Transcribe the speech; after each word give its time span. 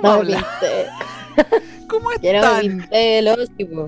¿Cómo 1.88 2.12
están 2.12 2.88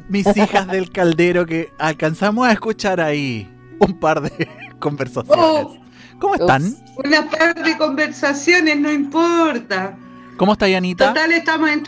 mis 0.08 0.36
hijas 0.36 0.66
del 0.68 0.90
caldero 0.90 1.46
que 1.46 1.70
alcanzamos 1.78 2.46
a 2.46 2.52
escuchar 2.52 3.00
ahí 3.00 3.48
un 3.78 3.98
par 3.98 4.20
de 4.20 4.48
conversaciones? 4.78 5.44
Oh. 5.44 5.76
¿Cómo 6.18 6.34
están? 6.36 6.76
Una 7.04 7.28
par 7.28 7.62
de 7.62 7.76
conversaciones, 7.76 8.78
no 8.78 8.92
importa. 8.92 9.96
¿Cómo 10.36 10.52
está 10.52 10.68
Yanita? 10.68 11.08
Total, 11.08 11.32
estamos 11.32 11.70
en 11.70 11.82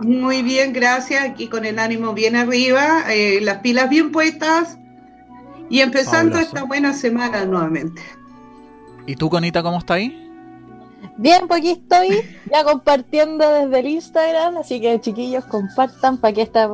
Muy 0.00 0.42
bien, 0.42 0.72
gracias. 0.72 1.24
Aquí 1.24 1.48
con 1.48 1.64
el 1.64 1.78
ánimo 1.78 2.14
bien 2.14 2.34
arriba, 2.34 3.04
eh, 3.12 3.40
las 3.40 3.58
pilas 3.58 3.88
bien 3.90 4.10
puestas 4.10 4.76
y 5.70 5.80
empezando 5.80 6.32
Fabuloso. 6.32 6.56
esta 6.56 6.64
buena 6.64 6.92
semana 6.92 7.44
nuevamente. 7.44 8.02
¿Y 9.06 9.14
tú, 9.16 9.30
Conita, 9.30 9.62
cómo 9.62 9.78
está 9.78 9.94
ahí? 9.94 10.27
Bien, 11.18 11.48
pues 11.48 11.58
aquí 11.58 11.72
estoy 11.72 12.20
ya 12.50 12.62
compartiendo 12.62 13.52
desde 13.52 13.80
el 13.80 13.88
Instagram, 13.88 14.56
así 14.56 14.80
que 14.80 15.00
chiquillos 15.00 15.44
compartan 15.46 16.18
para 16.18 16.32
que 16.32 16.42
esta, 16.42 16.70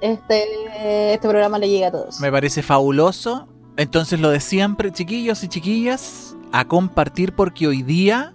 este, 0.00 1.12
este 1.12 1.28
programa 1.28 1.58
le 1.58 1.68
llegue 1.68 1.84
a 1.84 1.92
todos. 1.92 2.18
me 2.18 2.32
parece 2.32 2.62
fabuloso. 2.62 3.48
Entonces, 3.76 4.18
lo 4.18 4.30
de 4.30 4.40
siempre, 4.40 4.92
chiquillos 4.92 5.44
y 5.44 5.48
chiquillas, 5.48 6.34
a 6.52 6.64
compartir 6.64 7.34
porque 7.34 7.66
hoy 7.66 7.82
día 7.82 8.32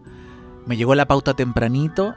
me 0.67 0.77
llegó 0.77 0.93
la 0.93 1.07
pauta 1.07 1.33
tempranito 1.33 2.13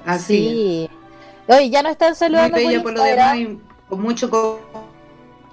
Así. 0.06 0.38
Sí. 0.38 0.90
Oye, 1.50 1.70
ya 1.70 1.84
nos 1.84 1.92
están 1.92 2.12
Muy 2.12 2.16
saludando 2.16 2.56
bella 2.56 2.82
por 2.82 2.94
por 2.94 2.94
lo 2.94 3.04
demás 3.04 3.38
y 3.38 3.60
con 3.90 4.02
mucho 4.02 4.30
co- 4.30 4.62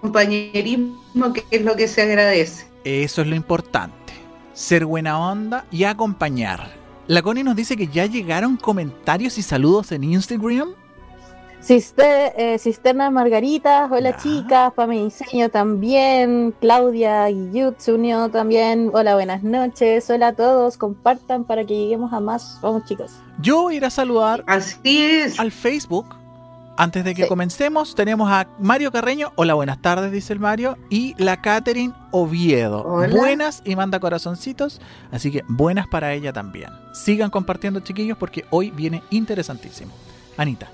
compañerismo, 0.00 1.32
que 1.34 1.42
es 1.50 1.62
lo 1.62 1.74
que 1.74 1.88
se 1.88 2.02
agradece. 2.02 2.68
Eso 2.84 3.22
es 3.22 3.26
lo 3.26 3.34
importante, 3.34 4.12
ser 4.52 4.86
buena 4.86 5.18
onda 5.18 5.64
y 5.72 5.82
acompañar. 5.82 6.70
La 7.08 7.20
Connie 7.20 7.42
nos 7.42 7.56
dice 7.56 7.76
que 7.76 7.88
ya 7.88 8.06
llegaron 8.06 8.56
comentarios 8.58 9.36
y 9.38 9.42
saludos 9.42 9.90
en 9.90 10.04
Instagram. 10.04 10.68
Cister- 11.60 12.32
eh, 12.36 12.58
Cisterna 12.58 13.10
Margaritas, 13.10 13.90
hola 13.90 14.10
Ya. 14.12 14.16
chicas, 14.16 14.72
Pame 14.74 15.04
Diseño 15.04 15.48
también, 15.50 16.54
Claudia 16.60 17.26
Guillut 17.26 17.78
se 17.78 17.92
unió 17.92 18.28
también, 18.30 18.90
hola 18.94 19.14
buenas 19.14 19.42
noches, 19.42 20.08
hola 20.08 20.28
a 20.28 20.32
todos, 20.34 20.78
compartan 20.78 21.44
para 21.44 21.64
que 21.64 21.74
lleguemos 21.74 22.12
a 22.12 22.20
más, 22.20 22.58
vamos 22.62 22.84
chicos. 22.84 23.10
Yo 23.40 23.62
voy 23.62 23.74
a 23.74 23.76
ir 23.78 23.84
a 23.84 23.90
saludar 23.90 24.44
Así 24.46 25.02
es. 25.02 25.38
al 25.40 25.50
Facebook. 25.50 26.06
Antes 26.80 27.02
de 27.04 27.12
que 27.16 27.24
Sí. 27.24 27.28
comencemos, 27.28 27.96
tenemos 27.96 28.30
a 28.30 28.46
Mario 28.60 28.92
Carreño. 28.92 29.32
Hola, 29.34 29.54
buenas 29.54 29.82
tardes, 29.82 30.12
dice 30.12 30.32
el 30.32 30.38
Mario. 30.38 30.78
Y 30.90 31.12
la 31.20 31.40
Catherine 31.42 31.92
Oviedo. 32.12 32.84
Hola. 32.84 33.12
Buenas 33.16 33.62
y 33.64 33.74
manda 33.74 33.98
corazoncitos. 33.98 34.80
Así 35.10 35.32
que 35.32 35.42
buenas 35.48 35.88
para 35.88 36.12
ella 36.14 36.32
también. 36.32 36.70
Sigan 36.94 37.30
compartiendo, 37.30 37.80
chiquillos, 37.80 38.16
porque 38.16 38.44
hoy 38.50 38.70
viene 38.70 39.02
interesantísimo. 39.10 39.90
Anita. 40.36 40.68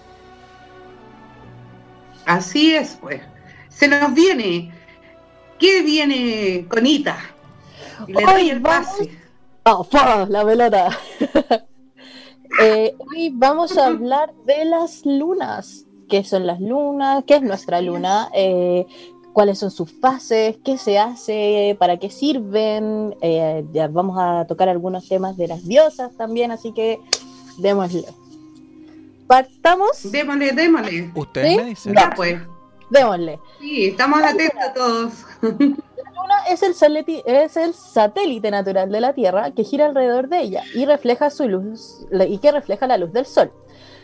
Así 2.26 2.74
es, 2.74 2.96
pues. 3.00 3.20
Se 3.68 3.88
nos 3.88 4.12
viene. 4.14 4.72
¿Qué 5.58 5.82
viene, 5.82 6.66
Conita? 6.68 7.16
Le 8.06 8.24
Hoy 8.26 8.50
el 8.50 8.60
vamos- 8.60 8.86
pase. 8.88 9.10
¡Oh, 9.66 9.84
¡fua! 9.84 10.26
la 10.28 10.44
pelota! 10.44 10.88
Eh, 12.62 12.94
hoy 12.98 13.30
vamos 13.34 13.76
a 13.76 13.86
hablar 13.86 14.32
de 14.46 14.64
las 14.64 15.04
lunas. 15.04 15.86
¿Qué 16.08 16.22
son 16.22 16.46
las 16.46 16.60
lunas? 16.60 17.24
¿Qué 17.26 17.34
es 17.36 17.42
nuestra 17.42 17.80
luna? 17.80 18.28
Eh, 18.32 18.86
¿Cuáles 19.32 19.58
son 19.58 19.72
sus 19.72 19.91
fases? 20.00 20.56
¿Qué 20.64 20.78
se 20.78 20.96
hace? 21.00 21.74
¿Para 21.80 21.96
qué 21.96 22.10
sirven? 22.10 23.16
Eh, 23.22 23.64
ya 23.72 23.88
vamos 23.88 24.16
a 24.20 24.44
tocar 24.46 24.68
algunos 24.68 25.08
temas 25.08 25.36
de 25.36 25.48
las 25.48 25.66
diosas 25.66 26.16
también, 26.16 26.52
así 26.52 26.70
que 26.72 27.00
démosle. 27.58 28.04
Partamos, 29.26 30.10
Démosle, 30.10 30.52
démosle. 30.52 31.10
Ustedes 31.14 31.48
¿Sí? 31.48 31.56
me 31.56 31.64
dicen. 31.64 31.94
Ya, 31.94 32.12
pues. 32.14 32.40
démosle. 32.90 33.40
Sí, 33.60 33.86
estamos 33.86 34.22
atentos 34.22 34.74
todos. 34.74 35.12
La 35.42 35.48
Luna 35.50 36.44
es 36.50 36.62
el, 36.62 37.04
es 37.26 37.56
el 37.56 37.74
satélite 37.74 38.50
natural 38.50 38.90
de 38.90 39.00
la 39.00 39.14
Tierra 39.14 39.50
que 39.52 39.64
gira 39.64 39.86
alrededor 39.86 40.28
de 40.28 40.40
ella 40.40 40.62
y 40.74 40.84
refleja 40.84 41.30
su 41.30 41.48
luz 41.48 42.06
y 42.28 42.38
que 42.38 42.52
refleja 42.52 42.86
la 42.86 42.98
luz 42.98 43.12
del 43.12 43.26
Sol. 43.26 43.53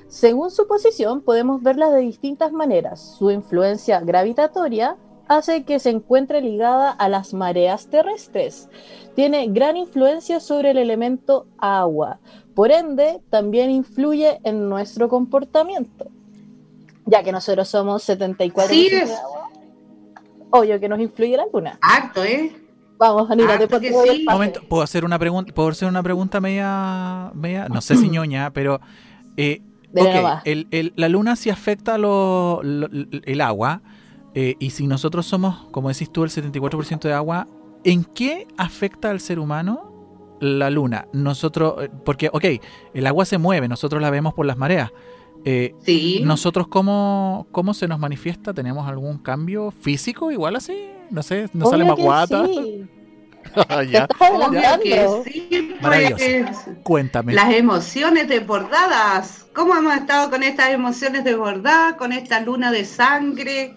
Según 0.09 0.51
su 0.51 0.67
posición, 0.67 1.23
podemos 1.23 1.63
verla 1.63 1.91
de 1.91 2.01
distintas 2.01 2.53
maneras. 2.53 3.17
Su 3.19 3.31
influencia 3.31 4.01
gravitatoria 4.01 4.97
hace 5.29 5.63
que 5.63 5.79
se 5.79 5.91
encuentre 5.91 6.41
ligada 6.41 6.91
a 6.91 7.09
las 7.09 7.33
mareas 7.33 7.87
terrestres. 7.87 8.69
Tiene 9.15 9.47
gran 9.47 9.77
influencia 9.77 10.41
sobre 10.41 10.73
el 10.73 10.79
elemento 10.79 11.47
agua. 11.59 12.19
Por 12.55 12.73
ende, 12.73 13.21
también 13.31 13.71
influye 13.71 14.41
en 14.45 14.69
nuestro 14.69 15.09
comportamiento. 15.09 16.07
Ya 17.07 17.23
que 17.23 17.33
nosotros 17.33 17.69
somos 17.69 18.07
74% 18.09 18.61
Así 18.65 18.89
de 18.89 18.99
es. 19.03 19.11
agua, 19.19 19.49
obvio 20.51 20.79
que 20.79 20.89
nos 20.89 21.01
influye 21.01 21.37
la 21.37 21.45
luna. 21.53 21.79
Harto, 21.81 22.23
¿eh? 22.25 22.53
Vamos, 22.99 23.31
Anita, 23.31 23.57
te 23.59 23.65
el 23.89 24.17
sí. 24.19 24.27
Momento, 24.29 24.61
¿puedo 24.69 24.83
hacer 24.83 25.05
una 25.07 25.19
pregunta? 25.19 25.53
¿Puedo 25.55 25.71
hacer 25.71 25.89
una 25.89 26.03
pregunta 26.03 26.39
media, 26.41 27.31
media 27.35 27.69
no 27.69 27.81
sé 27.81 27.97
si 27.97 28.09
ñoña, 28.11 28.51
pero 28.53 28.81
eh, 29.39 29.63
Dele 29.93 30.11
ok, 30.11 30.15
nomás. 30.17 30.43
el- 30.45 30.69
el- 30.71 30.93
la 30.97 31.09
luna 31.09 31.35
sí 31.37 31.49
afecta 31.51 31.97
lo- 31.97 32.61
lo- 32.63 32.89
el 33.25 33.41
agua, 33.41 33.81
eh, 34.35 34.55
y 34.59 34.71
si 34.71 34.87
nosotros 34.87 35.25
somos, 35.27 35.67
como 35.71 35.89
decís 35.89 36.13
tú, 36.13 36.25
el 36.25 36.31
74% 36.31 37.09
de 37.09 37.15
agua, 37.15 37.47
¿en 37.85 38.05
qué 38.05 38.47
afecta 38.59 39.09
al 39.11 39.21
ser 39.21 39.39
humano 39.39 39.90
la 40.41 40.71
luna? 40.71 41.07
Nosotros, 41.13 41.75
eh, 41.85 41.91
porque, 42.05 42.29
ok, 42.33 42.45
el 42.95 43.07
agua 43.07 43.25
se 43.25 43.39
mueve, 43.39 43.69
nosotros 43.69 44.01
la 44.03 44.11
vemos 44.11 44.35
por 44.35 44.47
las 44.47 44.57
mareas. 44.57 44.91
Eh, 45.45 45.75
Sí. 45.85 46.21
¿Nosotros 46.25 46.69
cómo, 46.69 47.47
cómo 47.53 47.73
se 47.75 47.89
nos 47.89 47.99
manifiesta? 47.99 48.53
¿Tenemos 48.53 48.89
algún 48.89 49.19
cambio 49.19 49.71
físico 49.71 50.31
igual 50.31 50.57
así? 50.57 50.91
No 51.11 51.23
sé, 51.23 51.49
nos 51.53 51.71
sale 51.71 51.85
más 51.85 51.97
guata. 51.97 52.47
sí. 52.47 52.87
Ya. 53.91 54.07
Obvio 54.19 54.61
que 54.83 55.09
sí, 55.25 55.75
pues. 55.81 56.57
Cuéntame. 56.83 57.33
Las 57.33 57.53
emociones 57.55 58.29
desbordadas. 58.29 59.47
¿Cómo 59.55 59.75
hemos 59.75 59.95
estado 59.95 60.31
con 60.31 60.43
estas 60.43 60.71
emociones 60.71 61.25
desbordadas? 61.25 61.95
Con 61.95 62.13
esta 62.13 62.41
luna 62.41 62.71
de 62.71 62.85
sangre. 62.85 63.75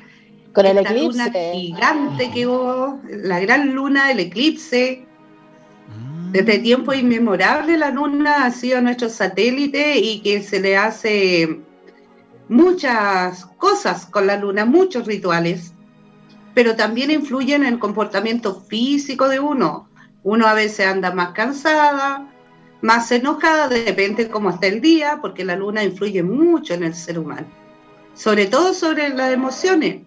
Con 0.54 0.66
el 0.66 0.78
esta 0.78 0.94
luna 0.94 1.28
eclipse. 1.28 1.52
gigante 1.54 2.32
que 2.32 2.46
hubo, 2.46 3.00
la 3.10 3.40
gran 3.40 3.74
luna, 3.74 4.12
el 4.12 4.20
eclipse. 4.20 5.08
Desde 6.34 6.58
tiempo 6.58 6.96
inmemorable 6.96 7.78
la 7.78 7.92
luna 7.92 8.46
ha 8.46 8.50
sido 8.50 8.82
nuestro 8.82 9.08
satélite 9.08 10.00
y 10.00 10.20
que 10.22 10.42
se 10.42 10.60
le 10.60 10.76
hace 10.76 11.62
muchas 12.50 13.46
cosas 13.60 14.08
con 14.08 14.26
la 14.26 14.38
luna, 14.38 14.66
muchos 14.66 15.06
rituales, 15.06 15.76
pero 16.56 16.76
también 16.76 17.12
influye 17.12 17.54
en 17.54 17.64
el 17.64 17.78
comportamiento 17.78 18.62
físico 18.62 19.30
de 19.30 19.40
uno. 19.40 19.88
Uno 20.24 20.48
a 20.48 20.56
veces 20.56 20.88
anda 20.88 21.14
más 21.14 21.34
cansada, 21.34 22.28
más 22.82 23.12
enojada, 23.12 23.68
depende 23.68 24.28
cómo 24.28 24.50
está 24.50 24.66
el 24.66 24.82
día, 24.82 25.20
porque 25.22 25.46
la 25.46 25.56
luna 25.56 25.84
influye 25.84 26.24
mucho 26.24 26.74
en 26.74 26.82
el 26.82 26.96
ser 26.96 27.20
humano, 27.20 27.46
sobre 28.16 28.48
todo 28.48 28.74
sobre 28.74 29.10
las 29.10 29.32
emociones. 29.32 30.02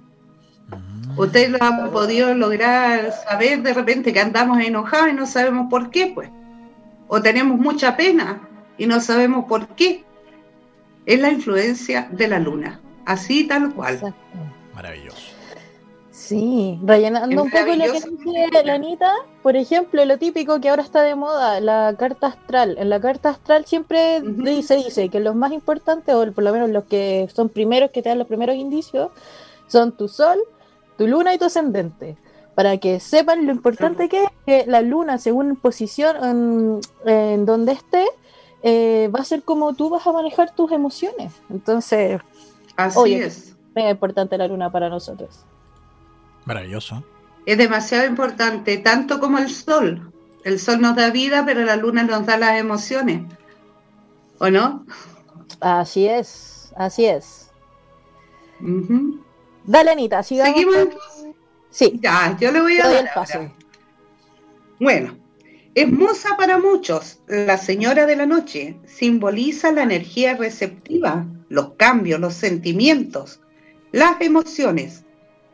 Ustedes 1.17 1.51
lo 1.51 1.63
han 1.63 1.91
podido 1.91 2.35
lograr 2.35 3.13
saber 3.13 3.63
de 3.63 3.73
repente 3.73 4.13
que 4.13 4.21
andamos 4.21 4.61
enojados 4.61 5.09
y 5.11 5.13
no 5.15 5.27
sabemos 5.27 5.69
por 5.71 5.91
qué, 5.91 6.13
pues. 6.15 6.31
O 7.09 7.23
tenemos 7.23 7.59
mucha 7.59 7.97
pena 7.97 8.49
y 8.77 8.87
no 8.87 9.01
sabemos 9.01 9.47
por 9.47 9.69
qué. 9.69 10.05
Es 11.07 11.21
la 11.21 11.31
influencia 11.31 12.09
de 12.11 12.29
la 12.29 12.39
luna, 12.39 12.81
así 13.07 13.45
tal 13.45 13.73
cual. 13.73 13.95
Exacto. 13.95 14.39
Maravilloso. 14.75 15.37
Sí, 16.11 16.79
rellenando 16.83 17.43
un 17.43 17.51
poco 17.51 17.67
lo 17.67 17.85
que 17.85 17.93
dice 17.93 18.65
la 18.65 18.75
Anita, 18.75 19.13
por 19.43 19.55
ejemplo, 19.55 20.05
lo 20.05 20.19
típico 20.19 20.61
que 20.61 20.69
ahora 20.69 20.83
está 20.83 21.03
de 21.03 21.15
moda, 21.15 21.61
la 21.61 21.95
carta 21.97 22.29
astral. 22.29 22.77
En 22.79 22.89
la 22.89 23.01
carta 23.01 23.31
astral 23.31 23.65
siempre 23.65 24.21
Ujú. 24.21 24.43
dice, 24.43 24.77
dice 24.77 25.09
que 25.09 25.21
los 25.21 25.37
más 25.37 25.53
importantes, 25.53 26.15
o 26.15 26.33
por 26.33 26.43
lo 26.43 26.53
menos 26.53 26.71
los 26.71 26.85
que 26.85 27.29
son 27.33 27.49
primeros, 27.49 27.91
que 27.91 28.03
te 28.03 28.09
dan 28.09 28.19
los 28.19 28.27
primeros 28.27 28.57
indicios, 28.57 29.11
son 29.69 29.93
tu 29.93 30.09
sol, 30.09 30.39
tu 30.99 31.07
luna 31.07 31.35
y 31.35 31.39
tu 31.39 31.45
ascendente. 31.47 32.17
Para 32.55 32.79
que 32.79 33.01
sepan 33.01 33.47
lo 33.47 33.53
importante 33.53 34.09
que 34.09 34.25
es 34.25 34.31
que 34.47 34.65
la 34.67 34.81
luna, 34.81 35.19
según 35.19 35.57
posición 35.57 36.17
en, 36.25 36.81
en 37.05 37.45
donde 37.45 37.73
esté, 37.73 38.07
eh, 38.63 39.11
va 39.15 39.21
a 39.21 39.25
ser 39.25 39.43
como 39.43 39.75
tú 39.75 39.91
vas 39.91 40.07
a 40.07 40.13
manejar 40.13 40.55
tus 40.55 40.73
emociones. 40.73 41.35
Entonces, 41.51 42.21
Así 42.77 42.99
Oye. 42.99 43.25
es. 43.27 43.57
es 43.75 43.91
importante 43.91 44.39
la 44.39 44.49
luna 44.49 44.71
para 44.71 44.89
nosotros. 44.89 45.45
Maravilloso. 46.45 47.03
Es 47.47 47.59
demasiado 47.59 48.07
importante, 48.07 48.79
tanto 48.79 49.21
como 49.21 49.39
el 49.39 49.51
sol. 49.51 50.13
El 50.45 50.59
sol 50.59 50.81
nos 50.81 50.95
da 50.97 51.11
vida, 51.11 51.45
pero 51.45 51.65
la 51.65 51.77
luna 51.77 52.03
nos 52.05 52.25
da 52.27 52.37
las 52.37 52.59
emociones. 52.59 53.23
¿O 54.39 54.51
no? 54.51 54.85
Así 55.61 56.07
es, 56.07 56.73
así 56.77 57.07
es. 57.07 57.51
Ujú. 58.61 59.21
Dale, 59.67 59.91
Anita, 59.91 60.23
sigamos. 60.23 60.55
Seguimos. 60.55 60.89
Sí, 61.71 61.99
Ya, 62.01 62.37
yo 62.41 62.53
le 62.53 62.61
voy 62.61 62.79
a 62.79 62.89
dar 62.89 63.11
el. 63.29 63.51
Bueno, 64.81 65.17
es 65.75 65.91
musa 65.91 66.37
para 66.37 66.59
muchos, 66.59 67.21
la 67.27 67.59
señora 67.59 68.07
de 68.07 68.17
la 68.17 68.27
noche, 68.27 68.79
simboliza 68.87 69.73
la 69.73 69.83
energía 69.83 70.35
receptiva, 70.37 71.27
los 71.49 71.73
cambios, 71.75 72.21
los 72.21 72.35
sentimientos, 72.35 73.41
las 73.93 74.21
emociones. 74.21 75.05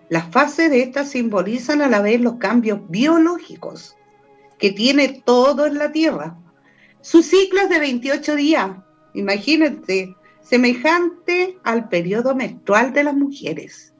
Las 0.08 0.30
fases 0.30 0.70
de 0.70 0.82
estas 0.82 1.08
simbolizan 1.08 1.80
a 1.80 1.88
la 1.88 2.02
vez 2.02 2.20
los 2.20 2.34
cambios 2.34 2.80
biológicos 2.88 3.96
que 4.58 4.70
tiene 4.70 5.22
todo 5.24 5.66
en 5.66 5.78
la 5.78 5.90
Tierra. 5.90 6.36
Su 7.00 7.22
ciclo 7.22 7.62
es 7.62 7.68
de 7.68 7.80
28 7.80 8.36
días, 8.36 8.70
imagínate, 9.14 10.14
semejante 10.40 11.58
al 11.64 11.88
periodo 11.88 12.34
menstrual 12.36 12.92
de 12.92 13.04
las 13.04 13.14
mujeres. 13.14 13.91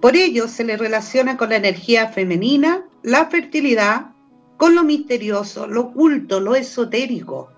Por 0.00 0.14
ello 0.16 0.46
se 0.48 0.64
le 0.64 0.76
relaciona 0.76 1.36
con 1.36 1.50
la 1.50 1.56
energía 1.56 2.08
femenina, 2.08 2.84
la 3.02 3.26
fertilidad, 3.26 4.12
con 4.56 4.74
lo 4.74 4.84
misterioso, 4.84 5.66
lo 5.66 5.82
oculto, 5.82 6.40
lo 6.40 6.54
esotérico. 6.54 7.50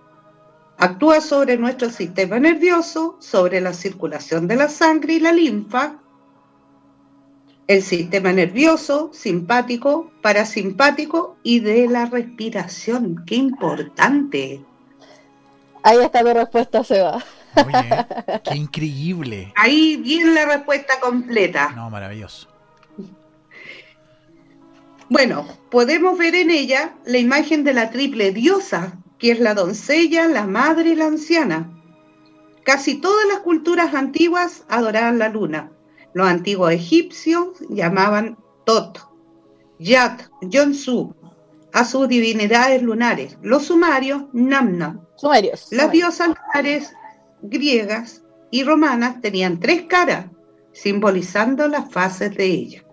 Actúa 0.78 1.20
sobre 1.20 1.58
nuestro 1.58 1.90
sistema 1.90 2.38
nervioso, 2.38 3.16
sobre 3.20 3.60
la 3.60 3.74
circulación 3.74 4.48
de 4.48 4.56
la 4.56 4.68
sangre 4.68 5.14
y 5.14 5.20
la 5.20 5.32
linfa, 5.32 5.98
el 7.66 7.82
sistema 7.82 8.32
nervioso, 8.32 9.10
simpático, 9.12 10.10
parasimpático 10.22 11.36
y 11.42 11.60
de 11.60 11.86
la 11.86 12.06
respiración. 12.06 13.22
¡Qué 13.26 13.36
importante! 13.36 14.64
Ahí 15.82 15.98
está 15.98 16.20
tu 16.20 16.34
respuesta, 16.34 16.82
Seba. 16.82 17.24
Oye, 17.56 18.06
qué 18.44 18.56
increíble. 18.56 19.52
Ahí 19.56 19.96
viene 19.96 20.32
la 20.32 20.46
respuesta 20.46 21.00
completa. 21.00 21.72
No, 21.74 21.90
maravilloso. 21.90 22.48
Bueno, 25.08 25.44
podemos 25.70 26.16
ver 26.16 26.36
en 26.36 26.50
ella 26.50 26.94
la 27.04 27.18
imagen 27.18 27.64
de 27.64 27.74
la 27.74 27.90
triple 27.90 28.30
diosa, 28.30 28.96
que 29.18 29.32
es 29.32 29.40
la 29.40 29.54
doncella, 29.54 30.28
la 30.28 30.46
madre 30.46 30.90
y 30.90 30.94
la 30.94 31.06
anciana. 31.06 31.68
Casi 32.62 33.00
todas 33.00 33.26
las 33.26 33.40
culturas 33.40 33.94
antiguas 33.94 34.64
adoraban 34.68 35.18
la 35.18 35.28
luna. 35.28 35.72
Los 36.14 36.28
antiguos 36.28 36.72
egipcios 36.72 37.58
llamaban 37.70 38.38
Tot, 38.64 39.00
Yat, 39.80 40.22
Yonsu 40.42 41.14
a 41.72 41.84
sus 41.84 42.08
divinidades 42.08 42.82
lunares. 42.82 43.36
Los 43.42 43.66
sumarios, 43.66 44.24
Namna. 44.32 45.00
Sumerios. 45.16 45.68
Las 45.70 45.86
sumerios. 45.86 45.92
diosas 45.92 46.28
lunares 46.28 46.92
griegas 47.42 48.22
y 48.50 48.64
romanas 48.64 49.20
tenían 49.20 49.60
tres 49.60 49.82
caras, 49.82 50.26
simbolizando 50.72 51.68
las 51.68 51.90
fases 51.90 52.36
de 52.36 52.44
ella. 52.44 52.84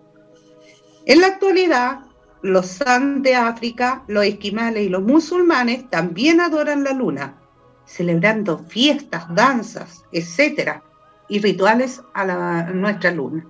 En 1.06 1.20
la 1.20 1.28
actualidad, 1.28 2.00
los 2.42 2.66
San 2.66 3.22
de 3.22 3.34
África, 3.34 4.04
los 4.08 4.24
esquimales 4.24 4.86
y 4.86 4.88
los 4.88 5.02
musulmanes 5.02 5.88
también 5.90 6.40
adoran 6.40 6.84
la 6.84 6.92
luna, 6.92 7.38
celebrando 7.86 8.58
fiestas, 8.58 9.24
danzas, 9.34 10.04
etcétera, 10.12 10.82
y 11.28 11.40
rituales 11.40 12.02
a, 12.14 12.24
la, 12.24 12.58
a 12.60 12.70
nuestra 12.70 13.10
luna. 13.10 13.46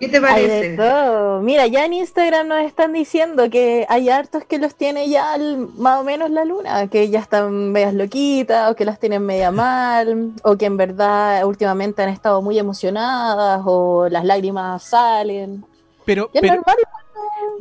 ¿Qué 0.00 0.08
te 0.08 0.16
Hay 0.16 0.46
de 0.46 0.48
parece? 0.48 0.76
todo. 0.76 1.42
Mira, 1.42 1.66
ya 1.66 1.84
en 1.84 1.92
Instagram 1.92 2.48
nos 2.48 2.62
están 2.64 2.94
diciendo 2.94 3.50
que 3.50 3.84
hay 3.88 4.08
hartos 4.08 4.44
que 4.46 4.58
los 4.58 4.74
tiene 4.74 5.10
ya 5.10 5.34
el- 5.34 5.68
más 5.76 6.00
o 6.00 6.04
menos 6.04 6.30
la 6.30 6.46
luna, 6.46 6.88
que 6.88 7.10
ya 7.10 7.20
están 7.20 7.70
medias 7.70 7.92
loquitas, 7.92 8.70
o 8.70 8.74
que 8.74 8.86
las 8.86 8.98
tienen 8.98 9.26
media 9.26 9.50
mal, 9.50 10.32
o 10.42 10.56
que 10.56 10.64
en 10.64 10.78
verdad 10.78 11.44
últimamente 11.44 12.02
han 12.02 12.08
estado 12.08 12.40
muy 12.40 12.58
emocionadas, 12.58 13.60
o 13.66 14.08
las 14.08 14.24
lágrimas 14.24 14.82
salen. 14.82 15.64
Pero, 16.06 16.30
Y 16.32 16.38
es 16.38 16.42
pero, 16.42 16.54
normal, 16.56 16.76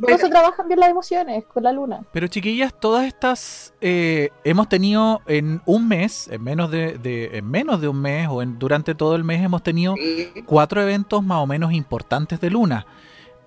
no 0.08 0.18
se 0.18 0.30
trabajan 0.30 0.68
bien 0.68 0.80
las 0.80 0.90
emociones 0.90 1.46
con 1.46 1.64
la 1.64 1.72
luna. 1.72 2.02
pero 2.12 2.28
chiquillas, 2.28 2.74
todas 2.80 3.06
estas 3.06 3.74
eh, 3.82 4.30
hemos 4.44 4.70
tenido 4.70 5.22
en 5.28 5.62
un 5.66 5.88
mes, 5.88 6.28
en 6.30 6.44
menos 6.44 6.70
de, 6.72 6.98
de- 6.98 7.38
en 7.38 7.50
menos 7.50 7.82
de 7.82 7.88
un 7.88 8.00
mes 8.02 8.28
o 8.30 8.42
en, 8.42 8.58
durante 8.60 8.96
todo 8.96 9.16
el 9.16 9.24
mes 9.24 9.44
hemos 9.44 9.64
tenido 9.64 9.96
Sí. 9.96 10.32
cuatro 10.46 10.82
eventos 10.82 11.24
más 11.24 11.40
o 11.40 11.48
menos 11.48 11.74
importantes 11.74 12.40
de 12.40 12.50
luna. 12.50 12.86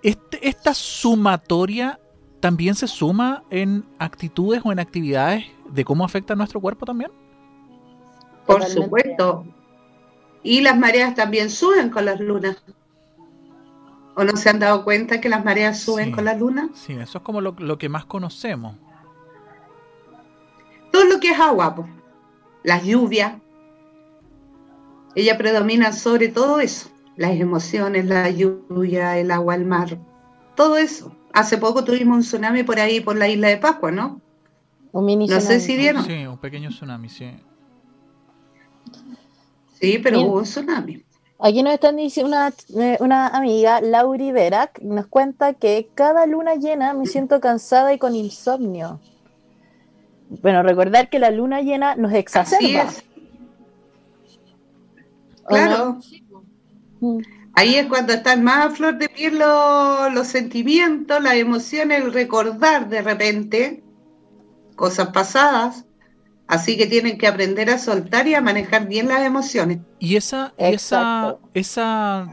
Este- 0.03 0.47
esta 0.49 0.75
sumatoria 0.75 1.99
también 2.41 2.75
se 2.75 2.89
suma 2.89 3.45
en 3.51 3.85
actitudes 3.99 4.61
o 4.65 4.73
en 4.73 4.81
actividades 4.81 5.45
de 5.71 5.85
cómo 5.85 6.05
afecta 6.05 6.33
a 6.33 6.37
nuestro 6.37 6.61
cuerpo 6.61 6.85
también. 6.87 7.11
Por 8.47 8.57
Totalmente. 8.57 8.83
supuesto. 8.85 9.47
Y 10.43 10.61
las 10.61 10.77
mareas 10.77 11.15
también 11.15 11.49
suben 11.51 11.89
con 11.91 12.05
las 12.05 12.19
lunas. 12.19 12.57
¿O 14.15 14.25
no 14.25 14.37
se 14.37 14.51
han 14.51 14.59
dado 14.59 14.85
cuenta 14.85 15.21
que 15.21 15.29
las 15.29 15.45
mareas 15.45 15.81
suben 15.81 16.07
Sí. 16.07 16.13
con 16.13 16.25
la 16.27 16.35
luna? 16.35 16.69
Sí, 16.75 16.93
eso 16.93 17.19
es 17.19 17.25
como 17.25 17.41
lo, 17.41 17.55
lo 17.59 17.79
que 17.79 17.89
más 17.89 18.05
conocemos. 18.05 18.77
Todo 20.91 21.05
lo 21.07 21.19
que 21.21 21.31
es 21.31 21.41
agua, 21.41 21.75
po. 21.75 21.87
las 22.65 22.85
lluvias, 22.85 23.35
ella 25.15 25.37
predomina 25.39 25.93
sobre 25.93 26.29
todo 26.29 26.61
eso. 26.61 26.91
Las 27.17 27.33
emociones, 27.33 28.05
la 28.07 28.31
lluvia, 28.31 29.19
el 29.19 29.31
agua, 29.31 29.55
el 29.55 29.65
mar, 29.67 29.99
todo 30.55 30.77
eso. 30.77 31.15
Hace 31.33 31.57
poco 31.59 31.83
tuvimos 31.85 32.17
un 32.17 32.23
tsunami 32.23 32.63
por 32.63 32.79
ahí, 32.79 33.01
por 33.01 33.17
la 33.17 33.29
isla 33.29 33.49
de 33.49 33.57
Pascua, 33.57 33.91
¿no? 33.91 34.21
Un 34.93 35.07
mini 35.07 35.27
No 35.27 35.41
sé 35.41 35.61
si 35.61 35.77
vieron. 35.77 36.05
Sí, 36.05 36.27
un 36.27 36.37
pequeño 36.39 36.69
tsunami, 36.71 37.09
sí. 37.09 37.31
Sí, 39.81 39.99
pero 40.03 40.19
Mira. 40.19 40.29
hubo 40.29 40.39
un 40.39 40.45
tsunami. 40.45 41.05
Aquí 41.45 41.65
nos 41.65 41.75
están 41.75 41.97
diciendo 41.97 42.37
una, 42.37 42.53
eh, 42.79 42.97
una 43.01 43.27
amiga, 43.27 43.81
Lauri 43.81 44.31
Verac, 44.31 44.79
nos 44.81 45.09
cuenta 45.09 45.55
que 45.55 45.89
cada 45.93 46.25
luna 46.25 46.55
llena 46.55 46.95
me 46.95 47.07
siento 47.07 47.41
cansada 47.41 47.93
y 47.93 47.99
con 47.99 48.15
insomnio. 48.15 49.01
Bueno, 50.41 50.63
recordar 50.63 51.11
que 51.11 51.19
la 51.19 51.33
luna 51.33 51.61
llena 51.61 51.97
nos 51.97 52.13
Así 52.13 52.19
exacerba. 52.19 52.83
es. 52.85 53.05
¿o 55.43 55.47
Claro. 55.49 55.99
no? 57.01 57.17
Mm. 57.17 57.23
Ahí 57.55 57.75
es 57.75 57.87
cuando 57.87 58.13
están 58.13 58.45
más 58.45 58.67
a 58.67 58.71
flor 58.71 58.99
de 58.99 59.09
piel 59.09 59.41
los, 59.41 60.15
los 60.15 60.29
sentimientos, 60.29 61.21
las 61.21 61.35
emociones, 61.35 62.05
el 62.05 62.13
recordar 62.13 62.89
de 62.89 63.03
repente 63.03 63.83
cosas 64.77 65.09
pasadas. 65.09 65.87
Así 66.47 66.77
que 66.77 66.87
tienen 66.87 67.19
que 67.19 67.27
aprender 67.27 67.71
a 67.71 67.79
soltar 67.79 68.27
y 68.27 68.35
a 68.35 68.41
manejar 68.41 68.87
bien 68.87 69.09
las 69.09 69.23
emociones. 69.23 69.79
Y 69.99 70.17
esa, 70.17 70.53
esa, 70.59 71.39
esa 71.55 72.27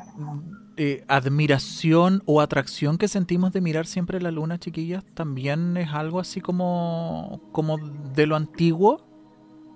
eh, 0.75 1.03
admiración 1.07 2.21
o 2.25 2.41
atracción 2.41 2.97
que 2.97 3.07
sentimos 3.07 3.53
de 3.53 3.61
mirar 3.61 3.85
siempre 3.85 4.21
la 4.21 4.31
luna, 4.31 4.59
chiquillas, 4.59 5.03
también 5.13 5.77
es 5.77 5.89
algo 5.93 6.19
así 6.19 6.41
como, 6.41 7.41
como 7.51 7.77
de 7.77 8.27
lo 8.27 8.35
antiguo. 8.35 9.05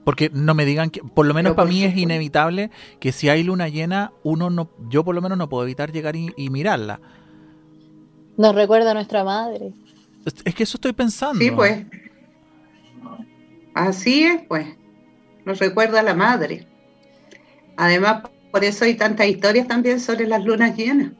Porque 0.04 0.30
no 0.34 0.54
me 0.54 0.66
digan 0.66 0.90
que, 0.90 1.02
por 1.02 1.26
lo 1.26 1.34
menos 1.34 1.52
Pero 1.52 1.56
para 1.56 1.70
mí 1.70 1.86
es 1.86 1.96
inevitable 1.96 2.72
que 3.00 3.14
si 3.14 3.30
hay 3.30 3.42
luna 3.44 3.70
llena, 3.70 4.12
uno 4.24 4.50
no, 4.50 4.70
yo 4.90 5.06
por 5.06 5.16
lo 5.16 5.22
menos 5.22 5.38
no 5.38 5.48
puedo 5.48 5.64
evitar 5.64 5.94
llegar 5.94 6.18
y, 6.18 6.34
y 6.36 6.50
mirarla. 6.50 7.00
Nos 8.36 8.54
recuerda 8.54 8.92
a 8.92 8.94
nuestra 8.94 9.24
madre. 9.24 9.72
Es, 10.26 10.36
es 10.44 10.56
que 10.56 10.64
eso 10.64 10.76
estoy 10.76 10.92
pensando. 10.92 11.40
Sí, 11.40 11.52
pues. 11.52 11.86
Así 13.74 14.24
es, 14.24 14.42
pues. 14.48 14.68
Nos 15.46 15.60
recuerda 15.60 16.00
a 16.00 16.04
la 16.04 16.14
madre. 16.14 16.68
Además, 17.78 18.24
por 18.52 18.64
eso 18.64 18.86
hay 18.86 18.96
tantas 18.96 19.28
historias 19.28 19.68
también 19.68 20.00
sobre 20.00 20.28
las 20.28 20.44
lunas 20.46 20.76
llenas. 20.78 21.12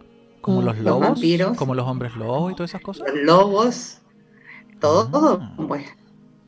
Como 0.42 0.62
Mm, 0.62 0.66
los 0.66 0.76
los 0.78 0.86
lobos, 0.86 1.08
vampiros. 1.10 1.58
como 1.58 1.74
los 1.76 1.88
hombres 1.88 2.16
lobos 2.16 2.52
y 2.52 2.56
todas 2.56 2.72
esas 2.72 2.82
cosas. 2.82 3.08
Los 3.14 3.24
lobos, 3.24 3.98
todo, 4.80 5.40
Ah. 5.42 5.56
pues. 5.68 5.86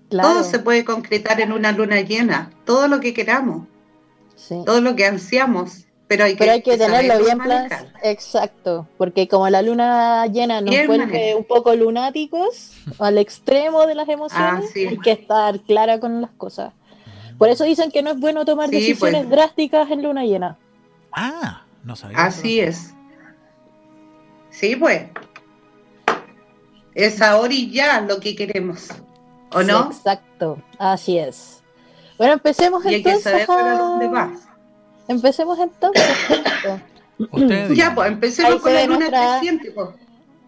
Claro. 0.09 0.29
Todo 0.29 0.43
se 0.43 0.59
puede 0.59 0.85
concretar 0.85 1.41
en 1.41 1.51
una 1.51 1.71
luna 1.71 2.01
llena. 2.01 2.51
Todo 2.65 2.88
lo 2.88 3.00
que 3.00 3.13
queramos, 3.13 3.67
sí. 4.35 4.55
todo 4.65 4.79
lo 4.81 4.95
que 4.95 5.05
ansiamos. 5.07 5.85
Pero 6.07 6.24
hay 6.25 6.33
que, 6.33 6.38
Pero 6.38 6.51
hay 6.51 6.62
que 6.62 6.77
tenerlo 6.77 7.17
bien 7.24 7.39
plan 7.39 7.63
manejar. 7.63 7.88
Exacto, 8.03 8.88
porque 8.97 9.27
como 9.27 9.50
la 9.50 9.63
luna 9.63 10.27
llena 10.27 10.62
nos 10.62 10.75
vuelve 10.85 11.33
un 11.35 11.45
poco 11.45 11.74
lunáticos 11.75 12.74
al 13.00 13.17
extremo 13.17 13.88
de 13.88 13.95
las 13.95 14.07
emociones, 14.07 14.69
sí. 14.71 14.85
hay 14.88 14.97
que 15.00 15.12
estar 15.13 15.59
clara 15.62 16.00
con 16.00 16.21
las 16.21 16.29
cosas. 16.31 16.74
Por 17.39 17.50
eso 17.50 17.63
dicen 17.63 17.89
que 17.91 18.03
no 18.03 18.12
es 18.12 18.19
bueno 18.19 18.45
tomar 18.45 18.69
Sí, 18.69 18.75
decisiones 18.75 19.21
pues. 19.25 19.29
drásticas 19.31 19.89
en 19.89 20.03
luna 20.03 20.24
llena. 20.25 20.57
Ah, 21.12 21.65
no 21.83 21.95
sabía. 21.95 22.17
Así 22.24 22.59
es. 22.59 22.93
Sí, 24.51 24.75
pues. 24.75 25.07
Es 26.93 27.21
ahora 27.21 27.53
y 27.53 27.71
ya 27.71 28.00
lo 28.01 28.19
que 28.19 28.35
queremos. 28.35 28.88
¿O 29.51 29.62
Sí, 29.62 29.67
no? 29.67 29.85
Exacto, 29.88 30.57
así 30.77 31.17
es. 31.17 31.62
Bueno, 32.17 32.33
empecemos 32.33 32.85
Y 32.85 32.89
hay 32.89 33.03
que 33.03 33.09
entonces. 33.09 33.31
saber 33.31 33.47
para 33.47 33.74
a- 33.74 33.77
dónde 33.77 34.07
va. 34.07 34.31
Empecemos 35.07 35.59
entonces. 35.59 36.03
Ustedes 37.31 37.77
Ya, 37.77 37.93
pues 37.95 38.12
empecemos 38.12 38.53
Ahí 38.53 38.59
con 38.59 38.74
la 38.74 38.85
luna 38.85 38.97
nuestra- 39.00 39.38
creciente. 39.39 39.71
pues. 39.71 39.89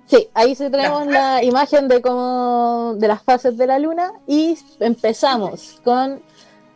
Sí, 0.08 0.30
ahí 0.34 0.56
sí 0.56 0.70
tenemos 0.70 1.06
la 1.08 1.44
imagen 1.44 1.88
de 1.90 2.02
cómo 2.02 2.94
de 2.98 3.08
las 3.10 3.22
fases 3.24 3.58
de 3.58 3.68
la 3.68 3.78
luna 3.78 4.14
y 4.26 4.58
empezamos 4.80 5.82
con 5.84 6.22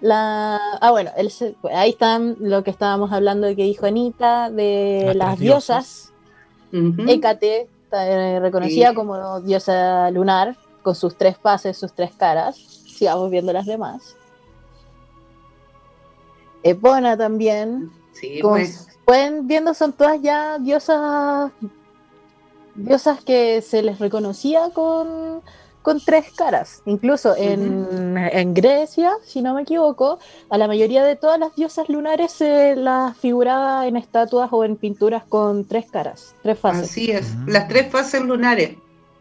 la 0.01 0.59
ah 0.81 0.91
bueno, 0.91 1.11
el 1.15 1.31
se- 1.31 1.55
ahí 1.73 1.91
están 1.91 2.35
lo 2.39 2.63
que 2.63 2.71
estábamos 2.71 3.11
hablando 3.13 3.47
de 3.47 3.55
que 3.55 3.63
dijo 3.63 3.85
Anita 3.85 4.49
de 4.49 5.13
Las 5.15 5.39
diosas. 5.39 6.11
Hécate, 6.73 7.69
eh, 7.93 8.39
reconocida 8.41 8.89
Sí. 8.89 8.95
como 8.95 9.39
diosa 9.41 10.09
lunar 10.11 10.55
con 10.83 10.95
sus 10.95 11.17
tres 11.17 11.37
fases, 11.37 11.77
sus 11.77 11.93
tres 11.93 12.11
caras. 12.17 12.55
Sigamos 12.57 13.29
viendo 13.29 13.53
las 13.53 13.65
demás. 13.65 14.15
Epona 16.63 17.17
también, 17.17 17.91
Sí, 18.13 18.39
como 18.41 18.55
pues. 18.55 18.87
pueden 19.05 19.47
viendo 19.47 19.73
son 19.73 19.93
todas 19.93 20.21
ya 20.21 20.59
diosas 20.59 21.51
diosas 22.75 23.23
que 23.23 23.61
se 23.61 23.81
les 23.81 23.99
reconocía 23.99 24.69
con, 24.73 25.41
con 25.81 25.99
tres 25.99 26.31
caras 26.31 26.81
incluso 26.85 27.35
en, 27.35 28.17
en 28.17 28.53
Grecia 28.53 29.13
si 29.25 29.41
no 29.41 29.53
me 29.53 29.63
equivoco 29.63 30.19
a 30.49 30.57
la 30.57 30.67
mayoría 30.67 31.03
de 31.03 31.15
todas 31.17 31.37
las 31.39 31.53
diosas 31.55 31.89
lunares 31.89 32.31
se 32.31 32.75
las 32.77 33.17
figuraba 33.17 33.87
en 33.87 33.97
estatuas 33.97 34.49
o 34.51 34.63
en 34.63 34.77
pinturas 34.77 35.23
con 35.27 35.65
tres 35.65 35.85
caras 35.91 36.35
tres 36.43 36.59
fases 36.59 36.89
Así 36.89 37.11
es. 37.11 37.35
Mm. 37.35 37.49
Las 37.49 37.67
tres 37.67 37.91
fases 37.91 38.21
lunares. 38.21 38.77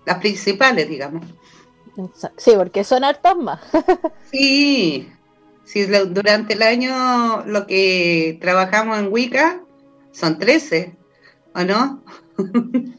Las 0.06 0.18
principales, 0.18 0.88
digamos. 0.88 1.24
Sí 2.36 2.52
porque 2.56 2.84
son 2.84 3.04
hartas 3.04 3.36
más 3.36 3.60
Sí. 4.30 5.08
Lo- 5.74 6.06
durante 6.06 6.54
el 6.54 6.62
año 6.62 7.44
lo 7.46 7.66
que 7.66 8.38
trabajamos 8.40 8.98
en 8.98 9.12
Wicca 9.12 9.60
son 10.12 10.38
13, 10.38 10.96
¿o 11.54 11.64
no? 11.64 12.02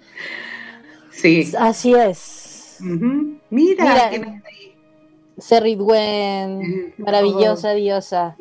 sí. 1.12 1.52
así 1.58 1.94
es. 1.94 2.78
Mira, 2.80 4.10
Mira. 4.10 4.42
Serridwen 5.38 6.94
Maravillosa 6.98 7.72
diosa. 7.72 8.36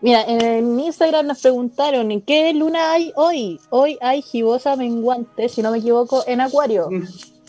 Mira, 0.00 0.22
en 0.26 0.78
Instagram 0.78 1.26
nos 1.26 1.40
preguntaron 1.40 2.10
¿en 2.10 2.20
qué 2.20 2.52
luna 2.52 2.92
hay 2.92 3.12
hoy? 3.16 3.58
Hoy 3.70 3.98
hay 4.00 4.22
gibosa 4.22 4.76
menguante, 4.76 5.48
si 5.48 5.62
no 5.62 5.70
me 5.70 5.78
equivoco, 5.78 6.24
en 6.26 6.40
Acuario. 6.40 6.88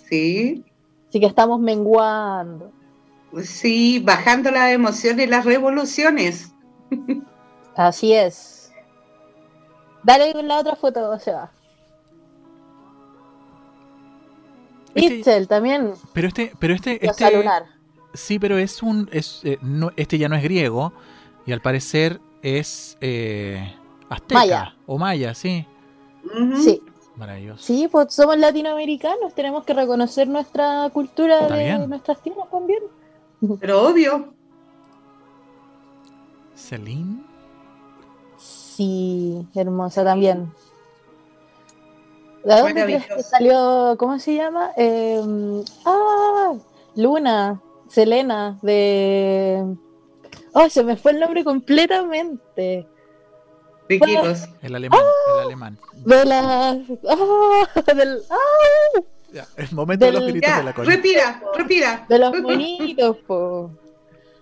Sí, 0.10 0.64
Así 1.10 1.20
que 1.20 1.26
estamos 1.28 1.60
menguando. 1.60 2.72
Sí, 3.44 4.00
bajando 4.00 4.52
las 4.52 4.72
emociones 4.72 5.26
y 5.28 5.30
las 5.30 5.46
revoluciones. 5.46 6.52
Así 7.76 8.14
es. 8.14 8.72
Dale 10.04 10.34
con 10.34 10.48
la 10.48 10.60
otra 10.60 10.76
foto, 10.76 11.10
o 11.10 11.20
sea. 11.20 11.52
Este- 14.94 15.16
Itzel 15.16 15.48
también, 15.48 15.94
Pero 16.14 16.28
este, 16.30 16.54
pero 16.58 16.74
este, 16.74 17.06
este, 17.06 17.32
lunar. 17.36 17.66
sí, 18.14 18.40
pero 18.40 18.58
es 18.58 18.82
un, 18.82 19.10
es, 19.12 19.42
eh, 19.44 19.58
no, 19.62 19.92
este 19.98 20.18
ya 20.18 20.30
no 20.30 20.36
es 20.38 20.44
griego 20.44 20.94
y 21.46 21.52
al 21.52 21.62
parecer 21.62 22.22
es 22.42 22.98
eh, 23.02 23.76
azteca 24.10 24.40
Maya. 24.40 24.76
o 24.86 24.98
maya, 24.98 25.34
sí, 25.34 25.68
Ujú. 26.24 26.56
Sí, 26.64 26.82
maravilloso. 27.18 27.62
sí, 27.62 27.90
pues 27.92 28.14
somos 28.14 28.38
latinoamericanos, 28.38 29.34
tenemos 29.36 29.66
que 29.66 29.74
reconocer 29.74 30.30
nuestra 30.30 30.90
cultura 30.94 31.46
de 31.50 31.88
nuestras 31.88 32.22
tierras 32.22 32.50
también. 32.50 32.80
Pero 33.60 33.88
obvio. 33.88 34.34
Celine, 36.56 37.24
Sí, 38.76 39.48
hermosa 39.56 40.04
también. 40.04 40.52
¿De 42.44 42.60
dónde 42.60 42.84
crees 42.84 43.06
que 43.08 43.24
salió? 43.24 43.96
¿Cómo 43.98 44.20
se 44.20 44.36
llama? 44.36 44.72
Eh, 44.76 45.64
ah, 45.86 46.54
Luna, 46.98 47.62
Selena, 47.88 48.60
de. 48.62 49.78
Oh, 50.52 50.70
se 50.70 50.84
me 50.84 50.98
fue 50.98 51.14
el 51.14 51.22
nombre 51.22 51.46
completamente. 51.46 52.86
Riquitos. 53.88 54.50
el 54.62 54.76
alemán, 54.76 55.00
¡Ah! 55.02 55.34
el 55.38 55.46
alemán. 55.46 55.80
De 56.06 56.26
la. 56.26 56.70
Ah, 57.08 57.94
del, 57.96 58.22
ah, 58.30 59.02
Ya, 59.34 59.46
el 59.58 59.72
momento 59.74 60.06
de 60.06 60.12
los 60.14 60.24
gritos 60.24 60.42
de 60.42 60.58
Ya, 60.58 60.64
la 60.64 60.74
cola. 60.74 60.90
respira, 60.90 61.42
respira. 61.56 62.06
de 62.08 62.20
los 62.20 62.42
monitos, 62.42 63.18
po. 63.28 63.70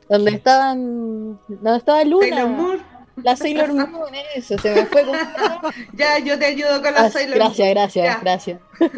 Donde 0.10 0.32
estaban. 0.32 1.40
Donde 1.48 1.78
estaba 1.78 2.04
Luna. 2.04 2.28
Sailor 2.28 2.50
Moon. 2.50 2.82
La 3.24 3.36
Sailor 3.36 3.74
Moon, 3.90 4.14
eso, 4.36 4.58
se 4.58 4.74
me 4.76 4.86
fue. 4.86 5.04
completamente. 5.06 5.88
Ya, 5.94 6.20
yo 6.20 6.38
te 6.38 6.46
ayudo 6.46 6.82
con 6.82 6.94
la 6.94 7.02
Ah, 7.06 7.10
Sailor 7.10 7.36
gracias, 7.38 7.70
gracias, 7.70 8.06
Ya. 8.06 8.20
gracias. 8.22 8.60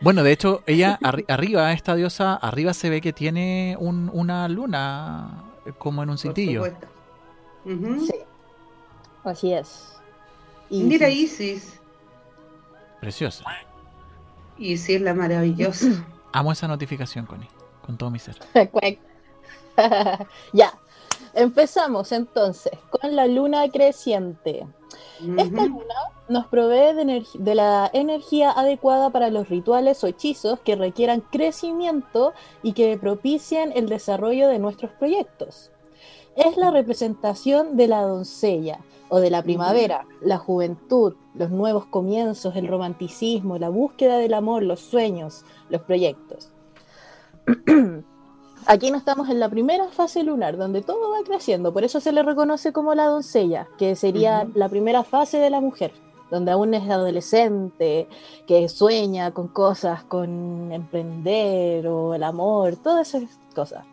Bueno, 0.00 0.22
de 0.22 0.32
hecho, 0.32 0.62
ella 0.66 0.98
arri- 1.00 1.24
arriba, 1.28 1.72
esta 1.72 1.94
diosa, 1.94 2.34
arriba 2.34 2.74
se 2.74 2.90
ve 2.90 3.00
que 3.00 3.14
tiene 3.14 3.74
un- 3.78 4.10
una 4.12 4.46
luna 4.48 5.44
eh, 5.64 5.72
como 5.78 6.02
en 6.02 6.10
un 6.10 6.18
cintillo. 6.18 6.62
Sí, 7.64 8.14
así 9.24 9.52
es. 9.54 9.94
Y 10.68 10.82
Mira 10.82 11.08
Isis. 11.08 11.80
Preciosa. 13.00 13.44
Isis 14.58 15.00
la 15.00 15.14
maravillosa. 15.14 15.86
Amo 16.32 16.52
esa 16.52 16.68
notificación, 16.68 17.26
Connie, 17.26 17.48
con 17.84 17.96
todo 17.96 18.10
mi 18.10 18.18
ser. 18.18 18.36
Ya, 20.52 20.72
empezamos 21.34 22.12
entonces 22.12 22.72
con 22.90 23.16
la 23.16 23.26
luna 23.26 23.68
creciente. 23.68 24.66
Esta 25.20 25.66
luna 25.66 25.94
nos 26.28 26.46
provee 26.46 26.94
de, 26.94 27.26
de 27.34 27.54
la 27.56 27.90
energía 27.92 28.52
adecuada 28.52 29.10
para 29.10 29.30
los 29.30 29.48
rituales 29.48 30.04
o 30.04 30.06
hechizos 30.06 30.60
que 30.60 30.76
requieran 30.76 31.22
crecimiento 31.22 32.34
y 32.62 32.72
que 32.72 32.96
propicien 32.98 33.72
el 33.74 33.88
desarrollo 33.88 34.46
de 34.46 34.60
nuestros 34.60 34.92
proyectos. 34.92 35.72
Es 36.36 36.56
la 36.56 36.70
representación 36.70 37.76
de 37.76 37.86
la 37.86 38.02
doncella 38.02 38.80
o 39.08 39.20
de 39.20 39.30
la 39.30 39.42
primavera, 39.42 40.06
la 40.20 40.38
juventud, 40.38 41.14
los 41.34 41.50
nuevos 41.50 41.86
comienzos, 41.86 42.56
el 42.56 42.66
romanticismo, 42.66 43.58
la 43.58 43.68
búsqueda 43.68 44.18
del 44.18 44.34
amor, 44.34 44.64
los 44.64 44.80
sueños, 44.80 45.44
los 45.68 45.82
proyectos. 45.82 46.50
Aquí 48.66 48.90
no 48.90 48.96
estamos 48.96 49.28
en 49.28 49.38
la 49.38 49.48
primera 49.48 49.88
fase 49.88 50.24
lunar, 50.24 50.56
donde 50.56 50.82
todo 50.82 51.10
va 51.10 51.22
creciendo, 51.22 51.72
por 51.72 51.84
eso 51.84 52.00
se 52.00 52.12
le 52.12 52.22
reconoce 52.22 52.72
como 52.72 52.94
la 52.94 53.06
doncella, 53.06 53.68
que 53.78 53.94
sería 53.94 54.48
la 54.54 54.68
primera 54.68 55.04
fase 55.04 55.38
de 55.38 55.50
la 55.50 55.60
mujer. 55.60 55.92
donde 56.30 56.50
aún 56.50 56.74
es 56.74 56.90
adolescente, 56.90 58.08
que 58.48 58.68
sueña 58.68 59.30
con 59.32 59.46
cosas, 59.46 60.02
con 60.04 60.72
emprender 60.72 61.86
o 61.86 62.14
el 62.14 62.24
amor, 62.24 62.74
todas 62.76 63.14
esas 63.14 63.38
cosas. 63.54 63.84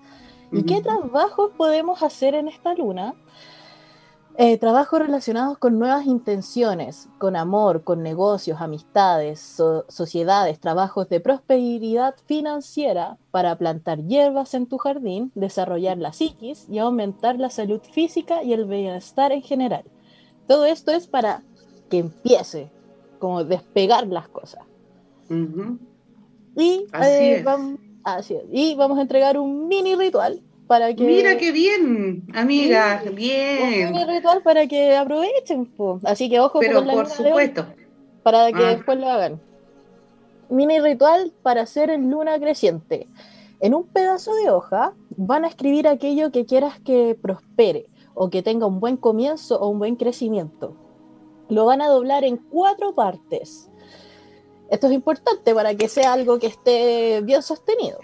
¿Y 0.52 0.64
qué 0.64 0.82
trabajos 0.82 1.52
podemos 1.56 2.04
hacer 2.04 2.36
en 2.36 2.48
esta 2.48 2.74
luna? 2.74 3.16
Eh, 4.38 4.58
trabajos 4.58 5.00
relacionados 5.00 5.58
con 5.58 5.78
nuevas 5.78 6.06
intenciones, 6.06 7.10
con 7.18 7.36
amor, 7.36 7.84
con 7.84 8.02
negocios, 8.02 8.62
amistades, 8.62 9.62
sociedades, 9.90 10.60
trabajos 10.60 11.10
de 11.10 11.20
prosperidad 11.20 12.16
financiera 12.26 13.18
para 13.32 13.58
plantar 13.58 14.00
hierbas 14.06 14.54
en 14.54 14.68
tu 14.68 14.78
jardín, 14.78 15.32
desarrollar 15.36 15.98
la 15.98 16.14
psiquis 16.14 16.66
y 16.70 16.80
aumentar 16.80 17.40
la 17.40 17.50
salud 17.50 17.82
física 17.92 18.42
y 18.42 18.54
el 18.54 18.66
bienestar 18.66 19.34
en 19.34 19.42
general. 19.42 19.84
Todo 20.48 20.66
esto 20.66 20.92
es 20.92 21.08
para 21.08 21.44
que 21.90 22.00
empiece, 22.00 22.72
como 23.20 23.44
despegar 23.44 24.08
las 24.08 24.30
cosas. 24.30 24.64
y, 26.56 26.88
eh, 27.02 27.42
vamos, 27.44 27.80
y 28.52 28.76
vamos 28.76 28.98
a 28.98 29.02
entregar 29.02 29.38
un 29.38 29.68
mini 29.68 29.96
ritual 29.96 30.42
para 30.68 30.94
que... 30.96 31.04
Mira 31.04 31.38
qué 31.38 31.52
bien, 31.52 32.24
amiga, 32.34 33.04
bien. 33.14 33.88
Un 33.88 33.92
mini 33.94 34.06
ritual 34.06 34.42
para 34.42 34.68
que 34.68 34.96
aprovechen. 34.96 35.70
Así 36.04 36.30
que 36.30 36.40
ojo 36.40 36.60
Pero 36.60 36.80
con 36.80 36.88
la 36.88 36.94
por 36.94 37.08
supuesto. 37.08 37.66
para 38.24 38.52
que 38.52 38.64
Ah. 38.64 38.76
después 38.76 38.98
lo 39.00 39.10
hagan. 39.10 39.40
Mini 40.50 40.80
ritual 40.80 41.32
para 41.44 41.62
hacer 41.62 41.90
en 41.90 42.10
luna 42.12 42.40
creciente. 42.40 43.08
En 43.60 43.74
un 43.74 43.84
pedazo 43.86 44.34
de 44.36 44.50
hoja 44.50 44.94
van 45.16 45.46
a 45.46 45.48
escribir 45.48 45.88
aquello 45.88 46.32
que 46.32 46.46
quieras 46.46 46.80
que 46.80 47.18
prospere 47.22 47.86
o 48.14 48.30
que 48.30 48.42
tenga 48.44 48.66
un 48.66 48.80
buen 48.80 48.98
comienzo 48.98 49.60
o 49.60 49.70
un 49.70 49.80
buen 49.80 49.96
crecimiento. 49.96 50.76
Lo 51.48 51.66
van 51.66 51.82
a 51.82 51.88
doblar 51.88 52.24
en 52.24 52.38
cuatro 52.38 52.94
partes. 52.94 53.70
Esto 54.72 54.88
es 54.88 54.94
importante 54.94 55.54
para 55.54 55.76
que 55.76 55.88
sea 55.88 56.14
algo 56.14 56.40
que 56.40 56.48
esté 56.48 57.22
bien 57.22 57.44
sostenido. 57.44 58.00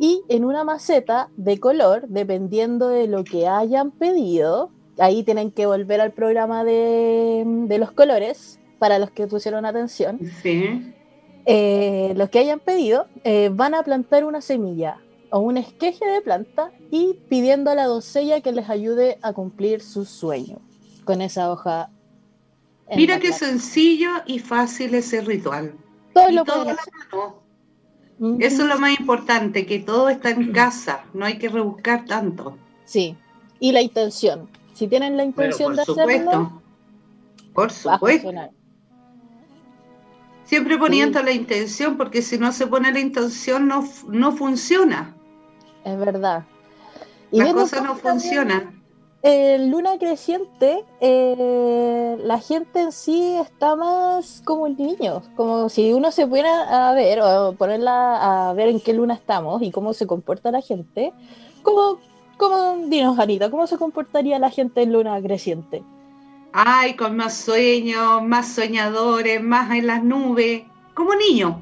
Y 0.00 0.22
en 0.28 0.44
una 0.44 0.64
maceta 0.64 1.30
de 1.36 1.60
color, 1.60 2.08
dependiendo 2.08 2.88
de 2.88 3.06
lo 3.06 3.22
que 3.22 3.46
hayan 3.46 3.92
pedido, 3.92 4.70
ahí 4.98 5.22
tienen 5.22 5.52
que 5.52 5.66
volver 5.66 6.00
al 6.00 6.10
programa 6.12 6.64
de, 6.64 7.44
de 7.46 7.78
los 7.78 7.92
colores, 7.92 8.58
para 8.78 8.98
los 8.98 9.10
que 9.10 9.26
pusieron 9.26 9.64
atención. 9.64 10.20
Sí. 10.42 10.92
Eh, 11.46 12.12
los 12.16 12.28
que 12.28 12.40
hayan 12.40 12.60
pedido 12.60 13.06
eh, 13.24 13.50
van 13.52 13.74
a 13.74 13.82
plantar 13.82 14.24
una 14.24 14.40
semilla 14.40 14.98
o 15.30 15.38
un 15.40 15.56
esqueje 15.56 16.04
de 16.04 16.20
planta 16.20 16.72
y 16.90 17.14
pidiendo 17.28 17.70
a 17.70 17.74
la 17.74 17.86
doncella 17.86 18.40
que 18.40 18.52
les 18.52 18.68
ayude 18.68 19.18
a 19.22 19.32
cumplir 19.32 19.80
su 19.80 20.04
sueño 20.04 20.58
con 21.04 21.22
esa 21.22 21.50
hoja. 21.50 21.90
En 22.88 22.96
Mira 22.96 23.14
la 23.14 23.20
qué 23.20 23.32
sencillo 23.32 24.10
y 24.26 24.38
fácil 24.38 24.94
ese 24.94 25.20
ritual. 25.20 25.74
Todo 26.14 26.30
Y 26.30 26.32
lo 26.32 26.44
todo 26.44 26.64
la. 26.64 26.76
Eso 28.38 28.62
es 28.62 28.68
lo 28.68 28.78
más 28.78 28.98
importante, 28.98 29.66
que 29.66 29.80
todo 29.80 30.08
está 30.08 30.30
en 30.30 30.52
casa, 30.52 31.04
no 31.12 31.26
hay 31.26 31.36
que 31.36 31.50
rebuscar 31.50 32.06
tanto. 32.06 32.56
Sí, 32.84 33.14
y 33.60 33.72
la 33.72 33.82
intención. 33.82 34.48
Si 34.72 34.88
tienen 34.88 35.16
la 35.16 35.24
Pero 35.24 35.48
intención 35.48 35.68
por 35.68 35.76
de 35.76 35.82
hacerlo, 35.82 36.02
supuesto, 36.02 36.62
por 37.52 37.68
va 37.68 37.94
a 37.94 37.98
supuesto. 37.98 38.30
Siempre 40.44 40.78
poniendo 40.78 41.22
la 41.22 41.32
intención, 41.32 41.96
porque 41.96 42.22
si 42.22 42.38
no 42.38 42.52
se 42.52 42.66
pone 42.66 42.92
la 42.92 43.00
intención 43.00 43.66
no, 43.66 43.86
no 44.08 44.32
funciona. 44.32 45.14
Es 45.84 45.98
verdad. 45.98 46.44
Y 47.32 47.38
Las 47.38 47.46
viendo 47.46 47.62
cosas 47.62 47.82
no 47.82 47.98
cómo 47.98 48.20
eh, 49.28 49.58
luna 49.58 49.98
creciente, 49.98 50.84
eh, 51.00 52.16
la 52.22 52.38
gente 52.38 52.80
en 52.80 52.92
sí 52.92 53.34
está 53.36 53.74
más 53.74 54.40
como 54.44 54.68
niños, 54.68 55.28
como 55.34 55.68
si 55.68 55.92
uno 55.92 56.12
se 56.12 56.26
pudiera 56.26 56.90
a 56.90 56.94
ver 56.94 57.20
o 57.20 57.52
ponerla 57.58 58.48
a 58.48 58.52
ver 58.52 58.68
en 58.68 58.80
qué 58.80 58.92
luna 58.92 59.14
estamos 59.14 59.62
y 59.62 59.72
cómo 59.72 59.94
se 59.94 60.06
comporta 60.06 60.52
la 60.52 60.60
gente, 60.60 61.12
como, 61.62 61.98
como 62.36 62.86
dinos 62.86 63.18
Anita, 63.18 63.50
¿cómo 63.50 63.66
se 63.66 63.78
comportaría 63.78 64.38
la 64.38 64.50
gente 64.50 64.82
en 64.82 64.92
luna 64.92 65.20
creciente? 65.20 65.82
Ay, 66.52 66.94
con 66.94 67.16
más 67.16 67.34
sueños, 67.34 68.22
más 68.22 68.54
soñadores, 68.54 69.42
más 69.42 69.70
en 69.72 69.88
las 69.88 70.04
nubes, 70.04 70.62
como 70.94 71.14
niño, 71.14 71.58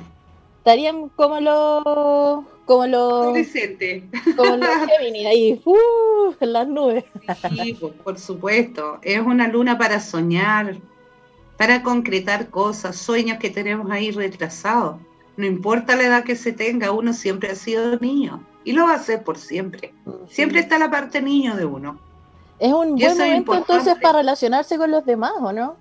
Estarían 0.64 1.10
como 1.10 1.40
los 1.40 2.44
como 2.64 2.86
los 2.86 3.22
adolescente. 3.24 4.08
como 4.36 4.56
los 4.56 4.68
Gemini 4.98 5.26
ahí, 5.26 5.62
uh, 5.64 6.34
en 6.40 6.52
las 6.52 6.68
nubes. 6.68 7.04
Sí, 7.50 7.74
por, 7.74 7.92
por 7.92 8.18
supuesto, 8.18 8.98
es 9.02 9.20
una 9.20 9.48
luna 9.48 9.78
para 9.78 10.00
soñar, 10.00 10.76
para 11.56 11.82
concretar 11.82 12.50
cosas, 12.50 12.96
sueños 12.96 13.38
que 13.38 13.50
tenemos 13.50 13.90
ahí 13.90 14.10
retrasados. 14.10 14.96
No 15.36 15.46
importa 15.46 15.96
la 15.96 16.04
edad 16.04 16.24
que 16.24 16.36
se 16.36 16.52
tenga, 16.52 16.92
uno 16.92 17.12
siempre 17.12 17.50
ha 17.50 17.54
sido 17.54 17.98
niño 17.98 18.40
y 18.64 18.72
lo 18.72 18.84
va 18.84 18.94
a 18.94 18.98
ser 18.98 19.22
por 19.22 19.38
siempre. 19.38 19.92
Siempre 20.28 20.60
está 20.60 20.78
la 20.78 20.90
parte 20.90 21.20
niño 21.20 21.54
de 21.56 21.64
uno. 21.64 21.98
Es 22.58 22.72
un 22.72 22.98
Y 22.98 23.02
buen 23.02 23.12
es 23.12 23.18
momento 23.18 23.54
entonces 23.54 23.94
para 24.00 24.18
relacionarse 24.18 24.78
con 24.78 24.90
los 24.90 25.04
demás, 25.04 25.32
¿o 25.40 25.52
no? 25.52 25.76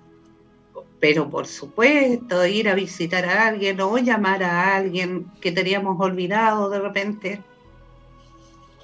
Pero 1.00 1.28
por 1.28 1.46
supuesto, 1.46 2.46
ir 2.46 2.68
a 2.68 2.74
visitar 2.74 3.24
a 3.26 3.48
alguien 3.48 3.80
o 3.80 3.98
llamar 3.98 4.42
a 4.42 4.76
alguien 4.76 5.26
que 5.40 5.52
teníamos 5.52 6.00
olvidado 6.00 6.70
de 6.70 6.80
repente. 6.80 7.42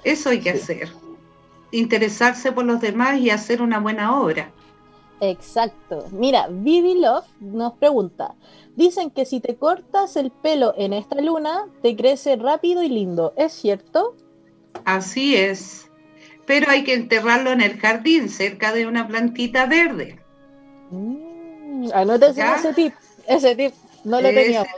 Eso 0.03 0.29
hay 0.29 0.39
que 0.39 0.55
Sí. 0.55 0.57
hacer. 0.57 0.89
Interesarse 1.71 2.51
por 2.51 2.65
los 2.65 2.81
demás 2.81 3.19
y 3.19 3.29
hacer 3.29 3.61
una 3.61 3.79
buena 3.79 4.19
obra. 4.19 4.51
Exacto. 5.21 6.07
Mira, 6.11 6.47
Vivi 6.49 6.99
Love 6.99 7.27
nos 7.39 7.73
pregunta, 7.73 8.35
dicen 8.75 9.11
que 9.11 9.25
si 9.25 9.39
te 9.39 9.55
cortas 9.55 10.15
el 10.15 10.31
pelo 10.31 10.73
en 10.77 10.93
esta 10.93 11.21
luna, 11.21 11.67
te 11.83 11.95
crece 11.95 12.35
rápido 12.35 12.81
y 12.81 12.89
lindo, 12.89 13.33
¿es 13.37 13.53
cierto? 13.53 14.15
Así 14.83 15.35
es. 15.35 15.87
Pero 16.47 16.71
hay 16.71 16.83
que 16.83 16.95
enterrarlo 16.95 17.51
en 17.51 17.61
el 17.61 17.77
jardín, 17.79 18.29
cerca 18.29 18.73
de 18.73 18.87
una 18.87 19.07
plantita 19.07 19.67
verde. 19.67 20.19
Mm, 20.89 21.30
anótense 21.93 22.39
¿Ya? 22.39 22.55
ese 22.55 22.73
tip, 22.73 22.93
ese 23.27 23.55
tip, 23.55 23.73
no 24.03 24.21
lo 24.21 24.27
Ese 24.27 24.43
teníamos. 24.43 24.69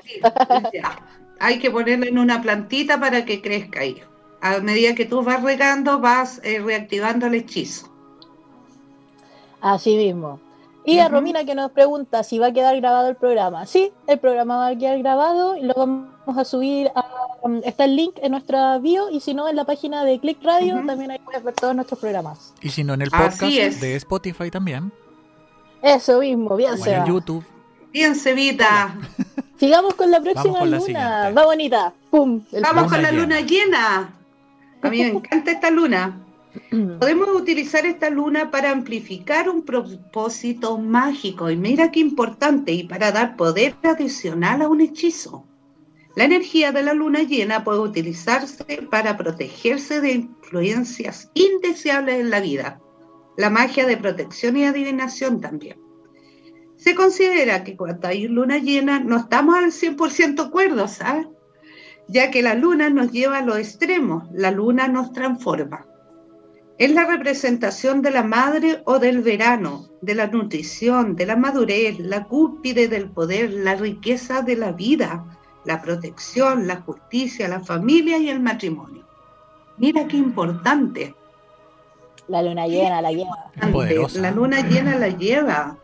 Hay 1.39 1.59
que 1.59 1.71
ponerlo 1.71 2.05
en 2.05 2.17
una 2.17 2.41
plantita 2.41 2.99
para 2.99 3.25
que 3.25 3.41
crezca 3.41 3.81
ahí. 3.81 4.01
A 4.41 4.59
medida 4.59 4.95
que 4.95 5.05
tú 5.05 5.23
vas 5.23 5.41
regando, 5.41 5.99
vas 5.99 6.39
eh, 6.43 6.59
reactivando 6.59 7.27
el 7.27 7.35
hechizo. 7.35 7.89
Así 9.61 9.95
mismo. 9.95 10.39
Y 10.85 10.99
a. 10.99 11.07
Romina 11.07 11.45
que 11.45 11.55
nos 11.55 11.71
pregunta 11.71 12.23
si 12.23 12.39
va 12.39 12.47
a 12.47 12.53
quedar 12.53 12.75
grabado 12.75 13.09
el 13.09 13.15
programa. 13.15 13.65
Sí, 13.65 13.91
el 14.07 14.19
programa 14.19 14.57
va 14.57 14.67
a 14.67 14.77
quedar 14.77 14.99
grabado 14.99 15.55
y 15.55 15.63
lo 15.63 15.73
vamos 15.75 16.37
a 16.37 16.43
subir 16.43 16.91
a... 16.93 17.05
um, 17.41 17.61
está 17.63 17.85
el 17.85 17.95
link 17.95 18.15
en 18.21 18.31
nuestra 18.31 18.77
bio 18.79 19.09
y 19.09 19.21
si 19.21 19.33
no 19.33 19.47
en 19.47 19.55
la 19.55 19.63
página 19.63 20.03
de 20.03 20.19
Click 20.19 20.43
Radio 20.43 20.81
también 20.85 21.11
ahí 21.11 21.19
puedes 21.19 21.43
ver 21.43 21.53
todos 21.53 21.73
nuestros 21.75 21.99
programas. 21.99 22.53
Y 22.61 22.69
si 22.69 22.83
no, 22.83 22.93
en 22.93 23.01
el 23.01 23.11
podcast 23.11 23.81
de 23.81 23.95
Spotify 23.95 24.51
también. 24.51 24.91
Eso 25.83 26.21
mismo, 26.21 26.55
bien 26.55 26.77
se 26.77 27.03
YouTube. 27.05 27.43
Bien, 27.91 28.15
Cevita. 28.15 28.95
Sigamos 29.57 29.95
con 29.95 30.09
la 30.09 30.21
próxima 30.21 30.59
con 30.59 30.71
la 30.71 30.77
luna. 30.77 30.85
siguiente. 30.85 31.33
Va 31.33 31.45
bonita. 31.45 31.93
Pum. 32.09 32.41
el 32.53 32.61
Vamos 32.63 32.83
Luna 32.83 32.95
con 32.95 33.01
la 33.03 33.11
luna 33.11 33.41
llena. 33.41 34.13
A 34.81 34.89
mí 34.89 34.99
me 34.99 35.07
encanta 35.17 35.51
esta 35.51 35.69
luna. 35.69 36.19
Podemos 36.99 37.27
utilizar 37.35 37.85
esta 37.85 38.09
luna 38.09 38.49
para 38.49 38.71
amplificar 38.71 39.49
un 39.49 39.63
propósito 39.63 40.77
mágico. 40.77 41.51
Y 41.51 41.57
mira 41.57 41.91
qué 41.91 41.99
importante, 41.99 42.71
y 42.71 42.83
para 42.85 43.11
dar 43.11 43.35
poder 43.35 43.75
adicional 43.83 44.61
a 44.61 44.69
un 44.69 44.79
hechizo. 44.79 45.43
La 46.15 46.23
energía 46.23 46.71
de 46.71 46.83
la 46.83 46.93
luna 46.93 47.23
llena 47.23 47.63
puede 47.63 47.79
utilizarse 47.79 48.87
para 48.89 49.17
protegerse 49.17 49.99
de 49.99 50.13
influencias 50.13 51.29
indeseables 51.33 52.21
en 52.21 52.29
la 52.29 52.39
vida. 52.39 52.79
La 53.37 53.49
magia 53.49 53.85
de 53.85 53.97
protección 53.97 54.57
y 54.57 54.65
adivinación 54.65 55.41
también. 55.41 55.77
Se 56.75 56.95
considera 56.95 57.63
que 57.63 57.77
cuando 57.77 58.07
hay 58.07 58.27
luna 58.27 58.57
llena 58.57 58.99
no 58.99 59.17
estamos 59.17 59.55
al 59.55 59.71
100% 59.71 60.49
cuerdos, 60.51 60.91
¿sabes? 60.91 61.27
Ya 62.07 62.29
que 62.29 62.41
la 62.41 62.55
luna 62.55 62.89
nos 62.89 63.11
lleva 63.11 63.37
a 63.37 63.41
los 63.41 63.57
extremos, 63.57 64.25
la 64.33 64.51
luna 64.51 64.87
nos 64.87 65.13
transforma. 65.13 65.85
Es 66.77 66.91
la 66.91 67.05
representación 67.05 68.01
de 68.01 68.11
la 68.11 68.23
madre 68.23 68.81
o 68.85 68.99
del 68.99 69.21
verano, 69.21 69.87
de 70.01 70.15
la 70.15 70.27
nutrición, 70.27 71.15
de 71.15 71.25
la 71.25 71.35
madurez, 71.35 71.99
la 71.99 72.25
cúspide 72.25 72.87
del 72.87 73.09
poder, 73.09 73.51
la 73.51 73.75
riqueza 73.75 74.41
de 74.41 74.55
la 74.55 74.71
vida, 74.71 75.23
la 75.65 75.81
protección, 75.81 76.67
la 76.67 76.81
justicia, 76.81 77.47
la 77.47 77.61
familia 77.61 78.17
y 78.17 78.29
el 78.29 78.39
matrimonio. 78.39 79.07
Mira 79.77 80.07
qué 80.07 80.17
importante. 80.17 81.15
La 82.27 82.41
luna 82.41 82.67
llena, 82.67 83.01
la 83.01 83.11
lleva. 83.11 83.51
Poderosa. 83.71 84.19
La 84.19 84.31
luna 84.31 84.61
llena 84.67 84.95
la 84.97 85.09
lleva. 85.09 85.77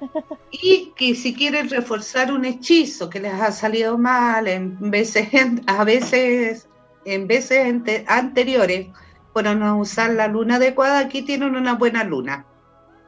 Y 0.50 0.92
que 0.96 1.14
si 1.14 1.34
quieren 1.34 1.68
reforzar 1.68 2.32
un 2.32 2.44
hechizo 2.46 3.10
que 3.10 3.20
les 3.20 3.34
ha 3.34 3.52
salido 3.52 3.98
mal 3.98 4.48
en 4.48 4.90
veces, 4.90 5.28
a 5.66 5.84
veces, 5.84 6.68
en 7.04 7.26
veces 7.26 7.66
ante- 7.66 8.04
anteriores, 8.08 8.88
por 9.34 9.44
no 9.44 9.78
usar 9.78 10.10
la 10.14 10.26
luna 10.26 10.56
adecuada, 10.56 11.00
aquí 11.00 11.20
tienen 11.22 11.54
una 11.54 11.74
buena 11.74 12.02
luna 12.02 12.46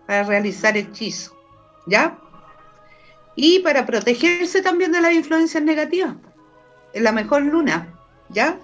para 0.06 0.24
realizar 0.24 0.76
hechizo. 0.76 1.34
¿Ya? 1.86 2.18
Y 3.36 3.60
para 3.60 3.86
protegerse 3.86 4.60
también 4.60 4.92
de 4.92 5.00
las 5.00 5.14
influencias 5.14 5.62
negativas. 5.62 6.14
Es 6.92 7.00
la 7.02 7.12
mejor 7.12 7.42
luna, 7.42 7.88
¿ya? 8.28 8.58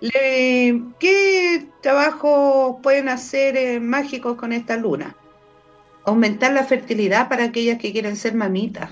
Le- 0.00 0.82
¿Qué 0.98 1.66
trabajos 1.80 2.76
pueden 2.82 3.08
hacer 3.08 3.56
eh, 3.56 3.80
mágicos 3.80 4.36
con 4.36 4.52
esta 4.52 4.76
luna? 4.76 5.16
Aumentar 6.04 6.52
la 6.52 6.64
fertilidad 6.64 7.28
para 7.28 7.44
aquellas 7.44 7.78
que 7.78 7.92
quieren 7.92 8.16
ser 8.16 8.34
mamitas. 8.34 8.90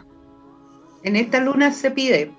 En 1.02 1.16
esta 1.16 1.40
luna 1.40 1.72
se 1.72 1.90
pide 1.90 2.30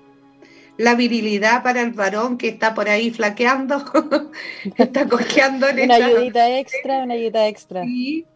la 0.76 0.94
virilidad 0.94 1.62
para 1.62 1.82
el 1.82 1.92
varón 1.92 2.36
que 2.36 2.48
está 2.48 2.74
por 2.74 2.88
ahí 2.88 3.10
flaqueando, 3.10 3.84
que 4.74 4.82
está 4.82 5.08
cojeando 5.08 5.68
en 5.68 5.80
Una 5.80 5.94
esta 5.94 6.06
ayudita 6.06 6.58
extra, 6.58 7.04
una 7.04 7.14
ayudita 7.14 7.46
extra. 7.46 7.84
Sí, 7.84 8.26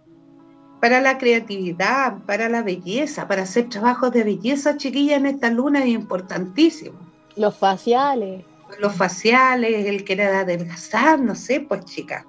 para 0.81 1.01
la 1.01 1.19
creatividad, 1.19 2.19
para 2.27 2.49
la 2.49 2.63
belleza, 2.63 3.27
para 3.27 3.43
hacer 3.43 3.69
trabajos 3.69 4.13
de 4.13 4.23
belleza, 4.23 4.77
chiquilla, 4.77 5.17
en 5.17 5.27
esta 5.27 5.51
luna 5.51 5.81
es 5.81 5.89
importantísimo. 5.89 6.99
Los 7.35 7.57
faciales. 7.57 8.45
Los 8.79 8.95
faciales, 8.95 9.87
el 9.87 10.05
querer 10.05 10.35
adelgazar, 10.35 11.21
no 11.21 11.35
sé, 11.35 11.61
pues 11.61 11.85
chica. 11.85 12.27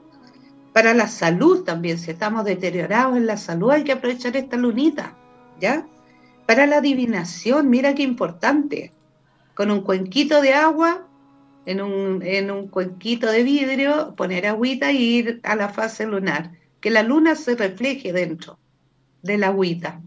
Para 0.73 0.93
la 0.93 1.07
salud 1.07 1.63
también, 1.63 1.97
si 1.97 2.11
estamos 2.11 2.45
deteriorados 2.45 3.17
en 3.17 3.25
la 3.25 3.37
salud, 3.37 3.71
hay 3.71 3.83
que 3.83 3.91
aprovechar 3.91 4.37
esta 4.37 4.55
lunita, 4.55 5.17
¿ya? 5.59 5.85
Para 6.45 6.65
la 6.65 6.77
adivinación, 6.77 7.69
mira 7.69 7.93
qué 7.93 8.03
importante. 8.03 8.93
Con 9.55 9.71
un 9.71 9.81
cuenquito 9.81 10.41
de 10.41 10.53
agua, 10.53 11.07
en 11.65 11.81
un, 11.81 12.23
en 12.23 12.49
un 12.49 12.67
cuenquito 12.67 13.29
de 13.29 13.43
vidrio, 13.43 14.15
poner 14.15 14.47
agüita 14.47 14.91
y 14.91 15.17
ir 15.17 15.39
a 15.43 15.55
la 15.55 15.69
fase 15.69 16.05
lunar. 16.07 16.51
Que 16.79 16.89
la 16.89 17.03
luna 17.03 17.35
se 17.35 17.55
refleje 17.55 18.13
dentro 18.13 18.57
de 19.21 19.37
la 19.37 19.47
agüita. 19.47 20.01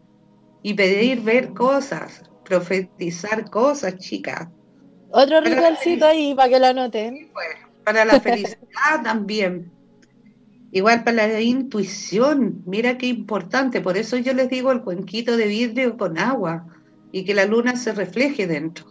Y 0.62 0.74
pedir 0.74 1.20
ver 1.20 1.52
cosas, 1.52 2.22
profetizar 2.44 3.50
cosas, 3.50 3.98
chicas. 3.98 4.48
Otro 5.12 5.40
ritualcito 5.40 6.06
ahí 6.06 6.34
para 6.34 6.48
que 6.48 6.58
lo 6.58 6.66
anoten. 6.66 7.30
para 7.84 8.04
la 8.04 8.20
felicidad 8.20 8.56
también. 9.04 9.70
Igual 10.72 11.04
para 11.04 11.28
la 11.28 11.40
intuición, 11.40 12.62
mira 12.64 12.96
qué 12.96 13.06
importante, 13.06 13.82
por 13.82 13.98
eso 13.98 14.16
yo 14.16 14.32
les 14.32 14.48
digo 14.48 14.72
el 14.72 14.80
cuenquito 14.80 15.36
de 15.36 15.46
vidrio 15.46 15.98
con 15.98 16.18
agua 16.18 16.66
y 17.12 17.24
que 17.24 17.34
la 17.34 17.44
luna 17.44 17.76
se 17.76 17.92
refleje 17.92 18.46
dentro. 18.46 18.86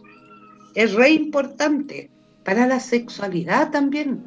Es 0.76 0.94
re 0.94 1.10
importante 1.10 2.08
para 2.44 2.68
la 2.68 2.78
sexualidad 2.78 3.72
también. 3.72 4.24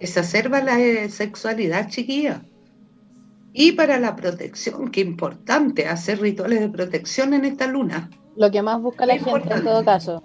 Exacerba 0.00 0.62
la 0.62 0.80
eh, 0.80 1.10
sexualidad 1.10 1.90
chiquilla. 1.90 2.42
Y 3.52 3.72
para 3.72 4.00
la 4.00 4.16
protección, 4.16 4.90
qué 4.90 5.02
importante 5.02 5.86
hacer 5.86 6.20
rituales 6.20 6.60
de 6.60 6.70
protección 6.70 7.34
en 7.34 7.44
esta 7.44 7.66
luna. 7.66 8.08
Lo 8.34 8.50
que 8.50 8.62
más 8.62 8.80
busca 8.80 9.04
la 9.04 9.14
Es 9.14 9.24
gente 9.24 9.52
en 9.52 9.62
todo 9.62 9.84
caso. 9.84 10.22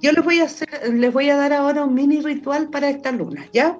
Yo 0.00 0.12
les 0.12 0.24
voy 0.24 0.40
a 0.40 0.44
hacer, 0.44 0.68
les 0.92 1.12
voy 1.12 1.30
a 1.30 1.36
dar 1.36 1.52
ahora 1.52 1.84
un 1.84 1.94
mini 1.94 2.20
ritual 2.20 2.68
para 2.68 2.88
esta 2.88 3.10
luna, 3.10 3.48
¿ya? 3.52 3.78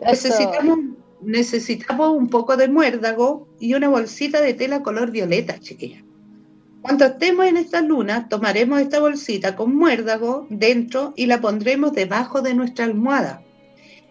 Eso. 0.00 0.28
Necesitamos, 0.28 0.78
necesitamos 1.20 2.16
un 2.16 2.28
poco 2.28 2.56
de 2.56 2.68
muérdago 2.68 3.48
y 3.58 3.74
una 3.74 3.88
bolsita 3.88 4.40
de 4.40 4.54
tela 4.54 4.82
color 4.82 5.10
violeta, 5.10 5.58
chiquilla. 5.58 6.02
Cuando 6.82 7.06
estemos 7.06 7.46
en 7.46 7.56
esta 7.56 7.80
luna, 7.80 8.28
tomaremos 8.28 8.80
esta 8.80 9.00
bolsita 9.00 9.56
con 9.56 9.74
muérdago 9.74 10.46
dentro 10.50 11.14
y 11.16 11.26
la 11.26 11.40
pondremos 11.40 11.92
debajo 11.92 12.42
de 12.42 12.54
nuestra 12.54 12.84
almohada. 12.84 13.42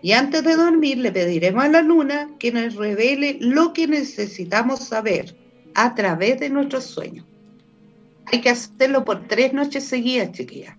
Y 0.01 0.11
antes 0.11 0.43
de 0.43 0.55
dormir 0.55 0.97
le 0.97 1.13
pediremos 1.13 1.63
a 1.63 1.69
la 1.69 1.81
luna 1.81 2.29
que 2.37 2.51
nos 2.51 2.75
revele 2.75 3.37
lo 3.39 3.71
que 3.71 3.87
necesitamos 3.87 4.81
saber 4.81 5.35
a 5.73 5.95
través 5.95 6.39
de 6.41 6.49
nuestros 6.49 6.83
sueños. 6.83 7.25
Hay 8.25 8.41
que 8.41 8.49
hacerlo 8.49 9.05
por 9.05 9.27
tres 9.27 9.53
noches 9.53 9.85
seguidas, 9.85 10.33
chiquillas. 10.33 10.75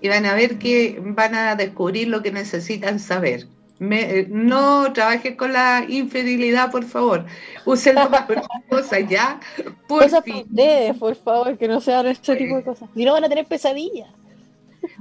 Y 0.00 0.08
van 0.08 0.24
a 0.26 0.34
ver 0.34 0.58
que 0.58 0.98
van 1.02 1.34
a 1.34 1.54
descubrir 1.56 2.08
lo 2.08 2.22
que 2.22 2.32
necesitan 2.32 2.98
saber. 2.98 3.46
Me- 3.78 4.20
eh, 4.20 4.26
no 4.30 4.92
trabajen 4.92 5.36
con 5.36 5.52
la 5.52 5.84
infidelidad, 5.88 6.70
por 6.70 6.84
favor. 6.84 7.24
Úsenlo 7.64 8.10
para 8.10 8.42
cosas, 8.68 9.00
¿ya? 9.08 9.40
Por 9.88 10.02
Cosas 10.02 10.20
para 10.20 10.22
fin. 10.22 10.46
ustedes, 10.48 10.96
por 10.98 11.14
favor, 11.16 11.56
que 11.58 11.66
no 11.68 11.80
sean 11.80 12.06
este 12.06 12.36
tipo 12.36 12.56
de 12.56 12.62
cosas. 12.64 12.88
Si 12.94 13.04
no 13.04 13.12
van 13.12 13.24
a 13.24 13.28
tener 13.28 13.46
pesadillas. 13.46 14.08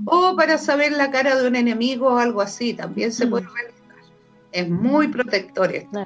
O 0.05 0.35
para 0.35 0.57
saber 0.57 0.91
la 0.93 1.09
cara 1.11 1.35
de 1.35 1.47
un 1.47 1.55
enemigo 1.55 2.07
o 2.07 2.17
algo 2.17 2.41
así, 2.41 2.73
también 2.73 3.11
se 3.13 3.25
Mm. 3.25 3.29
puede 3.29 3.45
realizar. 3.47 3.79
Es 4.51 4.69
muy 4.69 5.07
protector 5.09 5.73
esto. 5.73 6.05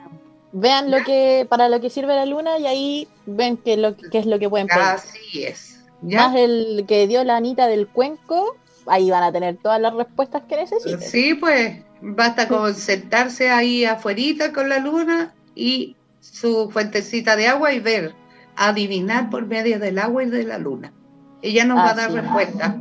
Vean 0.52 0.92
lo 0.92 1.04
que, 1.04 1.48
para 1.50 1.70
lo 1.70 1.82
que 1.82 1.90
sirve 1.90 2.14
la 2.16 2.26
luna 2.28 2.60
y 2.60 2.68
ahí 2.68 3.08
ven 3.26 3.58
qué, 3.58 3.78
lo, 3.78 3.96
qué 3.98 4.20
es 4.20 4.26
lo 4.28 4.38
que 4.38 4.50
pueden 4.50 4.68
pedir. 4.68 4.82
Así 4.82 5.44
es. 5.44 5.80
¿ya? 6.04 6.28
Más 6.28 6.36
el 6.36 6.86
que 6.88 7.08
dio 7.08 7.24
la 7.24 7.38
Anita 7.38 7.66
del 7.68 7.88
cuenco, 7.88 8.56
ahí 8.88 9.10
van 9.10 9.24
a 9.24 9.32
tener 9.32 9.58
todas 9.58 9.80
las 9.82 9.93
respuestas 9.93 10.43
que 10.48 10.56
necesiten. 10.58 11.02
Sí, 11.02 11.34
pues 11.36 11.78
basta 12.02 12.48
con 12.48 12.74
sentarse 12.76 13.50
ahí 13.50 13.86
afuerita 13.86 14.52
con 14.54 14.69
la 14.69 14.80
luna 14.80 15.34
y 15.56 15.96
su 16.19 16.69
fuentecita 16.72 17.36
de 17.36 17.48
agua 17.48 17.74
y 17.74 17.80
ver, 17.80 18.13
adivinar 18.56 19.30
por 19.30 19.46
medio 19.46 19.80
del 19.80 20.00
agua 20.00 20.24
y 20.24 20.30
de 20.30 20.43
la 20.43 20.58
luna. 20.58 20.93
Ella 21.41 21.65
nos 21.65 21.78
va 21.78 21.89
a 21.91 21.93
dar 21.93 22.12
respuesta. 22.12 22.78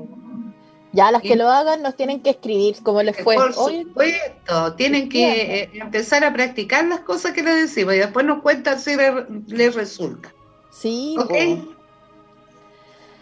Ya 0.95 1.11
las 1.11 1.25
Y- 1.25 1.29
que 1.29 1.37
lo 1.37 1.49
hagan 1.49 1.83
nos 1.83 1.97
tienen 1.97 2.21
que 2.21 2.31
escribir 2.31 2.77
cómo 2.83 3.03
les 3.03 3.17
fue. 3.17 3.35
Por 3.37 3.53
Oye, 3.57 3.83
supuesto, 3.85 4.75
tienen 4.75 5.09
que 5.09 5.63
eh, 5.63 5.71
empezar 5.75 6.23
a 6.23 6.33
practicar 6.33 6.85
las 6.85 7.01
cosas 7.01 7.33
que 7.33 7.43
les 7.43 7.57
decimos 7.63 7.95
y 7.95 7.99
después 7.99 8.27
nos 8.27 8.43
cuentan 8.43 8.79
si 8.79 8.95
le- 8.97 9.27
les 9.47 9.75
resulta. 9.75 10.33
sí, 10.71 11.17
¿Ok? 11.19 11.29
po. 11.29 11.73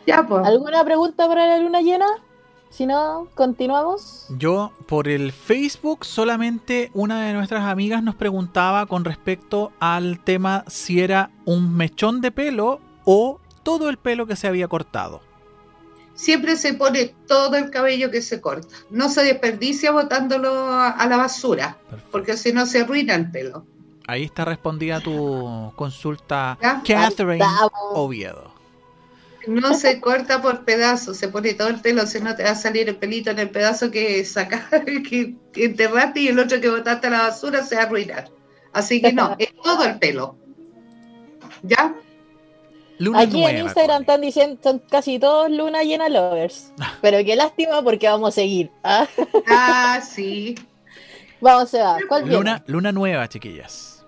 Ya, 0.07 0.23
pues. 0.27 0.47
¿Alguna 0.47 0.85
pregunta 0.85 1.29
para 1.29 1.47
la 1.47 1.59
luna 1.59 1.81
llena? 1.81 2.07
Si 2.71 2.87
no, 2.87 3.27
continuamos. 3.35 4.27
Yo 4.31 4.73
por 4.87 5.09
el 5.09 5.33
Facebook 5.33 6.05
solamente 6.05 6.91
una 6.95 7.27
de 7.27 7.33
nuestras 7.35 7.65
amigas 7.65 8.03
nos 8.03 8.15
preguntaba 8.15 8.87
con 8.87 9.05
respecto 9.05 9.73
al 9.81 10.21
tema 10.21 10.65
si 10.69 11.01
era 11.01 11.31
un 11.45 11.77
mechón 11.77 12.21
de 12.21 12.31
pelo 12.31 12.81
o 13.05 13.41
todo 13.65 13.91
el 13.91 13.99
pelo 13.99 14.27
que 14.27 14.37
se 14.37 14.47
había 14.47 14.69
cortado. 14.69 15.21
Siempre 16.15 16.57
se 16.57 16.75
pone 16.75 17.15
todo 17.27 17.57
el 17.57 17.71
cabello 17.71 18.11
que 18.11 18.23
se 18.23 18.41
corta. 18.41 18.75
No 18.91 19.09
se 19.09 19.25
desperdicia 19.25 19.91
botándolo 19.91 20.71
a, 20.71 21.07
la 21.09 21.17
basura, 21.17 21.79
Perfecto. 21.89 22.11
porque 22.13 22.37
si 22.37 22.53
no 22.53 22.67
se 22.67 22.83
arruina 22.83 23.15
el 23.15 23.31
pelo. 23.31 23.65
Ahí 24.07 24.25
está 24.25 24.45
respondida 24.45 25.01
tu 25.01 25.73
consulta, 25.77 26.59
¿Ya? 26.61 26.83
Catherine. 26.87 27.45
Oviedo. 27.95 28.60
No 29.51 29.75
se 29.75 30.01
corta 30.01 30.41
por 30.41 30.65
pedazos, 30.65 31.17
se 31.17 31.29
pone 31.29 31.55
todo 31.55 31.69
el 31.69 31.81
pelo, 31.81 32.07
si 32.07 32.21
no 32.21 32.37
te 32.37 32.45
va 32.45 32.51
a 32.51 32.55
salir 32.55 32.89
el 32.89 32.97
pelito 32.97 33.31
en 33.31 33.41
el 33.41 33.51
pedazo 33.51 33.91
que 33.91 34.25
sacaste, 34.25 35.03
que, 35.09 35.35
que 35.53 35.65
enterraste 35.65 36.21
y 36.21 36.29
el 36.29 36.39
otro 36.39 36.61
que 36.61 36.71
botaste 36.71 37.09
a 37.09 37.11
la 37.11 37.23
basura 37.23 37.65
se 37.65 37.75
va 37.75 37.83
a 37.83 37.85
arruinar. 37.87 38.31
Así 38.73 39.03
que 39.03 39.13
no, 39.13 39.35
es 39.39 39.53
todo 39.63 39.85
el 39.85 39.99
pelo. 39.99 40.37
¿Ya? 41.63 41.95
Luna 42.99 43.21
Aquí 43.21 43.43
en 43.43 43.65
Instagram 43.65 44.03
están 44.03 44.21
diciendo, 44.21 44.61
son 44.63 44.79
casi 44.79 45.19
todos 45.19 45.51
luna 45.51 45.83
llena 45.83 46.09
lovers. 46.09 46.73
Pero 47.01 47.25
qué 47.25 47.35
lástima 47.35 47.83
porque 47.83 48.07
vamos 48.07 48.29
a 48.29 48.33
seguir. 48.33 48.71
¿ah? 48.85 49.09
Ah, 49.49 50.01
sí. 50.07 50.55
Vamos 51.41 51.73
a 51.73 51.95
ver. 51.95 52.07
¿Cuál 52.07 52.25
viene? 52.25 52.37
Luna, 52.37 52.63
luna 52.67 52.93
nueva, 52.93 53.27
chiquillas. 53.27 54.00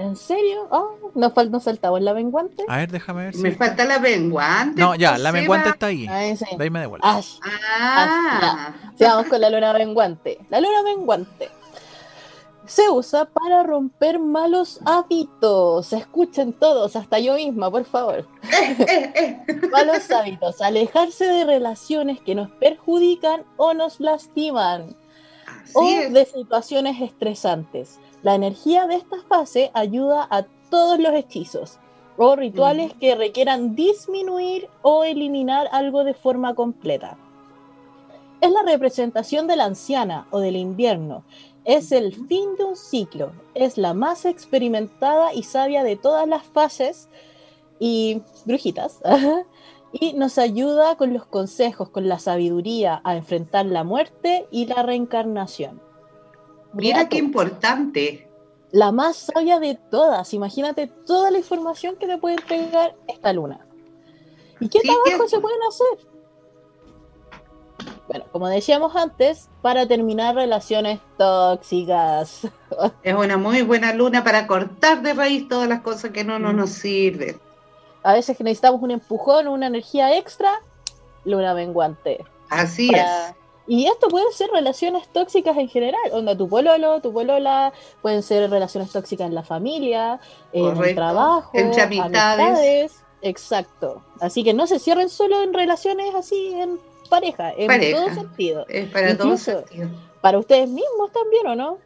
¿En 0.00 0.16
serio? 0.16 0.66
Oh, 0.70 1.10
nos, 1.14 1.32
fal- 1.34 1.50
nos 1.50 1.64
saltamos 1.64 2.00
la 2.00 2.14
menguante. 2.14 2.64
A 2.68 2.78
ver, 2.78 2.90
déjame 2.90 3.24
ver 3.24 3.34
si... 3.34 3.42
Me 3.42 3.52
falta 3.52 3.84
la 3.84 3.98
menguante. 3.98 4.80
No, 4.80 4.94
ya, 4.94 5.12
la 5.12 5.30
Seba. 5.30 5.32
menguante 5.32 5.68
está 5.68 5.86
ahí. 5.86 6.06
Ahí 6.08 6.36
sí. 6.36 6.44
De 6.56 6.64
ahí 6.64 6.70
me 6.70 6.80
devuelvo. 6.80 7.06
Ah, 7.06 7.20
Ah, 7.78 8.72
sí, 8.96 9.04
vamos 9.04 9.26
con 9.26 9.40
la 9.40 9.50
luna 9.50 9.72
menguante. 9.74 10.38
La 10.48 10.60
luna 10.60 10.82
menguante 10.82 11.50
se 12.66 12.88
usa 12.88 13.24
para 13.24 13.62
romper 13.64 14.18
malos 14.20 14.80
hábitos. 14.86 15.92
Escuchen 15.92 16.52
todos, 16.52 16.94
hasta 16.96 17.18
yo 17.18 17.34
misma, 17.34 17.70
por 17.70 17.84
favor. 17.84 18.26
eh, 18.52 19.42
eh. 19.48 19.60
Malos 19.72 20.10
hábitos. 20.10 20.60
Alejarse 20.62 21.24
de 21.26 21.44
relaciones 21.44 22.20
que 22.20 22.34
nos 22.34 22.48
perjudican 22.52 23.44
o 23.56 23.74
nos 23.74 23.98
lastiman. 24.00 24.96
o 25.74 25.82
Así 25.82 25.94
es. 25.96 26.12
de 26.12 26.24
situaciones 26.26 27.00
estresantes. 27.02 27.98
La 28.22 28.34
energía 28.34 28.86
de 28.86 28.96
esta 28.96 29.22
fase 29.28 29.70
ayuda 29.74 30.26
a 30.30 30.44
todos 30.70 30.98
los 30.98 31.14
hechizos 31.14 31.78
o 32.16 32.36
rituales 32.36 32.92
que 33.00 33.14
requieran 33.14 33.74
disminuir 33.74 34.68
o 34.82 35.04
eliminar 35.04 35.68
algo 35.72 36.04
de 36.04 36.12
forma 36.12 36.54
completa. 36.54 37.16
Es 38.42 38.50
la 38.50 38.62
representación 38.62 39.46
de 39.46 39.56
la 39.56 39.64
anciana 39.64 40.26
o 40.30 40.40
del 40.40 40.56
invierno. 40.56 41.24
Es 41.64 41.92
el 41.92 42.14
fin 42.14 42.56
de 42.56 42.64
un 42.64 42.76
ciclo. 42.76 43.32
Es 43.54 43.78
la 43.78 43.94
más 43.94 44.24
experimentada 44.24 45.32
y 45.32 45.42
sabia 45.42 45.82
de 45.82 45.96
todas 45.96 46.28
las 46.28 46.42
fases 46.42 47.08
y 47.78 48.22
brujitas. 48.44 49.00
y 49.92 50.12
nos 50.12 50.38
ayuda 50.38 50.96
con 50.96 51.14
los 51.14 51.26
consejos, 51.26 51.88
con 51.88 52.08
la 52.08 52.18
sabiduría 52.18 53.00
a 53.04 53.16
enfrentar 53.16 53.66
la 53.66 53.84
muerte 53.84 54.46
y 54.50 54.66
la 54.66 54.82
reencarnación. 54.82 55.80
Mira 56.72 57.08
qué 57.08 57.18
importante. 57.18 58.26
la 58.72 58.92
más 58.92 59.16
sabia 59.16 59.58
de 59.58 59.74
todas. 59.90 60.32
Imagínate 60.32 60.86
toda 60.86 61.30
la 61.32 61.38
información 61.38 61.96
que 61.96 62.06
te 62.06 62.18
puede 62.18 62.36
entregar 62.36 62.94
esta 63.08 63.32
luna. 63.32 63.66
¿Y 64.60 64.68
qué 64.68 64.78
Sí, 64.80 64.86
trabajo 64.88 65.24
que- 65.24 65.28
se 65.28 65.40
pueden 65.40 65.58
hacer? 65.68 66.06
Bueno, 68.08 68.24
como 68.32 68.48
decíamos 68.48 68.94
antes, 68.96 69.48
para 69.62 69.86
terminar 69.86 70.34
relaciones 70.34 71.00
tóxicas. 71.16 72.42
Es 73.02 73.14
una 73.14 73.36
muy 73.36 73.62
buena 73.62 73.92
luna 73.94 74.22
para 74.24 74.46
cortar 74.46 75.02
de 75.02 75.14
raíz 75.14 75.48
todas 75.48 75.68
las 75.68 75.80
cosas 75.80 76.10
que 76.10 76.24
no, 76.24 76.38
no 76.38 76.52
Mm. 76.52 76.56
nos 76.56 76.70
sirven. 76.70 77.40
A 78.02 78.12
veces 78.14 78.36
que 78.36 78.44
necesitamos 78.44 78.82
un 78.82 78.90
empujón, 78.92 79.46
una 79.48 79.66
energía 79.66 80.16
extra, 80.16 80.50
luna 81.24 81.54
menguante. 81.54 82.24
Así 82.48 82.90
Para- 82.90 83.34
Y 83.72 83.86
esto 83.86 84.08
pueden 84.08 84.32
ser 84.32 84.50
relaciones 84.50 85.06
tóxicas 85.12 85.56
en 85.56 85.68
general, 85.68 86.00
onda 86.12 86.36
tu 86.36 86.48
pololo, 86.48 87.00
tu 87.00 87.12
polola, 87.12 87.72
pueden 88.02 88.24
ser 88.24 88.50
relaciones 88.50 88.90
tóxicas 88.90 89.28
en 89.28 89.34
la 89.36 89.44
familia, 89.44 90.18
en 90.52 90.76
el 90.76 90.94
trabajo, 90.96 91.52
Entre 91.54 91.80
amistades. 91.82 92.40
amistades. 92.40 92.92
Exacto. 93.22 94.02
Así 94.20 94.42
que 94.42 94.54
no 94.54 94.66
se 94.66 94.80
cierren 94.80 95.08
solo 95.08 95.42
en 95.44 95.54
relaciones 95.54 96.12
así 96.16 96.52
en 96.52 96.80
pareja, 97.08 97.52
en 97.56 97.68
Pareja. 97.68 98.06
todo 98.06 98.14
sentido. 98.14 98.66
es. 98.68 98.90
Para 98.90 99.16
todos 99.16 99.46
Incluso-. 99.46 99.64
Para 100.20 100.38
ustedes 100.40 100.68
mismos 100.68 101.12
también, 101.12 101.46
¿o 101.46 101.54
no? 101.54 101.78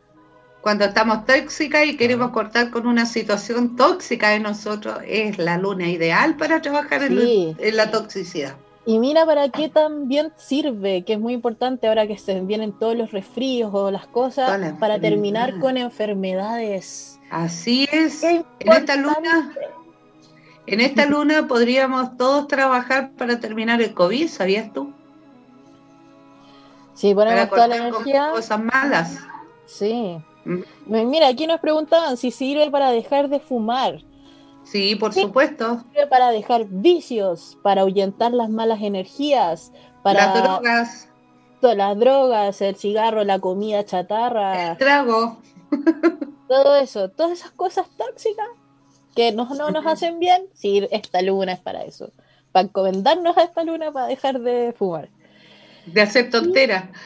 Cuando 0.62 0.86
estamos 0.86 1.26
tóxicas 1.26 1.84
y 1.84 1.98
queremos 1.98 2.30
cortar 2.30 2.70
con 2.70 2.86
una 2.86 3.04
situación 3.04 3.76
tóxica 3.76 4.30
de 4.30 4.40
nosotros, 4.40 5.00
es 5.06 5.36
la 5.36 5.58
luna 5.58 5.86
ideal 5.90 6.38
para 6.38 6.62
trabajar 6.62 7.02
en, 7.02 7.20
Sí. 7.20 7.54
en 7.58 7.76
la 7.76 7.90
toxicidad. 7.90 8.54
Y 8.86 8.98
mira 8.98 9.24
para 9.24 9.48
qué 9.48 9.68
también 9.68 10.32
sirve, 10.36 11.02
que 11.02 11.14
es 11.14 11.20
muy 11.20 11.32
importante 11.32 11.88
ahora 11.88 12.06
que 12.06 12.18
se 12.18 12.40
vienen 12.40 12.72
todos 12.72 12.94
los 12.94 13.12
resfríos 13.12 13.70
o 13.72 13.90
las 13.90 14.06
cosas, 14.06 14.60
la 14.60 14.78
para 14.78 15.00
terminar 15.00 15.58
con 15.58 15.78
enfermedades. 15.78 17.18
Así 17.30 17.88
es. 17.90 18.22
En 18.22 18.44
esta 18.60 18.96
luna, 18.96 19.54
en 20.66 20.80
esta 20.80 21.06
luna 21.06 21.46
podríamos 21.46 22.16
todos 22.18 22.46
trabajar 22.46 23.12
para 23.12 23.40
terminar 23.40 23.80
el 23.80 23.94
COVID, 23.94 24.28
¿sabías 24.28 24.72
tú? 24.72 24.92
Para 26.94 27.14
ponemos 27.14 27.48
toda 27.50 27.66
la 27.66 27.76
energía, 27.76 28.30
cosas 28.32 28.60
malas. 28.60 29.18
sí. 29.66 30.18
Mm. 30.44 31.08
Mira, 31.08 31.28
aquí 31.28 31.46
nos 31.46 31.58
preguntaban 31.58 32.18
si 32.18 32.30
sirve 32.30 32.70
para 32.70 32.90
dejar 32.90 33.28
de 33.30 33.40
fumar, 33.40 34.02
Sí, 34.64 34.96
por 34.96 35.12
Sí. 35.12 35.20
supuesto. 35.22 35.84
sirve 35.92 36.06
para 36.06 36.30
dejar 36.30 36.64
vicios, 36.68 37.58
para 37.62 37.82
ahuyentar 37.82 38.32
las 38.32 38.48
malas 38.50 38.80
energías, 38.82 39.72
para 40.02 40.26
Las 40.26 40.42
drogas, 40.42 41.08
todas 41.60 41.76
las 41.76 41.98
drogas, 41.98 42.60
el 42.60 42.76
cigarro, 42.76 43.24
la 43.24 43.38
comida 43.38 43.80
el 43.80 43.86
chatarra, 43.86 44.76
trago. 44.78 45.38
todo 46.48 46.76
eso, 46.76 47.08
todas 47.10 47.32
esas 47.32 47.50
cosas 47.52 47.86
tóxicas 47.96 48.48
que 49.14 49.32
no, 49.32 49.48
no 49.54 49.70
nos 49.70 49.86
hacen 49.86 50.18
bien, 50.18 50.46
sí, 50.54 50.86
esta 50.90 51.22
luna 51.22 51.52
es 51.52 51.60
para 51.60 51.84
eso, 51.84 52.10
para 52.52 52.66
encomendarnos 52.66 53.36
a 53.38 53.44
esta 53.44 53.62
luna 53.64 53.92
para 53.92 54.06
dejar 54.06 54.40
de 54.40 54.74
fumar. 54.76 55.08
de 55.86 56.00
hacer 56.00 56.30
tonteras. 56.30 56.84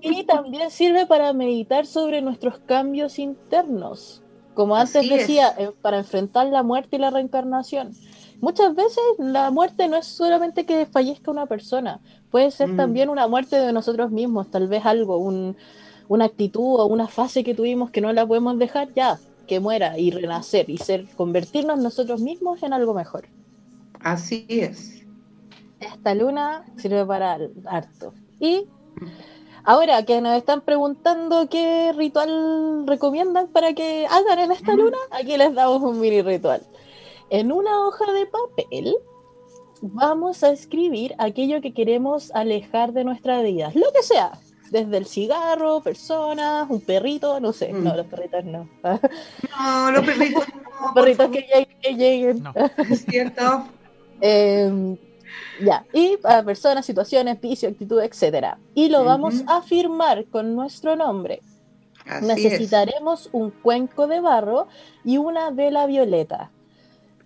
Y 0.00 0.24
también 0.24 0.70
sirve 0.70 1.06
para 1.06 1.32
meditar 1.32 1.86
sobre 1.86 2.20
nuestros 2.22 2.58
cambios 2.60 3.18
internos. 3.18 4.22
Como 4.58 4.74
antes 4.74 4.96
Así 4.96 5.14
es. 5.14 5.20
decía, 5.20 5.54
eh, 5.56 5.70
para 5.82 5.98
enfrentar 5.98 6.48
la 6.48 6.64
muerte 6.64 6.96
y 6.96 6.98
la 6.98 7.10
reencarnación. 7.10 7.92
Muchas 8.40 8.74
veces 8.74 8.98
la 9.18 9.52
muerte 9.52 9.86
no 9.86 9.96
es 9.96 10.06
solamente 10.06 10.66
que 10.66 10.84
fallezca 10.84 11.30
una 11.30 11.46
persona, 11.46 12.00
puede 12.32 12.50
ser 12.50 12.70
Mm. 12.70 12.76
también 12.76 13.08
una 13.08 13.28
muerte 13.28 13.54
de 13.56 13.72
nosotros 13.72 14.10
mismos, 14.10 14.50
tal 14.50 14.66
vez 14.66 14.84
algo, 14.84 15.18
un- 15.18 15.56
una 16.08 16.24
actitud 16.24 16.80
o 16.80 16.86
una 16.86 17.06
fase 17.06 17.44
que 17.44 17.54
tuvimos 17.54 17.92
que 17.92 18.00
no 18.00 18.12
la 18.12 18.26
podemos 18.26 18.58
dejar 18.58 18.92
ya, 18.94 19.20
que 19.46 19.60
muera 19.60 19.96
y 19.96 20.10
renacer 20.10 20.68
y 20.68 20.78
ser, 20.78 21.06
convertirnos 21.16 21.78
nosotros 21.78 22.20
mismos 22.20 22.60
en 22.64 22.72
algo 22.72 22.94
mejor. 22.94 23.28
Así 24.00 24.44
es. 24.48 25.04
Esta 25.78 26.16
luna 26.16 26.64
sirve 26.78 27.06
para 27.06 27.38
harto. 27.66 28.12
Y 28.40 28.64
ahora 29.68 30.02
que 30.06 30.22
nos 30.22 30.34
están 30.34 30.62
preguntando 30.62 31.46
qué 31.50 31.92
ritual 31.92 32.86
recomiendan 32.86 33.48
para 33.48 33.74
que 33.74 34.06
hagan 34.06 34.38
en 34.38 34.50
esta 34.50 34.72
luna, 34.72 34.96
aquí 35.10 35.36
les 35.36 35.54
damos 35.54 35.82
un 35.82 36.00
mini 36.00 36.22
ritual. 36.22 36.62
En 37.28 37.52
una 37.52 37.86
hoja 37.86 38.10
de 38.12 38.24
papel 38.24 38.96
vamos 39.82 40.42
a 40.42 40.52
escribir 40.52 41.14
aquello 41.18 41.60
que 41.60 41.74
queremos 41.74 42.34
alejar 42.34 42.94
de 42.94 43.04
nuestra 43.04 43.42
vida, 43.42 43.70
lo 43.74 43.92
que 43.92 44.02
sea. 44.02 44.32
Desde 44.70 44.96
el 44.96 45.04
cigarro, 45.04 45.82
personas, 45.82 46.66
un 46.70 46.80
perrito, 46.80 47.38
no 47.38 47.52
sé. 47.52 47.70
Mm. 47.70 47.84
No, 47.84 47.94
los 47.96 48.06
perritos 48.06 48.44
no. 48.44 48.68
No, 48.82 49.90
los 49.90 50.04
perritos 50.04 50.44
no, 50.80 50.94
perritos 50.94 51.28
que 51.30 51.40
lleguen. 51.40 51.80
que 51.82 51.94
lleguen. 51.94 52.42
No. 52.42 52.54
es 52.90 53.04
cierto. 53.04 53.64
Eh, 54.20 54.98
ya, 55.62 55.84
y 55.92 56.16
para 56.18 56.42
personas, 56.42 56.84
situaciones, 56.86 57.40
vicios, 57.40 57.72
actitudes, 57.72 58.08
etcétera. 58.10 58.58
Y 58.74 58.88
lo 58.88 59.04
vamos 59.04 59.42
a 59.46 59.62
firmar 59.62 60.24
con 60.26 60.54
nuestro 60.54 60.96
nombre. 60.96 61.40
Así 62.06 62.26
Necesitaremos 62.26 63.28
un 63.32 63.50
cuenco 63.50 64.06
de 64.06 64.20
barro 64.20 64.66
y 65.04 65.18
una 65.18 65.50
vela 65.50 65.86
violeta, 65.86 66.50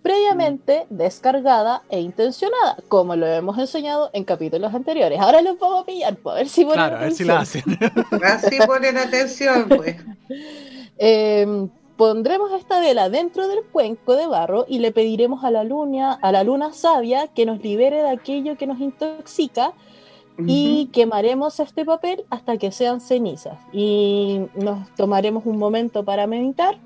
previamente 0.01 0.85
Mm. 0.89 0.97
descargada 0.97 1.83
e 1.89 2.01
intencionada, 2.01 2.75
como 2.89 3.15
lo 3.15 3.25
hemos 3.25 3.57
enseñado 3.57 4.09
en 4.13 4.25
capítulos 4.25 4.73
anteriores. 4.73 5.19
Ahora 5.21 5.41
los 5.41 5.57
vamos 5.57 5.83
a 5.83 5.85
pillar, 5.85 6.17
pues, 6.17 6.33
a 6.33 6.37
ver 6.39 6.49
si 6.49 6.63
ponen 6.65 6.75
Claro, 6.79 6.97
a 6.97 6.99
ver 6.99 7.13
si 7.13 7.23
la 7.23 7.39
atención. 7.39 7.63
hacen. 7.79 8.21
Así 8.23 8.57
ponen 8.67 8.97
atención, 8.97 9.69
pues. 9.69 9.95
Eh, 10.99 11.67
pondremos 11.97 12.51
esta 12.53 12.79
vela 12.79 13.09
dentro 13.09 13.47
del 13.47 13.63
cuenco 13.71 14.15
de 14.15 14.27
barro 14.27 14.65
y 14.67 14.79
le 14.79 14.91
pediremos 14.91 15.43
a 15.43 15.51
la 15.51 15.63
luna, 15.63 16.13
a 16.13 16.31
la 16.31 16.43
luna 16.43 16.73
sabia 16.73 17.27
que 17.27 17.45
nos 17.45 17.61
libere 17.61 17.97
de 18.03 18.09
aquello 18.09 18.57
que 18.57 18.67
nos 18.67 18.79
intoxica 18.79 19.73
y 20.47 20.87
quemaremos 20.91 21.59
este 21.59 21.85
papel 21.85 22.25
hasta 22.31 22.57
que 22.57 22.71
sean 22.71 22.99
cenizas. 23.01 23.59
Y 23.71 24.41
nos 24.55 24.89
tomaremos 24.95 25.45
un 25.45 25.57
momento 25.59 26.03
para 26.03 26.25
meditar, 26.25 26.79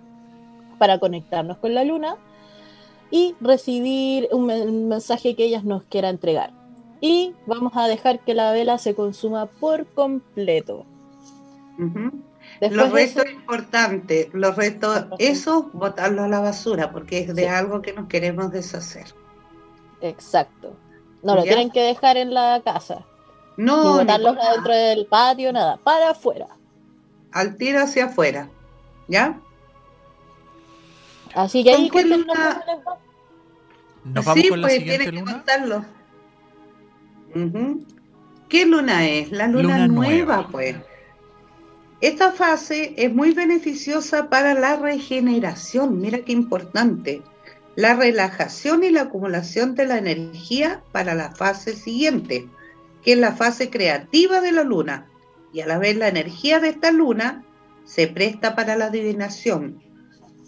para 0.78 1.00
conectarnos 1.00 1.58
con 1.58 1.74
la 1.74 1.86
luna 1.86 2.18
y 3.10 3.36
recibir 3.40 4.28
un, 4.34 4.48
men- 4.48 4.70
un 4.70 4.88
mensaje 4.90 5.34
que 5.36 5.46
ellas 5.46 5.64
nos 5.64 5.84
quiera 5.84 6.10
entregar. 6.10 6.52
Y 7.00 7.34
vamos 7.46 7.72
a 7.76 7.88
dejar 7.88 8.20
que 8.20 8.34
la 8.34 8.52
vela 8.52 8.78
se 8.80 8.96
consuma 8.96 9.46
por 9.46 9.86
completo. 9.94 10.86
Ujú. 11.80 12.12
Después 12.60 12.72
Los 12.72 12.94
de 12.94 13.04
eso- 13.04 13.20
restos 13.20 13.34
importantes, 13.34 14.28
los 14.34 14.56
restos, 14.56 15.06
eso, 15.20 15.70
botarlo 15.74 16.24
a 16.24 16.28
la 16.28 16.40
basura, 16.40 16.92
porque 16.92 17.20
es 17.20 17.36
de 17.36 17.44
Sí. 17.44 17.48
algo 17.48 17.82
que 17.82 17.94
nos 17.94 18.08
queremos 18.08 18.52
deshacer. 18.52 19.06
exacto. 20.02 20.76
No 21.24 21.34
lo 21.36 21.44
¿Ya? 21.44 21.50
tienen 21.54 21.72
que 21.72 21.82
dejar 21.82 22.16
en 22.18 22.34
la 22.34 22.62
casa, 22.64 23.04
No, 23.58 23.94
ni 23.94 24.00
botarlos 24.00 24.36
nada. 24.36 24.50
adentro 24.52 24.74
del 24.74 25.06
patio, 25.08 25.52
nada, 25.52 25.78
para 25.78 26.12
afuera. 26.12 26.48
al 27.32 27.58
tiro 27.58 27.80
hacia 27.82 28.06
afuera. 28.06 28.50
¿Ya? 29.08 29.40
Así 31.36 31.64
que 31.64 31.72
¿Con 31.72 31.80
ahí 31.82 31.86
qué 31.88 31.92
cuéntenos 31.92 32.26
luna? 32.28 32.64
Nos 34.06 34.26
vamos 34.26 34.42
sí, 34.42 34.50
con 34.50 34.62
la 34.62 34.68
pues 34.68 34.74
siguiente 34.80 35.04
tienes 35.04 35.14
que 35.14 35.20
luna. 35.20 35.32
contarlo. 35.34 35.86
Ujú. 37.36 37.86
¿Qué 38.50 38.66
luna 38.66 39.08
es? 39.08 39.32
La 39.32 39.48
luna, 39.48 39.62
Luna 39.64 39.88
nueva, 39.88 40.36
nueva. 40.38 40.48
pues. 40.52 40.76
Esta 42.00 42.32
fase 42.32 42.94
es 42.96 43.12
muy 43.12 43.32
beneficiosa 43.32 44.30
para 44.30 44.54
la 44.54 44.76
regeneración, 44.76 46.00
mira 46.00 46.20
qué 46.20 46.32
importante. 46.32 47.24
La 47.76 47.96
relajación 47.96 48.84
y 48.84 48.92
la 48.92 49.04
acumulación 49.04 49.74
de 49.74 49.86
la 49.88 49.98
energía 49.98 50.84
para 50.92 51.16
la 51.16 51.32
fase 51.32 51.76
siguiente, 51.76 52.48
que 53.04 53.14
es 53.14 53.18
la 53.18 53.36
fase 53.36 53.72
creativa 53.72 54.42
de 54.42 54.52
la 54.52 54.64
luna. 54.64 55.08
Y 55.54 55.62
a 55.62 55.68
la 55.68 55.80
vez 55.80 55.98
la 55.98 56.08
energía 56.08 56.60
de 56.60 56.70
esta 56.70 56.92
luna 56.92 57.44
se 57.84 58.08
presta 58.08 58.56
para 58.56 58.76
la 58.76 58.86
adivinación, 58.86 59.82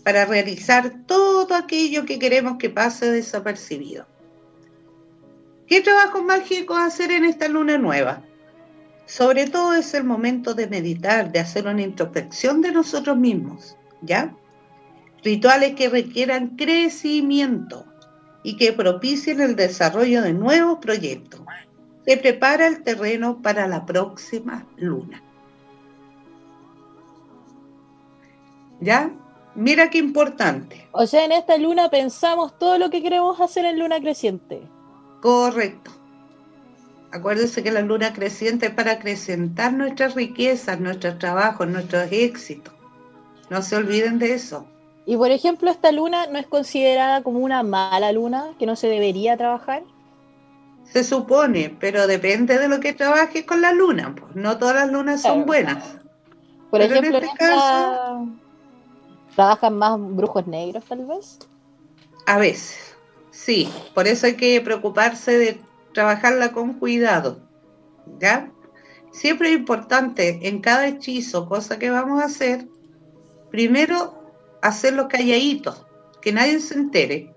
para 0.03 0.25
realizar 0.25 1.05
todo 1.07 1.55
aquello 1.55 2.05
que 2.05 2.19
queremos 2.19 2.57
que 2.59 2.69
pase 2.69 3.11
desapercibido. 3.11 4.05
¿Qué 5.65 5.81
trabajos 5.81 6.23
mágicos 6.23 6.79
hacer 6.79 7.11
en 7.11 7.25
esta 7.25 7.47
luna 7.47 7.77
nueva? 7.77 8.23
Sobre 9.09 9.47
todo 9.47 9.73
es 9.73 9.95
el 9.95 10.03
momento 10.03 10.53
de 10.53 10.67
meditar, 10.67 11.31
de 11.31 11.39
hacer 11.39 11.65
una 11.65 11.81
introspección 11.81 12.61
de 12.61 12.71
nosotros 12.71 13.17
mismos, 13.17 13.75
¿ya? 14.03 14.35
Rituales 15.23 15.73
que 15.73 15.89
requieran 15.89 16.55
crecimiento 16.55 17.85
y 18.43 18.55
que 18.55 18.71
propicien 18.71 19.41
el 19.41 19.55
desarrollo 19.55 20.21
de 20.21 20.33
nuevos 20.33 20.77
proyectos. 20.77 21.41
Se 22.05 22.17
prepara 22.17 22.67
el 22.67 22.83
terreno 22.83 23.41
para 23.41 23.67
la 23.67 23.83
próxima 23.83 24.67
luna. 24.77 25.23
¿Ya? 28.79 29.11
Mira 29.55 29.89
qué 29.89 29.97
importante. 29.97 30.87
O 30.91 31.07
sea, 31.07 31.25
en 31.25 31.31
esta 31.31 31.57
luna 31.57 31.89
pensamos 31.89 32.59
todo 32.59 32.77
lo 32.77 32.91
que 32.91 33.01
queremos 33.01 33.41
hacer 33.41 33.65
en 33.65 33.79
luna 33.79 33.99
creciente. 33.99 34.61
Correcto. 35.19 35.98
Acuérdense 37.11 37.63
que 37.63 37.71
la 37.71 37.81
luna 37.81 38.13
creciente 38.13 38.67
es 38.67 38.73
para 38.73 38.93
acrecentar 38.93 39.73
nuestras 39.73 40.13
riquezas, 40.13 40.79
nuestros 40.79 41.17
trabajos, 41.17 41.67
nuestros 41.67 42.11
éxitos. 42.11 42.73
No 43.49 43.63
se 43.63 43.75
olviden 43.75 44.19
de 44.19 44.33
eso. 44.33 44.67
Y 45.05 45.17
por 45.17 45.31
ejemplo, 45.31 45.71
esta 45.71 45.91
luna 45.91 46.27
no 46.27 46.37
es 46.37 46.45
considerada 46.45 47.23
como 47.23 47.39
una 47.39 47.63
mala 47.63 48.11
luna, 48.11 48.53
que 48.59 48.67
no 48.67 48.75
se 48.75 48.87
debería 48.87 49.37
trabajar. 49.37 49.81
Se 50.83 51.03
supone, 51.03 51.75
pero 51.79 52.05
depende 52.05 52.59
de 52.59 52.67
lo 52.67 52.79
que 52.79 52.93
trabajes 52.93 53.43
con 53.43 53.61
la 53.61 53.73
luna. 53.73 54.13
Pues. 54.15 54.35
No 54.35 54.59
todas 54.59 54.75
las 54.75 54.91
lunas 54.91 55.23
son 55.23 55.47
buenas. 55.47 55.97
Por 56.69 56.81
ejemplo, 56.81 57.17
en, 57.17 57.23
este 57.23 57.37
caso, 57.37 58.27
¿trabajan 59.35 59.77
más 59.77 59.99
brujos 59.99 60.45
negros 60.45 60.83
tal 60.85 61.05
vez? 61.07 61.39
A 62.27 62.37
veces, 62.37 62.95
sí. 63.31 63.67
Por 63.95 64.07
eso 64.07 64.27
hay 64.27 64.35
que 64.35 64.61
preocuparse 64.61 65.39
de 65.39 65.68
trabajarla 65.93 66.51
con 66.51 66.73
cuidado. 66.73 67.41
¿Ya? 68.19 68.51
Siempre 69.11 69.49
es 69.49 69.57
importante 69.57 70.47
en 70.47 70.61
cada 70.61 70.87
hechizo, 70.87 71.47
cosa 71.47 71.79
que 71.79 71.89
vamos 71.89 72.21
a 72.21 72.25
hacer, 72.25 72.67
primero 73.49 74.19
hacerlo 74.61 75.07
calladitos, 75.07 75.85
que 76.21 76.31
nadie 76.31 76.59
se 76.59 76.75
entere. 76.75 77.33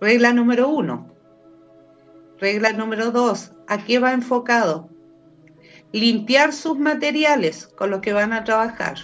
Regla 0.00 0.32
número 0.32 0.68
uno. 0.68 1.12
Regla 2.38 2.72
número 2.72 3.10
dos, 3.10 3.52
¿a 3.66 3.84
qué 3.84 3.98
va 3.98 4.12
enfocado? 4.12 4.88
Limpiar 5.92 6.52
sus 6.52 6.78
materiales 6.78 7.66
con 7.66 7.90
los 7.90 8.00
que 8.00 8.12
van 8.12 8.32
a 8.32 8.44
trabajar. 8.44 8.96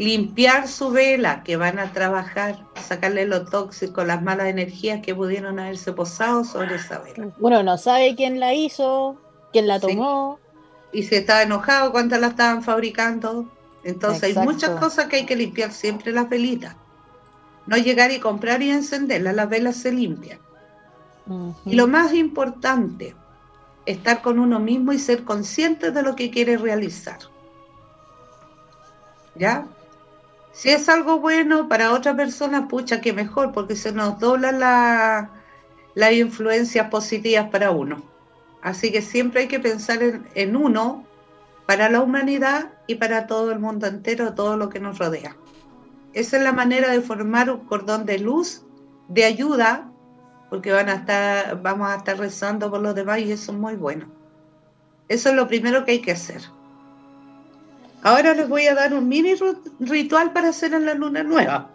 Limpiar 0.00 0.66
su 0.66 0.90
vela 0.90 1.42
que 1.42 1.58
van 1.58 1.78
a 1.78 1.92
trabajar, 1.92 2.64
sacarle 2.82 3.26
lo 3.26 3.44
tóxico, 3.44 4.02
las 4.02 4.22
malas 4.22 4.46
energías 4.46 5.02
que 5.02 5.14
pudieron 5.14 5.58
haberse 5.58 5.92
posado 5.92 6.42
sobre 6.42 6.76
esa 6.76 7.00
vela. 7.00 7.28
Bueno, 7.38 7.62
no 7.62 7.76
sabe 7.76 8.14
quién 8.16 8.40
la 8.40 8.54
hizo, 8.54 9.20
quién 9.52 9.68
la 9.68 9.78
tomó. 9.78 10.38
Y 10.90 11.02
si 11.02 11.16
estaba 11.16 11.42
enojado 11.42 11.92
cuando 11.92 12.16
la 12.16 12.28
estaban 12.28 12.62
fabricando. 12.62 13.52
Entonces 13.84 14.22
hay 14.22 14.42
muchas 14.42 14.70
cosas 14.80 15.06
que 15.08 15.16
hay 15.16 15.26
que 15.26 15.36
limpiar 15.36 15.70
siempre 15.70 16.12
las 16.12 16.30
velitas. 16.30 16.76
No 17.66 17.76
llegar 17.76 18.10
y 18.10 18.20
comprar 18.20 18.62
y 18.62 18.70
encenderlas, 18.70 19.34
las 19.34 19.50
velas 19.50 19.76
se 19.76 19.92
limpian. 19.92 20.38
Y 21.66 21.74
lo 21.74 21.86
más 21.88 22.14
importante, 22.14 23.14
estar 23.84 24.22
con 24.22 24.38
uno 24.38 24.60
mismo 24.60 24.94
y 24.94 24.98
ser 24.98 25.24
consciente 25.24 25.90
de 25.90 26.02
lo 26.02 26.16
que 26.16 26.30
quiere 26.30 26.56
realizar. 26.56 27.18
¿Ya? 29.34 29.66
Si 30.60 30.68
es 30.68 30.90
algo 30.90 31.20
bueno 31.20 31.70
para 31.70 31.94
otra 31.94 32.14
persona, 32.14 32.68
pucha, 32.68 33.00
que 33.00 33.14
mejor, 33.14 33.50
porque 33.50 33.74
se 33.74 33.92
nos 33.92 34.18
doblan 34.18 34.58
las 34.58 36.12
influencias 36.12 36.90
positivas 36.90 37.48
para 37.48 37.70
uno. 37.70 38.02
Así 38.60 38.92
que 38.92 39.00
siempre 39.00 39.40
hay 39.40 39.48
que 39.48 39.58
pensar 39.58 40.02
en, 40.02 40.28
en 40.34 40.56
uno 40.56 41.06
para 41.64 41.88
la 41.88 42.02
humanidad 42.02 42.72
y 42.86 42.96
para 42.96 43.26
todo 43.26 43.52
el 43.52 43.58
mundo 43.58 43.86
entero, 43.86 44.34
todo 44.34 44.58
lo 44.58 44.68
que 44.68 44.80
nos 44.80 44.98
rodea. 44.98 45.34
Esa 46.12 46.36
es 46.36 46.42
la 46.42 46.52
manera 46.52 46.90
de 46.90 47.00
formar 47.00 47.50
un 47.50 47.60
cordón 47.60 48.04
de 48.04 48.18
luz, 48.18 48.62
de 49.08 49.24
ayuda, 49.24 49.90
porque 50.50 50.72
van 50.72 50.90
a 50.90 50.96
estar, 50.96 51.62
vamos 51.62 51.88
a 51.88 51.96
estar 51.96 52.18
rezando 52.18 52.70
por 52.70 52.82
los 52.82 52.94
demás 52.94 53.20
y 53.20 53.32
eso 53.32 53.52
es 53.52 53.58
muy 53.58 53.76
bueno. 53.76 54.12
Eso 55.08 55.30
es 55.30 55.34
lo 55.36 55.48
primero 55.48 55.86
que 55.86 55.92
hay 55.92 56.02
que 56.02 56.12
hacer. 56.12 56.42
Ahora 58.02 58.34
les 58.34 58.48
voy 58.48 58.66
a 58.66 58.74
dar 58.74 58.94
un 58.94 59.08
mini 59.08 59.34
ritual 59.78 60.32
para 60.32 60.48
hacer 60.48 60.72
en 60.74 60.86
la 60.86 60.94
luna 60.94 61.22
nueva. 61.22 61.70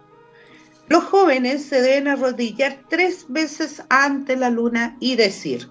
Los 0.88 1.03
jóvenes 1.03 1.65
se 1.65 1.81
deben 1.81 2.07
arrodillar 2.07 2.79
tres 2.89 3.25
veces 3.27 3.83
ante 3.89 4.35
la 4.35 4.49
luna 4.49 4.97
y 4.99 5.15
decir, 5.15 5.69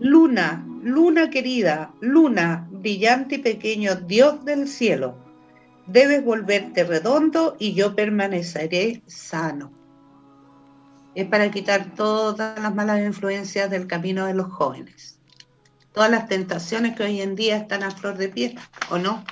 Luna, 0.00 0.64
luna 0.84 1.28
querida, 1.28 1.92
luna, 2.00 2.68
brillante 2.70 3.34
y 3.34 3.38
pequeño 3.38 3.96
Dios 3.96 4.44
del 4.44 4.68
cielo, 4.68 5.16
debes 5.88 6.24
volverte 6.24 6.84
redondo 6.84 7.56
y 7.58 7.74
yo 7.74 7.96
permaneceré 7.96 9.02
sano. 9.06 9.72
Es 11.16 11.26
para 11.26 11.50
quitar 11.50 11.96
todas 11.96 12.60
las 12.60 12.72
malas 12.72 13.00
influencias 13.00 13.70
del 13.70 13.88
camino 13.88 14.26
de 14.26 14.34
los 14.34 14.52
jóvenes. 14.52 15.18
Todas 15.92 16.12
las 16.12 16.28
tentaciones 16.28 16.94
que 16.94 17.02
hoy 17.02 17.20
en 17.20 17.34
día 17.34 17.56
están 17.56 17.82
a 17.82 17.90
flor 17.90 18.16
de 18.18 18.28
piel, 18.28 18.56
¿o 18.90 18.98
no? 18.98 19.24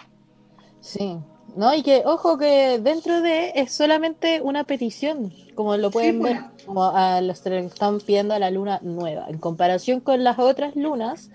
Sí, 0.86 1.18
no, 1.56 1.74
y 1.74 1.82
que, 1.82 2.02
ojo, 2.04 2.36
que 2.36 2.78
dentro 2.78 3.22
de 3.22 3.52
es 3.54 3.72
solamente 3.72 4.42
una 4.42 4.64
petición, 4.64 5.32
como 5.54 5.78
lo 5.78 5.90
pueden 5.90 6.20
ver, 6.20 6.40
como 6.66 6.84
a 6.84 7.22
los 7.22 7.40
que 7.40 7.58
están 7.58 7.98
pidiendo 7.98 8.34
a 8.34 8.38
la 8.38 8.50
luna 8.50 8.78
nueva, 8.82 9.24
en 9.28 9.38
comparación 9.38 10.00
con 10.00 10.22
las 10.22 10.38
otras 10.38 10.76
lunas. 10.76 11.30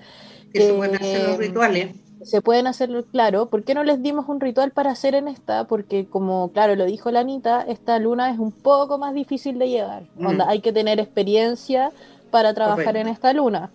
Que, 0.54 0.68
se 0.68 0.74
pueden 0.74 0.96
hacer 0.96 1.28
los 1.28 1.38
rituales. 1.38 1.96
Se 2.24 2.42
pueden 2.42 2.68
hacer, 2.68 3.06
claro. 3.12 3.48
¿Por 3.48 3.64
qué 3.64 3.74
no 3.74 3.84
les 3.84 4.04
dimos 4.04 4.30
un 4.30 4.40
ritual 4.40 4.70
para 4.70 4.92
hacer 4.92 5.16
en 5.16 5.28
esta? 5.28 5.66
Porque, 5.66 6.06
como, 6.06 6.52
claro, 6.52 6.76
lo 6.76 6.86
dijo 6.86 7.10
la 7.10 7.22
Anita, 7.22 7.66
esta 7.68 7.98
luna 7.98 8.32
es 8.32 8.38
un 8.38 8.52
poco 8.52 9.00
más 9.00 9.16
difícil 9.16 9.58
de 9.58 9.70
llevar. 9.70 10.04
Mm. 10.18 10.42
hay 10.46 10.60
que 10.60 10.72
tener 10.72 11.00
experiencia 11.00 11.92
para 12.30 12.54
trabajar 12.54 12.96
en 12.96 13.08
esta 13.08 13.34
luna. 13.34 13.72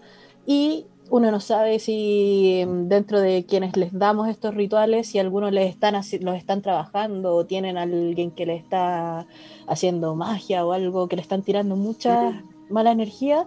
Y 0.46 0.86
uno 1.10 1.30
no 1.30 1.40
sabe 1.40 1.78
si 1.78 2.60
em, 2.60 2.88
dentro 2.88 3.20
de 3.20 3.44
quienes 3.46 3.76
les 3.76 3.92
damos 3.92 4.28
estos 4.28 4.54
rituales, 4.54 5.08
si 5.08 5.18
algunos 5.18 5.52
les 5.52 5.70
están 5.70 5.94
los 5.94 6.36
están 6.36 6.62
trabajando 6.62 7.34
o 7.34 7.46
tienen 7.46 7.78
a 7.78 7.82
alguien 7.82 8.30
que 8.30 8.46
le 8.46 8.56
está 8.56 9.26
haciendo 9.66 10.14
magia 10.14 10.64
o 10.64 10.72
algo 10.72 11.08
que 11.08 11.16
le 11.16 11.22
están 11.22 11.42
tirando 11.42 11.76
mucha 11.76 12.42
mala 12.68 12.92
energía, 12.92 13.46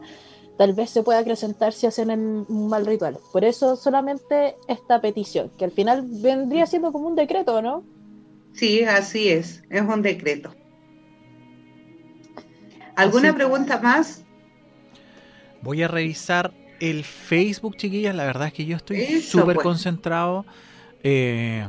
tal 0.58 0.74
vez 0.74 0.89
se 0.89 1.04
pueda 1.04 1.19
acrecentar 1.19 1.74
si 1.74 1.88
hacen 1.88 2.10
un 2.12 2.67
mal 2.67 2.86
ritual. 2.86 3.17
Por 3.32 3.43
eso 3.45 3.76
solamente 3.76 4.56
esta 4.67 5.02
petición, 5.02 5.52
que 5.58 5.65
al 5.65 5.72
final 5.72 6.06
vendría 6.06 6.65
siendo 6.65 6.91
como 6.91 7.08
un 7.08 7.15
decreto, 7.15 7.62
¿no? 7.62 7.84
Sí, 8.54 8.84
así 8.84 9.30
es, 9.30 9.63
es 9.69 9.82
un 9.82 10.02
decreto. 10.02 10.54
¿Alguna 12.95 13.34
pregunta 13.34 13.80
más? 13.80 14.26
Voy 15.62 15.84
a 15.84 15.88
revisar 15.88 16.54
el 16.80 17.04
Facebook, 17.04 17.78
chiquillas, 17.78 18.15
la 18.15 18.26
verdad 18.26 18.48
es 18.48 18.54
que 18.54 18.65
yo 18.65 18.76
estoy 18.76 19.22
súper 19.22 19.56
pues. 19.56 19.63
concentrado, 19.63 20.46
eh, 21.04 21.68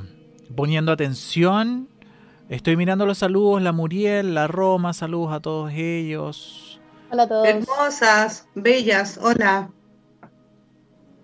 poniendo 0.55 0.93
atención. 0.93 1.89
Estoy 2.49 2.77
mirando 2.77 3.07
los 3.07 3.19
saludos, 3.19 3.63
la 3.63 3.73
Muriel, 3.73 4.35
la 4.35 4.49
Roma, 4.49 4.93
saludos 4.93 5.33
a 5.33 5.41
todos 5.41 5.73
ellos. 5.73 6.81
Hola 7.11 7.25
a 7.25 7.29
todos. 7.29 7.47
Hermosas, 7.47 8.47
bellas, 8.55 9.19
hola. 9.23 9.71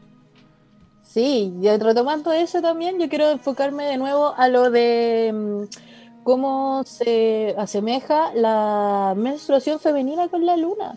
Sí, 1.03 1.53
y 1.61 1.69
retomando 1.77 2.33
eso 2.33 2.63
también, 2.63 2.99
yo 2.99 3.11
quiero 3.11 3.31
enfocarme 3.31 3.85
de 3.85 3.99
nuevo 3.99 4.35
a 4.35 4.49
lo 4.49 4.71
de 4.71 5.35
mm, 5.35 5.65
cómo 6.23 6.83
se 6.85 7.55
asemeja 7.59 8.33
la 8.33 9.13
menstruación 9.15 9.79
femenina 9.79 10.29
con 10.29 10.47
la 10.47 10.57
luna. 10.57 10.97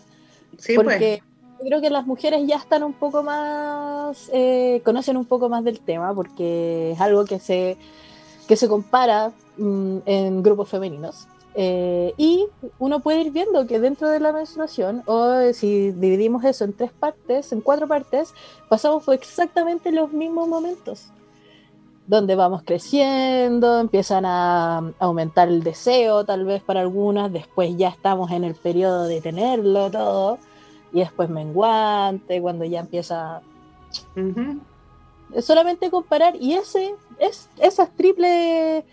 Sí, 0.56 0.76
pues. 0.76 0.86
Porque 0.86 1.22
creo 1.60 1.82
que 1.82 1.90
las 1.90 2.06
mujeres 2.06 2.46
ya 2.46 2.56
están 2.56 2.84
un 2.84 2.94
poco 2.94 3.22
más, 3.22 4.30
eh, 4.32 4.80
conocen 4.82 5.18
un 5.18 5.26
poco 5.26 5.50
más 5.50 5.62
del 5.62 5.80
tema, 5.80 6.14
porque 6.14 6.92
es 6.92 7.00
algo 7.02 7.26
que 7.26 7.38
se, 7.38 7.76
que 8.48 8.56
se 8.56 8.66
compara 8.66 9.32
Mm, 9.58 9.98
en 10.06 10.42
grupos 10.42 10.68
femeninos. 10.68 11.26
Eh, 11.54 12.14
y 12.16 12.46
uno 12.78 13.00
puede 13.00 13.22
ir 13.22 13.32
viendo 13.32 13.66
que 13.66 13.80
dentro 13.80 14.08
de 14.08 14.20
la 14.20 14.32
menstruación, 14.32 15.02
o 15.06 15.52
si 15.52 15.90
dividimos 15.90 16.44
eso 16.44 16.64
en 16.64 16.72
tres 16.72 16.92
partes, 16.92 17.50
en 17.50 17.60
cuatro 17.60 17.88
partes, 17.88 18.32
pasamos 18.68 19.02
por 19.02 19.14
exactamente 19.14 19.90
los 19.90 20.12
mismos 20.12 20.46
momentos, 20.46 21.08
donde 22.06 22.36
vamos 22.36 22.62
creciendo, 22.64 23.80
empiezan 23.80 24.24
a 24.24 24.92
aumentar 25.00 25.48
el 25.48 25.64
deseo 25.64 26.24
tal 26.24 26.44
vez 26.44 26.62
para 26.62 26.80
algunas, 26.80 27.32
después 27.32 27.76
ya 27.76 27.88
estamos 27.88 28.30
en 28.30 28.44
el 28.44 28.54
periodo 28.54 29.04
de 29.04 29.20
tenerlo 29.20 29.90
todo, 29.90 30.38
y 30.92 31.00
después 31.00 31.28
menguante, 31.28 32.40
cuando 32.40 32.64
ya 32.64 32.80
empieza... 32.80 33.42
Es 35.34 35.44
solamente 35.44 35.90
comparar, 35.90 36.36
y 36.36 36.54
ese, 36.54 36.94
es, 37.18 37.48
esas 37.58 37.90
triple 37.96 38.84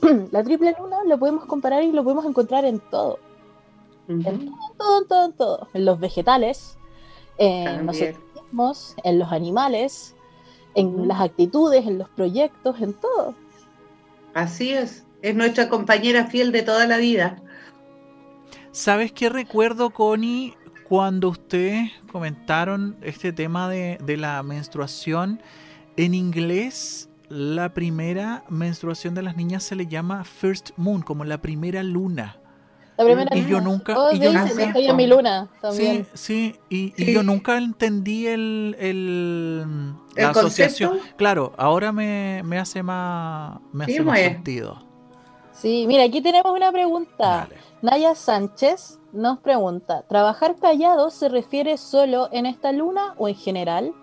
la 0.32 0.42
triple 0.42 0.74
luna 0.78 0.98
lo 1.06 1.18
podemos 1.18 1.44
comparar 1.44 1.82
y 1.82 1.92
lo 1.92 2.02
podemos 2.02 2.24
encontrar 2.24 2.64
en 2.64 2.80
todo. 2.80 3.18
En 4.08 4.22
todo, 4.22 5.00
en 5.02 5.08
todo, 5.08 5.24
en 5.26 5.32
todo, 5.34 5.68
En 5.72 5.84
los 5.84 6.00
vegetales, 6.00 6.76
en 7.38 7.86
los 7.86 8.00
organismos, 8.00 8.96
en 9.04 9.18
los 9.20 9.30
animales, 9.30 10.16
en 10.74 11.06
las 11.06 11.20
actitudes, 11.20 11.86
en 11.86 11.98
los 11.98 12.08
proyectos, 12.08 12.80
en 12.80 12.94
todo. 12.94 13.34
Así 14.34 14.72
es. 14.72 15.04
Es 15.22 15.36
nuestra 15.36 15.68
compañera 15.68 16.26
fiel 16.26 16.50
de 16.50 16.62
toda 16.62 16.86
la 16.86 16.96
vida. 16.96 17.40
¿Sabes 18.72 19.12
qué 19.12 19.28
recuerdo, 19.28 19.90
Connie, 19.90 20.54
cuando 20.88 21.28
ustedes 21.28 21.92
comentaron 22.10 22.96
este 23.02 23.32
tema 23.32 23.68
de, 23.68 23.98
de 24.02 24.16
la 24.16 24.42
menstruación? 24.42 25.40
En 25.96 26.14
inglés, 26.14 27.09
la 27.30 27.72
primera 27.72 28.44
menstruación 28.48 29.14
de 29.14 29.22
las 29.22 29.36
niñas 29.36 29.62
se 29.62 29.76
le 29.76 29.86
llama 29.86 30.24
First 30.24 30.70
Moon, 30.76 31.00
como 31.02 31.24
la 31.24 31.40
primera 31.40 31.82
luna. 31.82 32.36
La 32.98 33.04
primera 33.06 33.34
Y 33.34 33.42
yo 33.46 33.58
luna. 33.58 33.60
nunca- 33.62 33.98
Oh, 33.98 34.12
y 34.12 34.18
yo 34.18 34.30
dicen, 34.30 34.48
nunca- 34.48 34.64
estoy 34.64 34.86
en 34.88 34.96
mi 34.96 35.06
luna 35.06 35.48
también. 35.62 36.06
Sí, 36.12 36.54
sí, 36.68 36.92
y, 36.98 37.12
yo 37.12 37.22
nunca 37.22 37.56
entendí 37.56 38.26
el, 38.26 38.76
el, 38.78 39.64
¿El 40.16 40.22
la 40.24 40.30
asociación. 40.30 40.90
concepto? 40.90 41.16
Claro, 41.16 41.52
ahora 41.56 41.92
me, 41.92 42.42
me 42.44 42.58
hace 42.58 42.82
más, 42.82 43.58
me 43.72 43.86
Sí, 43.86 43.92
hace 43.92 44.02
más 44.02 44.18
pues. 44.18 44.32
sentido. 44.32 44.84
Sí, 45.52 45.84
mira, 45.88 46.04
aquí 46.04 46.20
tenemos 46.20 46.52
una 46.52 46.70
pregunta. 46.72 47.48
Dale. 47.48 47.56
Naya 47.82 48.14
Sánchez 48.14 48.98
nos 49.12 49.38
pregunta, 49.38 50.02
¿trabajar 50.08 50.56
callado 50.60 51.08
se 51.10 51.28
refiere 51.30 51.76
solo 51.78 52.28
en 52.32 52.44
esta 52.44 52.72
luna 52.72 53.14
o 53.16 53.28
en 53.28 53.34
general? 53.34 53.94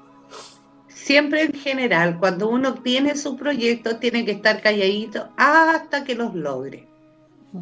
Siempre 1.03 1.43
en 1.43 1.53
general, 1.53 2.17
cuando 2.19 2.49
uno 2.49 2.73
tiene 2.73 3.15
su 3.15 3.37
proyecto, 3.37 3.97
tiene 3.97 4.25
que 4.25 4.31
estar 4.31 4.61
calladito 4.61 5.29
hasta 5.37 6.03
que 6.03 6.15
los 6.15 6.33
logre. 6.33 6.87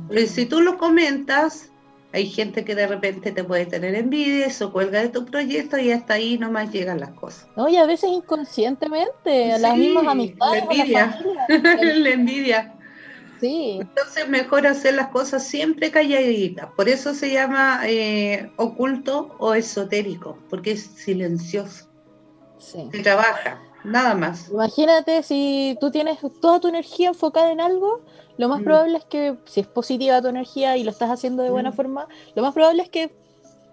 Porque 0.07 0.25
si 0.27 0.45
tú 0.45 0.61
lo 0.61 0.77
comentas, 0.77 1.69
hay 2.11 2.27
gente 2.27 2.65
que 2.65 2.75
de 2.75 2.87
repente 2.87 3.31
te 3.31 3.43
puede 3.43 3.65
tener 3.65 3.93
envidia, 3.93 4.47
eso 4.47 4.71
cuelga 4.71 5.01
de 5.01 5.09
tu 5.09 5.25
proyecto 5.25 5.77
y 5.77 5.91
hasta 5.91 6.15
ahí 6.15 6.37
nomás 6.37 6.71
llegan 6.71 6.99
las 6.99 7.11
cosas. 7.11 7.47
No, 7.55 7.67
y 7.67 7.75
a 7.75 7.85
veces 7.85 8.09
inconscientemente, 8.09 9.51
a 9.51 9.59
las 9.59 9.77
mismas 9.77 10.07
amistades, 10.07 10.63
la 10.65 10.73
envidia. 10.73 11.11
familia. 11.47 11.93
la 11.93 12.09
envidia. 12.09 12.73
Sí, 13.41 13.79
Entonces 13.81 14.29
mejor 14.29 14.65
hacer 14.65 14.93
las 14.93 15.09
cosas 15.09 15.45
siempre 15.45 15.91
calladitas. 15.91 16.69
Por 16.75 16.87
eso 16.87 17.13
se 17.13 17.33
llama 17.33 17.81
eh, 17.83 18.49
oculto 18.55 19.35
o 19.37 19.53
esotérico, 19.53 20.39
porque 20.49 20.71
es 20.71 20.83
silencioso. 20.83 21.84
Sí. 22.65 22.89
Se 22.91 23.01
trabaja, 23.03 23.59
nada 23.83 24.13
más. 24.15 24.49
Imagínate 24.49 25.23
si 25.23 25.77
tú 25.79 25.91
tienes 25.91 26.19
toda 26.41 26.59
tu 26.59 26.67
energía 26.67 27.09
enfocada 27.09 27.51
en 27.51 27.61
algo, 27.61 28.01
lo 28.37 28.49
más 28.49 28.61
Mm. 28.61 28.63
probable 28.63 28.97
es 28.97 29.05
que, 29.05 29.37
si 29.45 29.61
es 29.61 29.67
positiva 29.67 30.21
tu 30.21 30.27
energía 30.27 30.75
y 30.77 30.83
lo 30.83 30.91
estás 30.91 31.09
haciendo 31.09 31.43
de 31.43 31.51
buena 31.51 31.71
Mm. 31.71 31.73
forma, 31.73 32.07
lo 32.35 32.41
más 32.41 32.53
probable 32.53 32.83
es 32.83 32.89
que 32.89 33.11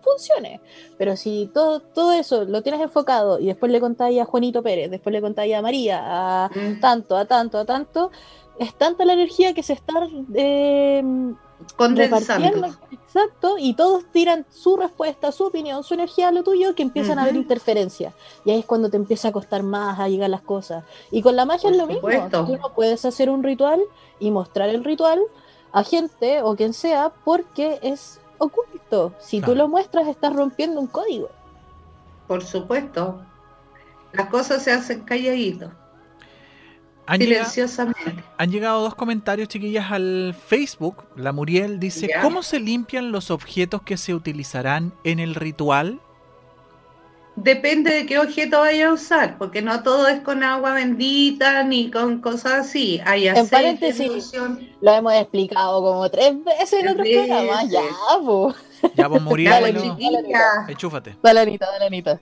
funcione. 0.03 0.61
Pero 0.99 1.16
si 1.16 1.51
todo, 1.55 1.80
todo 1.80 2.12
eso 2.12 2.45
lo 2.45 2.62
tienes 2.62 2.80
enfocado 2.80 3.38
y 3.38 3.47
después 3.47 3.70
le 3.72 3.80
contáis 3.80 4.20
a 4.20 4.24
Juanito 4.24 4.62
Pérez, 4.62 4.90
después 4.90 5.12
le 5.12 5.20
contáis 5.20 5.55
a 5.55 5.62
María, 5.62 6.01
a 6.03 6.51
Mm. 6.55 6.80
tanto, 6.80 7.16
a 7.16 7.24
tanto, 7.24 7.59
a 7.59 7.64
tanto, 7.64 8.11
es 8.59 8.74
tanta 8.76 9.05
la 9.05 9.14
energía 9.14 9.55
que 9.55 9.62
se 9.62 9.72
está 9.72 9.95
eh, 10.34 11.03
Condensando. 11.77 12.69
exacto, 12.91 13.57
y 13.59 13.75
todos 13.75 14.05
tiran 14.13 14.47
su 14.51 14.77
respuesta, 14.77 15.33
su 15.33 15.45
opinión, 15.45 15.85
su 15.85 15.95
energía 15.95 16.29
a 16.29 16.33
lo 16.33 16.43
tuyo, 16.43 16.75
que 16.75 16.83
empiezan 16.83 17.19
a 17.19 17.23
haber 17.23 17.37
interferencias. 17.37 18.15
Y 18.45 18.51
ahí 18.51 18.61
es 18.61 18.67
cuando 18.67 18.91
te 18.91 18.97
empieza 18.97 19.29
a 19.29 19.33
costar 19.33 19.63
más 19.63 19.99
a 19.99 20.09
llegar 20.09 20.31
las 20.31 20.43
cosas. 20.43 20.85
Y 21.11 21.23
con 21.23 21.37
la 21.37 21.45
magia 21.45 21.71
Por 21.71 21.73
es 21.73 21.79
lo 21.79 21.87
mismo. 21.87 22.29
Tú 22.31 22.57
no 22.57 22.75
puedes 22.75 23.05
hacer 23.05 23.31
un 23.31 23.43
ritual 23.43 23.81
y 24.19 24.31
mostrar 24.31 24.69
el 24.69 24.85
ritual 24.85 25.21
a 25.73 25.85
gente 25.85 26.43
o 26.43 26.55
quien 26.55 26.73
sea 26.73 27.13
porque 27.25 27.79
es 27.83 28.21
oculto. 28.39 29.15
Si 29.21 29.41
tú 29.41 29.55
lo 29.55 29.69
muestras, 29.69 30.09
estás 30.09 30.35
rompiendo 30.35 30.81
un 30.81 30.87
código. 30.87 31.31
Por 32.27 32.45
supuesto. 32.45 33.21
Las 34.13 34.29
cosas 34.29 34.63
se 34.63 34.73
hacen 34.73 35.03
calladitos, 35.03 35.73
Han 37.07 37.19
llegado, 37.21 37.51
silenciosamente. 37.51 38.25
han 38.39 38.51
llegado 38.51 38.81
dos 38.83 38.95
comentarios, 38.95 39.49
chiquillas, 39.49 39.91
al 39.91 40.35
Facebook. 40.47 41.05
La 41.17 41.33
Muriel 41.33 41.81
dice, 41.81 42.07
Ya. 42.09 42.23
¿cómo 42.23 42.43
se 42.43 42.61
limpian 42.61 43.11
los 43.13 43.31
objetos 43.31 43.83
que 43.83 43.97
se 43.97 44.15
utilizarán 44.15 44.93
en 45.05 45.19
el 45.19 45.35
ritual? 45.35 46.01
Depende 47.35 47.91
de 47.95 48.05
qué 48.05 48.19
objeto 48.19 48.61
vaya 48.61 48.89
a 48.89 48.93
usar, 48.93 49.39
porque 49.39 49.63
no 49.63 49.83
todo 49.83 50.07
es 50.07 50.21
con 50.21 50.43
agua 50.43 50.75
bendita 50.75 51.63
ni 51.65 51.91
con 51.91 52.21
cosas 52.21 52.53
así. 52.69 53.01
Hay 53.07 53.27
aceite, 53.27 53.51
paréntesis. 53.51 54.33
Lo 54.83 54.93
hemos 54.93 55.15
explicado 55.15 55.81
como 55.81 56.11
tres 56.11 56.35
veces 56.45 56.75
en 56.75 56.89
otros 56.89 57.09
programas. 57.09 57.71
Ya, 57.71 57.81
po. 58.23 58.55
Ya, 58.97 59.09
pues 59.09 59.23
Muriel, 59.23 59.51
Dale, 59.51 59.73
bueno, 59.73 59.97
chiquilla. 59.97 60.41
enchúfate. 60.69 61.17
Dale, 61.23 61.41
Anita, 61.41 61.67
dale, 61.71 61.87
Anita. 61.87 62.21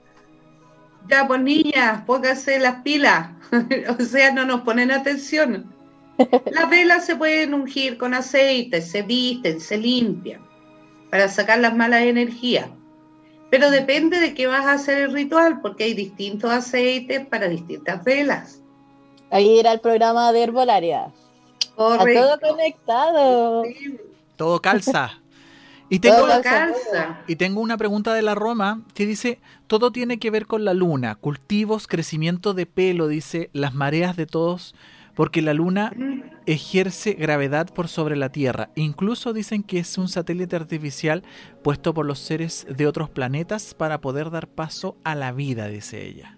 Ya, 1.11 1.27
pues 1.27 1.41
niñas, 1.41 2.03
pónganse 2.05 2.57
las 2.57 2.81
pilas. 2.83 3.31
o 3.99 4.01
sea, 4.01 4.31
no 4.31 4.45
nos 4.45 4.61
ponen 4.61 4.91
atención. 4.91 5.69
Las 6.51 6.69
velas 6.69 7.05
se 7.05 7.17
pueden 7.17 7.53
ungir 7.53 7.97
con 7.97 8.13
aceite, 8.13 8.81
se 8.81 9.01
visten, 9.01 9.59
se 9.59 9.77
limpian 9.77 10.41
para 11.09 11.27
sacar 11.27 11.59
las 11.59 11.75
malas 11.75 12.03
energías. 12.03 12.69
Pero 13.49 13.69
depende 13.69 14.21
de 14.21 14.33
qué 14.33 14.47
vas 14.47 14.65
a 14.65 14.73
hacer 14.73 14.99
el 14.99 15.11
ritual, 15.11 15.59
porque 15.59 15.83
hay 15.83 15.93
distintos 15.93 16.49
aceites 16.49 17.25
para 17.27 17.49
distintas 17.49 18.01
velas. 18.05 18.61
Ahí 19.31 19.59
era 19.59 19.73
el 19.73 19.81
programa 19.81 20.31
de 20.31 20.43
Herbolaria. 20.43 21.11
A 21.77 21.97
todo 21.97 22.39
conectado. 22.39 23.63
Sí, 23.65 23.97
Todo 24.37 24.61
calza. 24.61 25.20
Y 25.93 25.99
tengo, 25.99 26.25
calza. 26.41 27.19
y 27.27 27.43
una 27.49 27.75
pregunta 27.75 28.13
de 28.13 28.21
la 28.21 28.33
Roma 28.33 28.81
que 28.93 29.05
dice, 29.05 29.41
todo 29.67 29.91
tiene 29.91 30.19
que 30.19 30.31
ver 30.31 30.47
con 30.47 30.63
la 30.63 30.73
luna, 30.73 31.15
cultivos, 31.15 31.85
crecimiento 31.85 32.53
de 32.53 32.65
pelo, 32.65 33.09
dice, 33.09 33.49
las 33.51 33.73
mareas 33.73 34.15
de 34.15 34.25
todos, 34.25 34.73
porque 35.15 35.41
la 35.41 35.53
luna 35.53 35.91
ejerce 36.45 37.11
gravedad 37.11 37.67
por 37.73 37.89
sobre 37.89 38.15
la 38.15 38.29
Tierra. 38.29 38.69
Incluso 38.75 39.33
dicen 39.33 39.63
que 39.63 39.79
es 39.79 39.97
un 39.97 40.07
satélite 40.07 40.55
artificial 40.55 41.23
puesto 41.61 41.93
por 41.93 42.05
los 42.05 42.19
seres 42.19 42.65
de 42.69 42.87
otros 42.87 43.09
planetas 43.09 43.73
para 43.73 43.99
poder 43.99 44.31
dar 44.31 44.47
paso 44.47 44.95
a 45.03 45.13
la 45.13 45.33
vida, 45.33 45.67
dice 45.67 46.07
ella. 46.07 46.37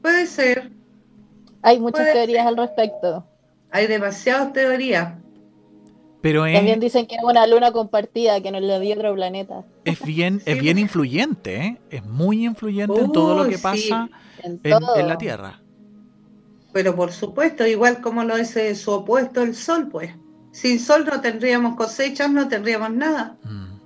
Puede 0.00 0.26
ser. 0.26 0.70
Hay 1.60 1.80
muchas 1.80 2.02
Puede 2.02 2.12
teorías 2.12 2.44
ser. 2.44 2.48
al 2.48 2.56
respecto. 2.56 3.26
Hay 3.72 3.88
demasiadas 3.88 4.52
teorías. 4.52 5.25
Pero 6.20 6.46
es, 6.46 6.54
También 6.54 6.80
dicen 6.80 7.06
que 7.06 7.16
es 7.16 7.22
una 7.22 7.46
luna 7.46 7.72
compartida, 7.72 8.40
que 8.40 8.50
nos 8.50 8.62
la 8.62 8.78
dio 8.80 8.94
otro 8.96 9.14
planeta. 9.14 9.64
es 9.84 10.02
bien, 10.02 10.42
es 10.46 10.58
bien 10.60 10.78
influyente, 10.78 11.56
¿eh? 11.56 11.80
es 11.90 12.04
muy 12.04 12.44
influyente 12.46 13.00
en 13.00 13.12
todo 13.12 13.34
lo 13.34 13.48
que 13.48 13.56
sí. 13.56 13.62
pasa 13.62 14.10
En 14.42 14.60
en, 14.64 14.80
todo. 14.80 14.96
en 14.96 15.08
la 15.08 15.18
Tierra. 15.18 15.62
Pero 16.72 16.94
por 16.94 17.12
supuesto, 17.12 17.66
igual 17.66 18.00
como 18.00 18.24
lo 18.24 18.36
es 18.36 18.56
eh, 18.56 18.74
su 18.74 18.90
opuesto 18.92 19.42
el 19.42 19.54
sol, 19.54 19.88
pues. 19.90 20.10
Sin 20.52 20.80
sol 20.80 21.04
no 21.10 21.20
tendríamos 21.20 21.76
cosechas, 21.76 22.30
no 22.30 22.48
tendríamos 22.48 22.90
nada. 22.92 23.36
Mm. 23.44 23.76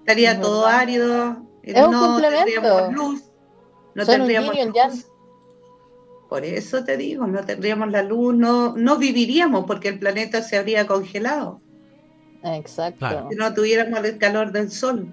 Estaría 0.00 0.32
Es 0.32 0.40
todo 0.40 0.64
verdad. 0.64 0.78
árido, 0.80 1.36
Es 1.62 1.74
no 1.74 2.20
tendríamos 2.20 2.92
luz, 2.94 3.22
no 3.94 4.04
Son 4.04 4.14
tendríamos 4.16 4.54
luz. 4.56 5.06
Por 6.28 6.44
eso 6.44 6.84
te 6.84 6.96
digo, 6.96 7.26
no 7.26 7.44
tendríamos 7.44 7.90
la 7.90 8.02
luz, 8.02 8.34
no, 8.34 8.74
no 8.76 8.96
viviríamos 8.96 9.64
porque 9.66 9.88
el 9.88 9.98
planeta 9.98 10.42
se 10.42 10.56
habría 10.58 10.86
congelado 10.86 11.60
Exacto. 12.44 12.98
Claro. 12.98 13.28
si 13.30 13.36
no 13.36 13.52
tuviéramos 13.54 14.04
el 14.04 14.18
calor 14.18 14.52
del 14.52 14.70
sol. 14.70 15.06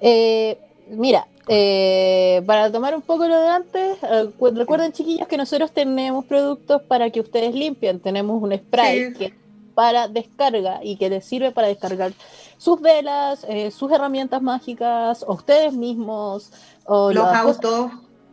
Eh, 0.00 0.58
mira, 0.88 1.26
eh, 1.48 2.42
para 2.46 2.70
tomar 2.72 2.94
un 2.94 3.02
poco 3.02 3.26
lo 3.28 3.38
de 3.38 3.48
antes, 3.48 3.98
eh, 4.02 4.30
cu- 4.38 4.50
recuerden 4.50 4.92
chiquillos 4.92 5.28
que 5.28 5.36
nosotros 5.36 5.70
tenemos 5.72 6.24
productos 6.24 6.82
para 6.82 7.10
que 7.10 7.20
ustedes 7.20 7.54
limpien. 7.54 8.00
Tenemos 8.00 8.42
un 8.42 8.56
spray 8.56 9.06
Sí. 9.08 9.12
que 9.18 9.24
es 9.26 9.32
para 9.74 10.08
descarga 10.08 10.80
y 10.82 10.96
que 10.96 11.08
les 11.10 11.24
sirve 11.24 11.52
para 11.52 11.68
descargar 11.68 12.12
sus 12.58 12.80
velas, 12.80 13.46
sus 13.72 13.90
herramientas 13.90 14.42
mágicas, 14.42 15.24
o 15.26 15.32
ustedes 15.34 15.72
mismos, 15.72 16.50
o 16.84 17.12
Los 17.12 17.24
cosas- 17.24 17.38
autos, 17.64 17.90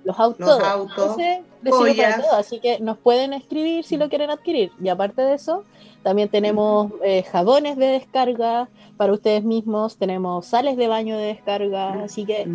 los 0.07 0.19
autos. 0.19 0.47
los 0.47 0.63
autos, 0.63 0.97
Entonces, 0.97 1.39
les 1.61 1.75
sirve 1.75 1.95
para 1.95 2.11
joyas. 2.13 2.29
todo, 2.29 2.39
así 2.39 2.59
que 2.59 2.79
nos 2.79 2.97
pueden 2.97 3.33
escribir 3.33 3.83
si 3.83 3.97
lo 3.97 4.07
quieren 4.07 4.29
adquirir. 4.29 4.71
Y 4.81 4.87
aparte 4.87 5.21
de 5.21 5.33
eso, 5.33 5.65
también 6.01 6.29
tenemos 6.29 6.93
eh, 7.03 7.23
jabones 7.23 7.75
de 7.75 7.87
descarga 7.87 8.69
para 8.95 9.11
ustedes 9.11 9.43
mismos, 9.43 9.97
tenemos 9.97 10.45
sales 10.45 10.77
de 10.77 10.87
baño 10.87 11.17
de 11.17 11.25
descarga, 11.25 12.03
así 12.03 12.25
que 12.25 12.47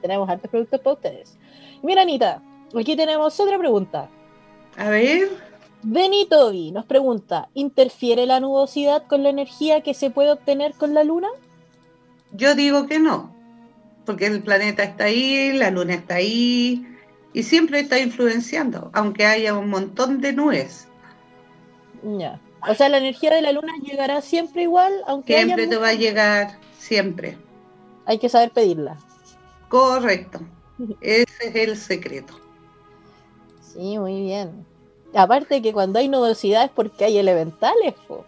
tenemos 0.00 0.28
hartos 0.28 0.50
productos 0.50 0.80
para 0.80 0.94
ustedes. 0.94 1.36
Mira, 1.82 2.02
Anita, 2.02 2.42
aquí 2.74 2.96
tenemos 2.96 3.38
otra 3.38 3.58
pregunta. 3.58 4.08
A 4.78 4.88
ver, 4.88 5.28
Benitovi 5.82 6.70
nos 6.70 6.86
pregunta, 6.86 7.48
¿interfiere 7.52 8.24
la 8.24 8.40
nubosidad 8.40 9.02
con 9.06 9.22
la 9.22 9.28
energía 9.28 9.82
que 9.82 9.92
se 9.92 10.10
puede 10.10 10.32
obtener 10.32 10.72
con 10.74 10.94
la 10.94 11.04
luna? 11.04 11.28
yo 12.32 12.54
digo 12.54 12.86
que 12.86 12.98
no, 12.98 13.35
porque 14.06 14.26
el 14.26 14.42
planeta 14.42 14.84
está 14.84 15.04
ahí, 15.04 15.52
la 15.52 15.70
luna 15.70 15.94
está 15.94 16.14
ahí 16.16 16.86
y 17.32 17.42
siempre 17.42 17.80
está 17.80 17.98
influenciando, 17.98 18.90
aunque 18.94 19.26
haya 19.26 19.54
un 19.54 19.68
montón 19.68 20.20
de 20.20 20.32
nubes. 20.32 20.88
Ya. 22.02 22.40
O 22.66 22.74
sea, 22.74 22.88
la 22.88 22.98
energía 22.98 23.34
de 23.34 23.42
la 23.42 23.52
luna 23.52 23.72
llegará 23.82 24.22
siempre 24.22 24.62
igual, 24.62 24.92
aunque 25.06 25.36
haya 25.36 25.44
Siempre 25.44 25.66
te 25.66 25.76
va 25.76 25.88
a 25.88 25.94
llegar, 25.94 26.58
siempre. 26.78 27.36
hay 28.06 28.18
que 28.18 28.28
saber 28.28 28.50
pedirla. 28.52 28.96
Correcto. 29.68 30.40
Ese 31.00 31.48
es 31.48 31.54
el 31.56 31.76
secreto. 31.76 32.40
Sí, 33.60 33.98
muy 33.98 34.22
bien. 34.22 34.64
Aparte 35.14 35.62
que 35.62 35.72
cuando 35.72 35.98
hay 35.98 36.08
nubosidad 36.08 36.64
es 36.64 36.70
porque 36.70 37.04
hay 37.04 37.18
elementales, 37.18 37.94
po. 38.06 38.24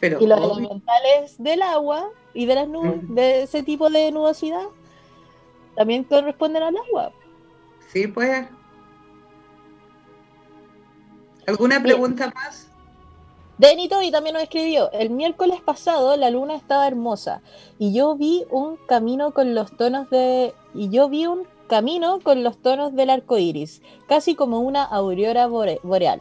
Pero 0.00 0.20
y 0.20 0.26
los 0.26 0.40
obvio, 0.40 0.58
elementales 0.58 1.36
del 1.38 1.62
agua 1.62 2.10
y 2.34 2.46
de 2.46 2.54
las 2.54 2.68
nubes, 2.68 3.00
de 3.08 3.42
ese 3.44 3.62
tipo 3.62 3.88
de 3.88 4.10
nubosidad, 4.10 4.66
también 5.76 6.04
corresponden 6.04 6.62
al 6.62 6.76
agua. 6.76 7.12
sí, 7.92 8.06
pues, 8.06 8.46
¿Alguna 11.46 11.82
pregunta 11.82 12.32
más? 12.34 12.68
Denito 13.58 14.00
y 14.02 14.10
también 14.10 14.34
nos 14.34 14.42
escribió, 14.42 14.90
el 14.92 15.10
miércoles 15.10 15.60
pasado 15.60 16.16
la 16.16 16.30
luna 16.30 16.56
estaba 16.56 16.86
hermosa 16.86 17.42
y 17.78 17.92
yo 17.92 18.16
vi 18.16 18.44
un 18.50 18.76
camino 18.88 19.32
con 19.32 19.54
los 19.54 19.76
tonos 19.76 20.08
de 20.10 20.54
y 20.74 20.88
yo 20.88 21.08
vi 21.08 21.26
un 21.26 21.46
camino 21.68 22.20
con 22.20 22.42
los 22.42 22.60
tonos 22.60 22.94
del 22.94 23.10
arco 23.10 23.38
iris, 23.38 23.82
casi 24.08 24.34
como 24.34 24.60
una 24.60 24.84
aurora 24.84 25.46
boreal. 25.46 26.20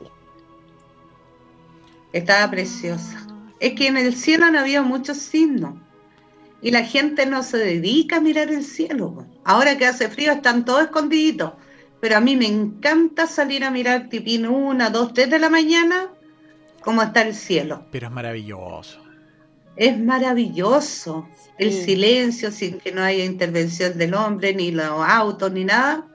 Estaba 2.14 2.49
preciosa. 2.52 3.28
Es 3.60 3.74
que 3.74 3.88
en 3.88 3.97
el 3.97 4.16
cielo 4.16 4.49
no 4.52 4.60
había 4.60 4.82
muchos 4.82 5.18
signos 5.18 5.76
y 6.62 6.72
la 6.72 6.84
gente 6.84 7.26
no 7.26 7.43
se 7.43 7.57
dedica 7.57 8.18
a 8.18 8.22
mirar 8.22 8.49
el 8.49 8.64
cielo. 8.64 9.26
Ahora 9.43 9.78
que 9.78 9.86
hace 9.86 10.09
frío 10.09 10.32
están 10.32 10.66
todos 10.66 10.84
escondiditos, 10.84 11.53
pero 11.99 12.18
a 12.18 12.22
mí 12.22 12.36
me 12.36 12.47
encanta 12.47 13.28
salir 13.28 13.64
a 13.64 13.72
mirar 13.72 14.09
tipín 14.09 14.45
una, 14.45 14.89
dos, 14.89 15.14
tres 15.14 15.30
de 15.30 15.39
la 15.39 15.49
mañana 15.49 16.09
cómo 16.82 17.01
está 17.01 17.22
el 17.22 17.34
cielo. 17.34 17.86
Pero 17.91 18.07
es 18.07 18.14
maravilloso. 18.14 18.99
Es 19.76 19.97
maravilloso. 19.97 21.28
El 21.57 21.72
silencio 21.72 22.51
sin 22.51 22.80
que 22.80 22.91
no 22.91 23.03
haya 23.03 23.24
intervención 23.24 23.97
del 23.97 24.16
hombre, 24.16 24.53
ni 24.53 24.72
los 24.72 25.07
autos, 25.07 25.51
ni 25.51 25.64
nada. 25.64 26.07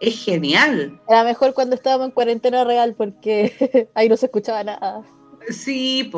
Es 0.00 0.22
genial. 0.24 1.00
Era 1.08 1.24
mejor 1.24 1.54
cuando 1.54 1.74
estábamos 1.74 2.08
en 2.08 2.12
cuarentena 2.12 2.64
real 2.64 2.94
porque 2.96 3.88
ahí 3.94 4.08
no 4.08 4.16
se 4.16 4.26
escuchaba 4.26 4.64
nada. 4.64 5.02
Sí, 5.50 6.10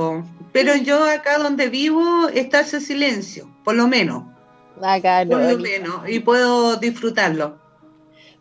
pero 0.52 0.76
yo 0.76 1.04
acá 1.04 1.38
donde 1.38 1.68
vivo 1.68 2.28
está 2.28 2.60
ese 2.60 2.80
silencio, 2.80 3.48
por 3.64 3.74
lo 3.74 3.86
menos. 3.86 4.24
Acá 4.82 5.24
no. 5.24 5.36
Por 5.36 5.52
lo 5.52 5.58
menos, 5.58 6.08
y 6.08 6.20
puedo 6.20 6.76
disfrutarlo. 6.76 7.58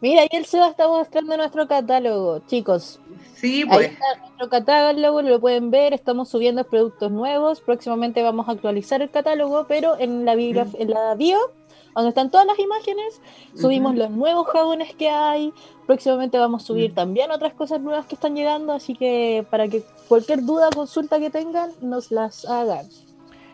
Mira, 0.02 0.22
ahí 0.22 0.30
el 0.32 0.46
Seba 0.46 0.70
está 0.70 0.88
mostrando 0.88 1.36
nuestro 1.36 1.68
catálogo, 1.68 2.40
chicos. 2.48 3.00
Sí, 3.36 3.66
pues. 3.66 3.90
Ahí 3.90 3.94
está 3.94 4.20
nuestro 4.20 4.50
catálogo, 4.50 5.22
lo 5.22 5.40
pueden 5.40 5.72
ver, 5.72 5.94
estamos 5.94 6.30
subiendo 6.30 6.64
productos 6.64 7.12
nuevos, 7.12 7.60
próximamente 7.60 8.24
vamos 8.24 8.48
a 8.48 8.54
actualizar 8.54 9.02
el 9.02 9.10
catálogo, 9.10 9.66
pero 9.68 10.00
en 10.00 10.26
la, 10.26 10.36
bio, 10.36 10.66
en 10.78 10.90
la 10.90 11.16
bio, 11.16 11.38
donde 12.00 12.10
están 12.10 12.32
todas 12.32 12.48
las 12.48 12.60
imágenes, 12.60 13.22
subimos 13.56 13.96
los 13.96 14.10
nuevos 14.10 14.48
jabones 14.48 14.94
que 14.96 15.10
hay, 15.10 15.54
próximamente 15.86 16.38
vamos 16.38 16.64
a 16.64 16.66
subir 16.66 16.92
mm. 16.92 16.96
también 16.96 17.32
otras 17.32 17.54
cosas 17.54 17.82
nuevas 17.82 18.06
que 18.06 18.16
están 18.16 18.36
llegando, 18.36 18.74
así 18.74 18.96
que 18.96 19.46
para 19.50 19.68
que 19.68 19.84
cualquier 20.08 20.44
duda, 20.44 20.70
consulta 20.74 21.20
que 21.20 21.30
tengan, 21.30 21.72
nos 21.82 22.12
las 22.12 22.46
hagan. 22.46 22.88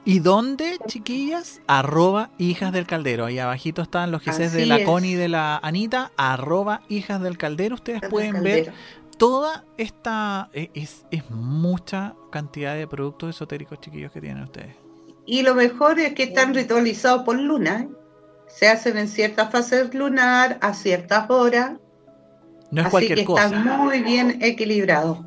¿Y 0.08 0.20
dónde, 0.20 0.78
chiquillas? 0.86 1.62
Arroba 1.66 2.30
hijas 2.38 2.72
del 2.72 2.86
caldero. 2.86 3.26
Ahí 3.26 3.40
abajito 3.40 3.82
están 3.82 4.12
los 4.12 4.22
GCs 4.22 4.54
de 4.54 4.68
la 4.68 4.84
Connie 4.84 5.14
y 5.14 5.16
de 5.16 5.30
la 5.30 5.58
Anita. 5.58 6.12
Arroba 6.16 6.82
hijas 6.90 7.20
del 7.24 7.40
caldero. 7.40 7.74
Ustedes 7.74 8.02
pueden 8.08 8.44
ver 8.44 8.72
toda 9.18 9.66
esta... 9.78 10.50
E, 10.54 10.70
es, 10.76 11.06
es 11.10 11.28
mucha 11.32 12.14
cantidad 12.32 12.76
de 12.76 12.88
productos 12.88 13.32
esotéricos, 13.32 13.80
chiquillos, 13.80 14.12
que 14.12 14.22
tienen 14.22 14.44
ustedes. 14.44 14.76
Y 15.26 15.42
lo 15.42 15.56
mejor 15.56 16.00
es 16.00 16.14
que 16.14 16.24
están 16.24 16.54
ritualizados 16.54 17.24
por 17.24 17.40
luna. 17.40 17.82
¿eh? 17.82 17.90
Se 18.56 18.70
hacen 18.70 18.98
en 18.98 19.10
ciertas 19.10 19.52
fases 19.52 19.94
lunar, 19.94 20.58
a 20.62 20.74
ciertas 20.74 21.30
horas. 21.30 21.74
No 22.72 22.82
es 22.82 22.94
Así 22.94 23.08
que 23.08 23.22
Están 23.22 23.66
muy 23.66 24.02
bien 24.02 24.40
equilibrados. 24.42 25.20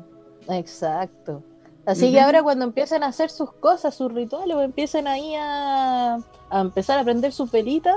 Exacto. 0.47 1.43
Así 1.85 2.11
que 2.11 2.19
ahora 2.19 2.43
cuando 2.43 2.65
empiecen 2.65 3.03
a 3.03 3.07
hacer 3.07 3.29
sus 3.29 3.51
cosas, 3.53 3.95
sus 3.95 4.11
rituales, 4.11 4.55
o 4.55 4.61
empiecen 4.61 5.07
ahí 5.07 5.33
a, 5.35 6.19
empezar 6.51 6.97
a 6.97 7.01
aprender 7.01 7.31
su 7.31 7.47
pelita, 7.47 7.95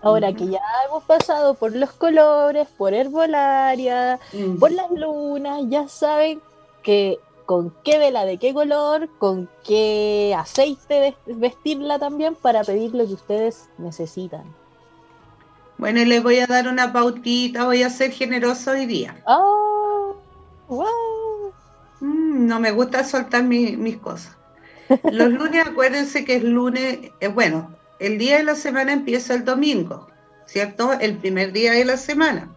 ahora 0.00 0.32
que 0.32 0.46
ya 0.46 0.60
hemos 0.86 1.02
pasado 1.04 1.54
por 1.54 1.74
los 1.74 1.92
colores, 1.92 2.68
por 2.76 2.92
herbolaria, 2.92 4.20
por 4.60 4.70
las 4.70 4.90
lunas, 4.90 5.62
ya 5.68 5.88
saben 5.88 6.40
que 6.82 7.18
con 7.46 7.74
qué 7.82 7.98
vela 7.98 8.24
de 8.24 8.38
qué 8.38 8.54
color, 8.54 9.08
con 9.18 9.48
qué 9.64 10.34
aceite 10.36 11.16
vestirla 11.26 11.98
también 11.98 12.34
para 12.34 12.62
pedir 12.62 12.94
lo 12.94 13.06
que 13.06 13.14
ustedes 13.14 13.68
necesitan. 13.78 14.61
Bueno, 15.82 15.98
y 15.98 16.04
les 16.04 16.22
voy 16.22 16.38
a 16.38 16.46
dar 16.46 16.68
una 16.68 16.92
pautita, 16.92 17.64
voy 17.64 17.82
a 17.82 17.90
ser 17.90 18.12
generoso 18.12 18.70
hoy 18.70 18.86
día. 18.86 19.20
¡Oh! 19.26 20.14
¡Wow! 20.68 21.52
Mm, 21.98 22.46
no 22.46 22.60
me 22.60 22.70
gusta 22.70 23.02
soltar 23.02 23.42
mis 23.42 23.96
cosas. 23.96 24.36
Los 25.10 25.32
lunes, 25.32 25.66
acuérdense 25.66 26.24
que 26.24 26.36
es 26.36 26.44
lunes, 26.44 27.10
eh, 27.18 27.26
bueno, 27.26 27.74
el 27.98 28.16
día 28.16 28.36
de 28.36 28.44
la 28.44 28.54
semana 28.54 28.92
empieza 28.92 29.34
el 29.34 29.44
domingo, 29.44 30.06
¿cierto? 30.46 30.92
El 30.92 31.16
primer 31.16 31.50
día 31.52 31.72
de 31.72 31.84
la 31.84 31.96
semana, 31.96 32.48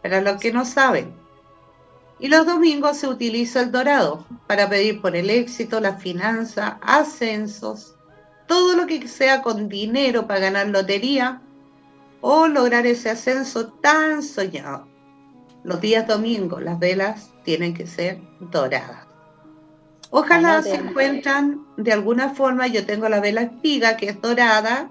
para 0.00 0.20
los 0.20 0.40
que 0.40 0.52
no 0.52 0.64
saben. 0.64 1.12
Y 2.20 2.28
los 2.28 2.46
domingos 2.46 2.98
se 2.98 3.08
utiliza 3.08 3.60
el 3.62 3.72
dorado 3.72 4.24
para 4.46 4.68
pedir 4.68 5.00
por 5.00 5.16
el 5.16 5.30
éxito, 5.30 5.80
la 5.80 5.94
finanza, 5.94 6.78
ascensos, 6.82 7.96
todo 8.46 8.76
lo 8.76 8.86
que 8.86 9.08
sea 9.08 9.42
con 9.42 9.68
dinero 9.68 10.28
para 10.28 10.38
ganar 10.38 10.68
lotería 10.68 11.42
o 12.20 12.48
lograr 12.48 12.86
ese 12.86 13.10
ascenso 13.10 13.68
tan 13.68 14.22
soñado. 14.22 14.86
Los 15.64 15.80
días 15.80 16.06
domingos 16.06 16.62
las 16.62 16.78
velas 16.78 17.32
tienen 17.44 17.74
que 17.74 17.86
ser 17.86 18.20
doradas. 18.40 19.06
Ojalá 20.10 20.62
se 20.62 20.76
encuentran 20.76 21.66
de 21.76 21.92
alguna 21.92 22.30
forma, 22.30 22.66
yo 22.66 22.86
tengo 22.86 23.08
la 23.08 23.20
vela 23.20 23.42
espiga 23.42 23.96
que 23.96 24.08
es 24.08 24.20
dorada, 24.20 24.90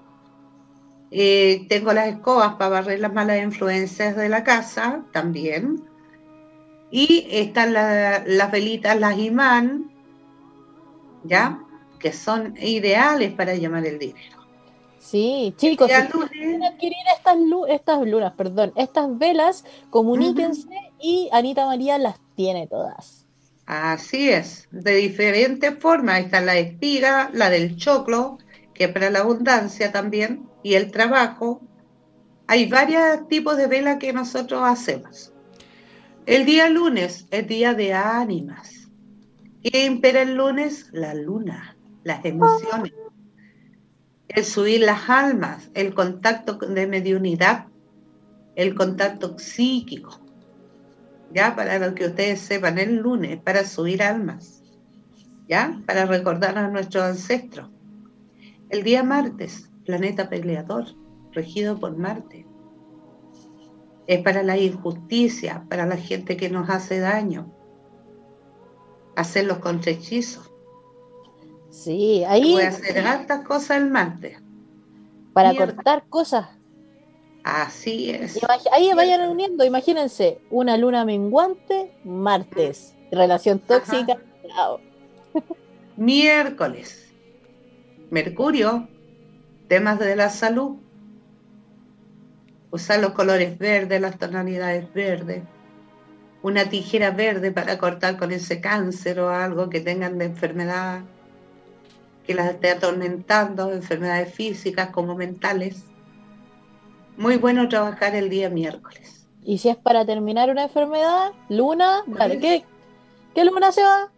eh, 1.10 1.66
tengo 1.70 1.94
las 1.94 2.08
escobas 2.08 2.56
para 2.56 2.70
barrer 2.70 3.00
las 3.00 3.14
malas 3.14 3.42
influencias 3.42 4.16
de 4.16 4.30
la 4.30 4.44
casa 4.44 5.04
también, 5.12 5.84
y 6.92 7.28
están 7.32 7.74
las 7.74 8.52
velitas, 8.52 9.00
las 9.00 9.18
imán, 9.18 9.92
¿ya? 11.24 11.60
Que 12.00 12.14
son 12.14 12.56
ideales 12.58 13.34
para 13.34 13.56
llamar 13.56 13.86
el 13.86 14.00
dinero. 14.00 14.37
Sí, 15.10 15.54
chicos, 15.56 15.90
si 15.90 16.28
quieren 16.28 16.66
adquirir 16.66 16.98
estas, 17.16 17.38
estas 17.70 18.06
lunas, 18.06 18.34
perdón, 18.34 18.74
estas 18.76 19.18
velas, 19.18 19.64
comuníquense 19.90 20.68
y 21.00 21.30
Anita 21.32 21.66
María 21.66 21.98
las 21.98 22.20
tiene 22.36 22.68
todas. 22.68 23.26
Así 23.66 24.30
es, 24.30 24.68
de 24.70 24.96
diferentes 24.96 25.80
formas. 25.80 26.20
Está 26.20 26.42
la 26.42 26.58
espiga, 26.58 27.30
la 27.32 27.50
del 27.50 27.78
choclo, 27.78 28.38
que 28.74 28.84
es 28.86 28.92
para 28.92 29.10
la 29.10 29.20
abundancia 29.20 29.94
también, 29.94 30.46
y 30.62 30.74
el 30.74 30.92
trabajo. 30.92 31.62
Hay 32.48 32.66
varios 32.66 33.30
tipos 33.30 33.56
de 33.56 33.68
velas 33.68 34.00
que 34.00 34.12
nosotros 34.12 34.62
hacemos. 34.66 35.32
El 36.26 36.44
día 36.44 36.68
lunes 36.68 37.28
es 37.32 37.48
día 37.48 37.74
de 37.74 37.94
ánimas. 37.94 38.90
¿Qué 39.64 39.86
impera 39.86 40.24
el 40.24 40.36
lunes? 40.36 40.90
La 40.92 41.14
luna, 41.14 41.78
las 42.04 42.26
emociones 42.26 42.92
el 44.30 44.44
subir 44.44 44.82
las 44.82 45.10
almas, 45.10 45.70
el 45.74 45.94
contacto 45.94 46.54
de 46.54 46.88
mediunidad, 46.88 47.68
el 48.56 48.76
contacto 48.76 49.38
psíquico. 49.40 50.20
Ya, 51.34 51.56
para 51.56 51.80
lo 51.80 51.94
que 51.94 52.06
ustedes 52.06 52.40
sepan, 52.40 52.78
el 52.78 52.98
lunes, 52.98 53.40
para 53.42 53.66
subir 53.66 54.04
almas. 54.04 54.64
¿Ya? 55.48 55.82
Para 55.86 56.06
recordar 56.06 56.58
a 56.58 56.68
nuestros 56.68 57.04
ancestros. 57.04 57.70
El 58.70 58.84
día 58.84 59.04
martes, 59.04 59.70
planeta 59.86 60.30
peleador, 60.30 60.86
regido 61.32 61.80
por 61.80 61.96
Marte. 61.98 62.46
Es 64.08 64.22
para 64.24 64.44
la 64.44 64.58
injusticia, 64.58 65.66
para 65.70 65.86
la 65.86 65.98
gente 65.98 66.36
que 66.36 66.50
nos 66.50 66.70
hace 66.70 67.00
daño. 67.00 67.54
Hacer 69.16 69.46
los 69.46 69.60
contrahechizos 69.60 70.47
Sí, 71.84 72.24
ahí. 72.28 72.54
Voy 72.54 72.64
a 72.64 72.70
hacer 72.70 73.06
hartas 73.06 73.46
cosas 73.46 73.78
el 73.78 73.92
martes. 73.92 74.38
Para 75.34 75.54
cortar 75.56 76.06
cosas. 76.10 76.48
Así 77.44 78.10
es. 78.10 78.40
ahí 78.72 78.92
vayan 78.94 79.30
uniendo, 79.30 79.64
imagínense, 79.64 80.42
una 80.50 80.76
luna 80.76 81.06
menguante, 81.06 81.94
martes, 82.04 82.94
relación 83.12 83.60
tóxica, 83.60 84.18
miércoles, 85.96 87.14
Mercurio, 88.10 88.90
temas 89.70 90.00
de 90.00 90.16
la 90.18 90.30
salud, 90.30 90.78
usar 92.72 93.00
los 93.00 93.12
colores 93.12 93.58
verdes, 93.58 94.02
las 94.02 94.18
tonalidades 94.18 94.92
verdes, 94.94 95.44
una 96.42 96.68
tijera 96.70 97.12
verde 97.12 97.52
para 97.52 97.78
cortar 97.78 98.18
con 98.18 98.32
ese 98.32 98.60
cáncer 98.60 99.22
o 99.22 99.30
algo 99.30 99.70
que 99.70 99.80
tengan 99.80 100.18
de 100.18 100.26
enfermedad 100.26 101.04
que 102.28 102.36
las 102.36 102.50
esté 102.52 102.72
atormentando, 102.72 103.72
enfermedades 103.72 104.34
físicas 104.34 104.90
como 104.90 105.16
mentales. 105.16 105.86
Muy 107.16 107.38
bueno 107.38 107.70
trabajar 107.70 108.14
el 108.16 108.30
día 108.30 108.50
miércoles. 108.50 109.26
Y 109.44 109.58
si 109.60 109.70
es 109.70 109.78
para 109.78 110.06
terminar 110.06 110.50
una 110.50 110.64
enfermedad, 110.64 111.32
luna, 111.48 112.04
¿qué, 112.42 112.66
¿qué 113.34 113.46
luna 113.46 113.72
se 113.72 113.82
va? 113.82 114.12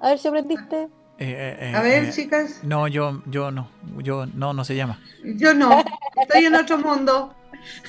A 0.00 0.08
ver 0.08 0.18
si 0.18 0.28
aprendiste. 0.28 0.84
Eh, 0.84 0.88
eh, 1.18 1.56
eh, 1.60 1.72
a 1.74 1.82
ver, 1.82 2.10
chicas. 2.10 2.60
No, 2.62 2.88
yo, 2.88 3.22
yo 3.26 3.50
no, 3.50 3.68
yo 3.98 4.26
no, 4.26 4.54
no 4.54 4.64
se 4.64 4.74
llama. 4.74 4.98
Yo 5.22 5.54
no, 5.54 5.82
estoy 6.20 6.46
en 6.46 6.54
otro 6.54 6.78
mundo. 6.78 7.34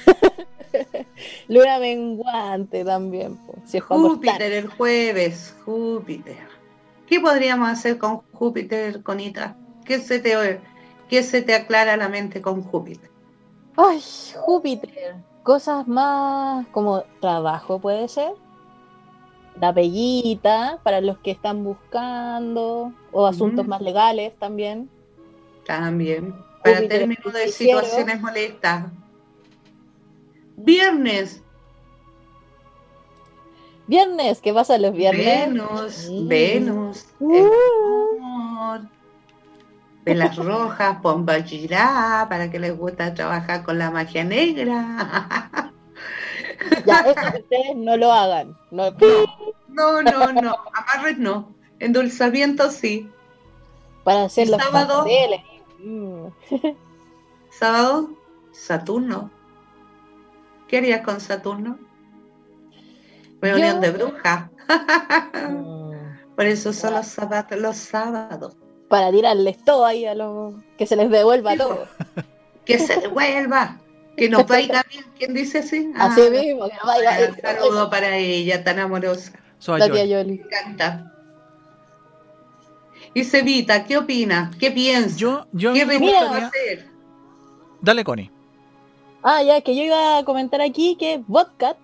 Luna 1.48 1.80
menguante 1.80 2.84
también. 2.84 3.38
po, 3.38 3.56
si 3.66 3.80
Júpiter 3.80 4.52
el 4.52 4.68
jueves, 4.68 5.56
Júpiter. 5.66 6.57
¿Qué 7.08 7.22
podríamos 7.22 7.70
hacer 7.70 7.98
con 7.98 8.18
Júpiter, 8.34 9.02
Conita? 9.02 9.56
¿Qué 9.86 10.00
se 10.00 10.20
te, 10.20 10.60
qué 11.08 11.24
se 11.24 11.42
te 11.42 11.56
aclara 11.56 11.96
la 11.96 12.10
mente 12.10 12.42
con 12.42 12.62
Júpiter? 12.62 13.10
Ay, 13.78 14.02
Júpiter. 14.36 15.16
Cosas 15.44 15.88
más 15.88 16.68
como 16.68 17.04
trabajo 17.22 17.80
puede 17.80 18.10
ser. 18.10 18.34
La 19.62 19.74
peguita 19.74 20.80
para 20.84 21.00
los 21.00 21.18
que 21.20 21.32
están 21.32 21.64
buscando. 21.64 22.92
O 23.14 23.26
asuntos 23.26 23.66
más 23.66 23.82
legales 23.82 24.38
también. 24.38 24.90
También. 25.66 26.36
Para 26.62 26.78
Júpiter 26.78 27.00
términos 27.00 27.34
de 27.34 27.48
situaciones 27.48 28.22
molestas. 28.22 28.92
Viernes. 30.58 31.42
Viernes, 33.88 34.42
¿qué 34.42 34.54
pasa 34.54 34.78
los 34.78 34.94
viernes? 34.94 35.26
Venus. 35.26 36.10
Mm. 36.10 36.28
Venus. 36.28 37.06
Uh. 37.20 37.34
El 37.36 37.46
amor. 38.22 38.82
Velas 40.06 40.36
rojas, 40.38 40.98
pomba 41.02 41.36
girá, 41.42 42.26
para 42.30 42.50
que 42.50 42.60
les 42.60 42.78
gusta 42.78 43.14
trabajar 43.14 43.64
con 43.64 43.78
la 43.78 43.92
magia 43.92 44.24
negra. 44.24 45.62
Ya, 46.86 47.00
eso 47.02 47.38
ustedes 47.40 47.76
no 47.76 47.98
lo 47.98 48.12
hagan. 48.12 48.58
No, 48.72 48.92
No, 49.70 50.02
no, 50.02 50.34
no. 50.34 50.56
Amarres 50.74 51.18
no. 51.18 51.54
Endulzamiento 51.80 52.72
sí. 52.72 53.10
para 54.04 54.24
hacer 54.24 54.48
¿Y 54.48 54.52
los 54.52 54.62
sábado? 54.62 55.04
pasteles. 55.04 55.42
Mm. 55.80 56.28
Sábado, 57.52 58.10
Saturno. 58.52 59.30
¿Qué 60.68 60.78
harías 60.78 61.02
con 61.02 61.20
Saturno? 61.20 61.78
Reunión 63.42 63.76
Yo- 63.76 63.82
de 63.82 63.92
brujas. 63.92 64.50
Por 66.36 66.46
eso 66.46 66.72
son 66.74 66.94
los 66.94 67.08
sábados. 67.08 67.60
Los 67.60 67.78
sábados. 67.78 68.56
Para 68.90 69.12
tirarles 69.12 69.64
todo 69.64 69.86
ahí 69.86 70.06
a 70.06 70.14
los. 70.16 70.54
que 70.78 70.86
se 70.86 70.96
les 70.96 71.10
devuelva 71.10 71.56
todo. 71.58 71.88
Que 72.66 72.80
se 72.80 73.00
devuelva. 73.00 73.80
Que 74.16 74.30
nos 74.30 74.46
vaya 74.48 74.84
bien. 74.90 75.06
¿Quién 75.18 75.34
dice 75.34 75.60
así? 75.60 75.92
Ah, 75.96 76.08
Así 76.12 76.22
mismo, 76.30 76.68
que 76.68 76.76
no 76.76 76.86
vaya 76.86 77.30
un 77.30 77.42
saludo 77.42 77.90
para 77.90 78.18
ella, 78.18 78.64
tan 78.64 78.80
amorosa. 78.80 79.32
Soy 79.60 79.80
La 79.80 79.88
yo. 79.88 79.94
tía 79.94 80.06
Yoli. 80.06 80.38
Me 80.40 80.44
encanta. 80.44 81.14
Y 83.14 83.24
Cevita, 83.24 83.84
¿qué 83.86 83.98
opina? 83.98 84.52
¿Qué 84.60 84.70
piensa? 84.72 85.18
Yo, 85.18 85.48
yo 85.54 85.74
¿Qué 85.74 85.86
me 85.86 85.96
hacer? 86.18 86.88
Dale, 87.82 88.04
Connie. 88.04 88.32
Ah, 89.24 89.42
ya, 89.44 89.62
que 89.62 89.76
yo 89.76 89.84
iba 89.84 90.18
a 90.18 90.24
comentar 90.24 90.62
aquí 90.62 90.96
que 90.96 91.22
Vodcat 91.28 91.78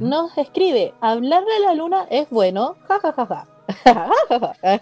nos 0.00 0.36
escribe, 0.36 0.92
hablarle 1.00 1.48
a 1.56 1.60
la 1.68 1.74
luna 1.74 2.06
es 2.10 2.28
bueno, 2.30 2.76
jajajaja. 2.88 3.46
Ja, 3.84 4.10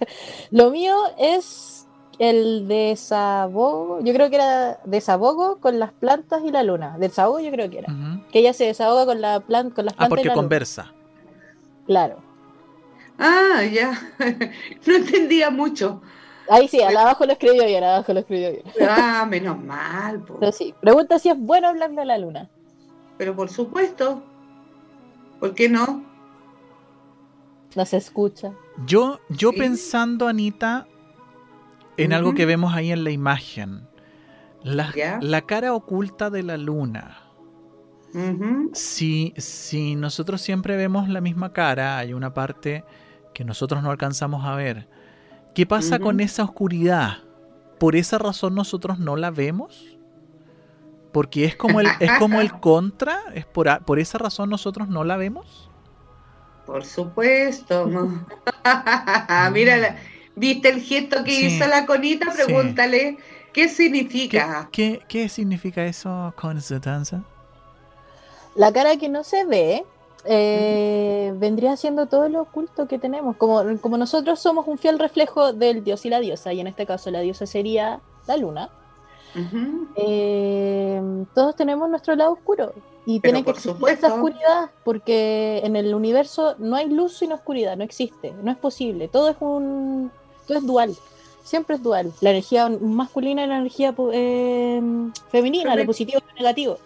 Lo 0.50 0.70
mío 0.70 0.96
es 1.18 1.86
el 2.18 2.66
desahogo, 2.66 4.00
yo 4.02 4.12
creo 4.14 4.28
que 4.30 4.36
era 4.36 4.80
desahogo 4.84 5.58
con 5.60 5.78
las 5.78 5.92
plantas 5.92 6.42
y 6.44 6.50
la 6.50 6.62
luna. 6.62 6.96
Desahogo 6.98 7.38
yo 7.40 7.50
creo 7.50 7.70
que 7.70 7.78
era. 7.78 7.92
Que 8.32 8.40
ella 8.40 8.52
se 8.52 8.64
desahoga 8.64 9.06
con, 9.06 9.20
la 9.20 9.40
plan 9.40 9.70
con 9.70 9.84
las 9.84 9.94
plantas 9.94 10.04
Ah, 10.04 10.06
y 10.06 10.08
porque 10.08 10.24
la 10.24 10.34
luna. 10.34 10.42
conversa. 10.42 10.92
Claro. 11.86 12.16
Ah, 13.18 13.62
ya. 13.70 13.92
No 14.86 14.94
entendía 14.96 15.50
mucho. 15.50 16.00
Ahí 16.50 16.68
sí, 16.68 16.80
al 16.82 16.96
abajo 16.96 17.26
lo 17.26 17.32
escribió 17.32 17.64
bien, 17.64 17.84
abajo 17.84 18.12
lo 18.12 18.20
escribió 18.20 18.50
bien. 18.52 18.62
Ah, 18.88 19.26
menos 19.28 19.62
mal. 19.62 20.20
po. 20.20 20.38
Pero 20.40 20.52
sí, 20.52 20.74
pregunta 20.80 21.18
si 21.18 21.28
es 21.28 21.38
bueno 21.38 21.68
hablarle 21.68 22.00
a 22.00 22.04
la 22.04 22.18
luna. 22.18 22.48
Pero 23.16 23.34
por 23.36 23.50
supuesto. 23.50 24.22
¿Por 25.40 25.54
qué 25.54 25.68
no? 25.68 26.04
No 27.76 27.84
se 27.84 27.96
escucha. 27.98 28.52
Yo, 28.86 29.20
yo 29.28 29.50
Sí. 29.52 29.58
pensando, 29.58 30.26
Anita, 30.26 30.86
en 31.96 32.12
algo 32.12 32.34
que 32.34 32.46
vemos 32.46 32.74
ahí 32.74 32.90
en 32.92 33.04
la 33.04 33.10
imagen. 33.10 33.86
La, 34.62 34.92
la 35.20 35.42
cara 35.42 35.74
oculta 35.74 36.30
de 36.30 36.42
la 36.42 36.56
luna. 36.56 37.18
Ujú. 38.14 38.70
Si, 38.72 39.34
si 39.36 39.94
nosotros 39.94 40.40
siempre 40.40 40.76
vemos 40.76 41.08
la 41.08 41.20
misma 41.20 41.52
cara, 41.52 41.98
hay 41.98 42.14
una 42.14 42.32
parte 42.34 42.84
que 43.34 43.44
nosotros 43.44 43.82
no 43.82 43.90
alcanzamos 43.90 44.44
a 44.44 44.54
ver. 44.56 44.88
¿Qué 45.58 45.66
pasa 45.66 45.98
con 45.98 46.20
esa 46.20 46.44
oscuridad? 46.44 47.14
¿Por 47.80 47.96
esa 47.96 48.16
razón 48.16 48.54
nosotros 48.54 49.00
no 49.00 49.16
la 49.16 49.32
vemos? 49.32 49.98
Porque 51.10 51.46
es 51.46 51.56
como 51.56 51.80
el, 51.80 51.88
es 51.98 52.12
como 52.20 52.40
el 52.40 52.52
contra, 52.60 53.18
es 53.34 53.44
por, 53.44 53.68
a- 53.68 53.80
por 53.80 53.98
esa 53.98 54.18
razón 54.18 54.50
nosotros 54.50 54.86
no 54.86 55.02
la 55.02 55.16
vemos. 55.16 55.68
Por 56.64 56.84
supuesto. 56.84 57.86
no. 57.88 58.24
Mira, 59.52 59.96
¿viste 60.36 60.68
el 60.68 60.80
gesto 60.80 61.24
que 61.24 61.32
Sí. 61.32 61.46
hizo 61.46 61.66
la 61.66 61.86
conita? 61.86 62.26
Pregúntale, 62.32 63.16
¿qué 63.52 63.62
¿Qué, 63.62 63.68
significa? 63.68 64.68
qué, 64.70 65.00
qué 65.08 65.28
significa 65.28 65.84
eso 65.86 66.32
con 66.40 66.60
danza? 66.80 67.24
La 68.54 68.72
cara 68.72 68.96
que 68.96 69.08
no 69.08 69.24
se 69.24 69.44
ve 69.44 69.84
eh, 70.28 71.32
vendría 71.36 71.76
siendo 71.76 72.06
todo 72.06 72.28
lo 72.28 72.42
oculto 72.42 72.86
que 72.86 72.98
tenemos. 72.98 73.36
Como, 73.36 73.62
como 73.80 73.96
nosotros 73.96 74.38
somos 74.38 74.66
un 74.68 74.78
fiel 74.78 74.98
reflejo 74.98 75.52
del 75.52 75.82
dios 75.82 76.04
y 76.06 76.10
la 76.10 76.20
diosa, 76.20 76.52
y 76.52 76.60
en 76.60 76.66
este 76.66 76.84
caso 76.86 77.10
la 77.10 77.20
diosa 77.20 77.46
sería 77.46 78.00
la 78.26 78.36
luna, 78.36 78.68
eh, 79.96 81.00
todos 81.34 81.56
tenemos 81.56 81.88
nuestro 81.88 82.14
lado 82.16 82.32
oscuro. 82.32 82.72
Y 83.06 83.20
Pero 83.20 83.32
tiene 83.32 83.44
que 83.44 83.50
existir 83.52 83.72
supuesto. 83.72 84.06
esa 84.06 84.14
oscuridad, 84.16 84.70
porque 84.84 85.62
en 85.64 85.76
el 85.76 85.94
universo 85.94 86.54
no 86.58 86.76
hay 86.76 86.88
luz 86.90 87.16
sin 87.18 87.32
oscuridad, 87.32 87.76
no 87.76 87.84
existe, 87.84 88.34
no 88.42 88.50
es 88.50 88.58
posible. 88.58 89.08
Todo 89.08 89.30
es 89.30 89.36
un, 89.40 90.10
todo 90.46 90.58
es 90.58 90.66
dual. 90.66 90.94
Siempre 91.42 91.76
es 91.76 91.82
dual. 91.82 92.12
La 92.20 92.30
energía 92.30 92.68
masculina 92.68 93.44
y 93.44 93.46
la 93.46 93.56
energía 93.58 93.96
pu- 93.96 94.10
eh, 94.12 94.82
femenina, 95.30 95.64
lo 95.64 95.70
Correcto. 95.70 95.86
positivo 95.88 96.20
y 96.22 96.28
lo 96.28 96.34
negativo. 96.36 96.78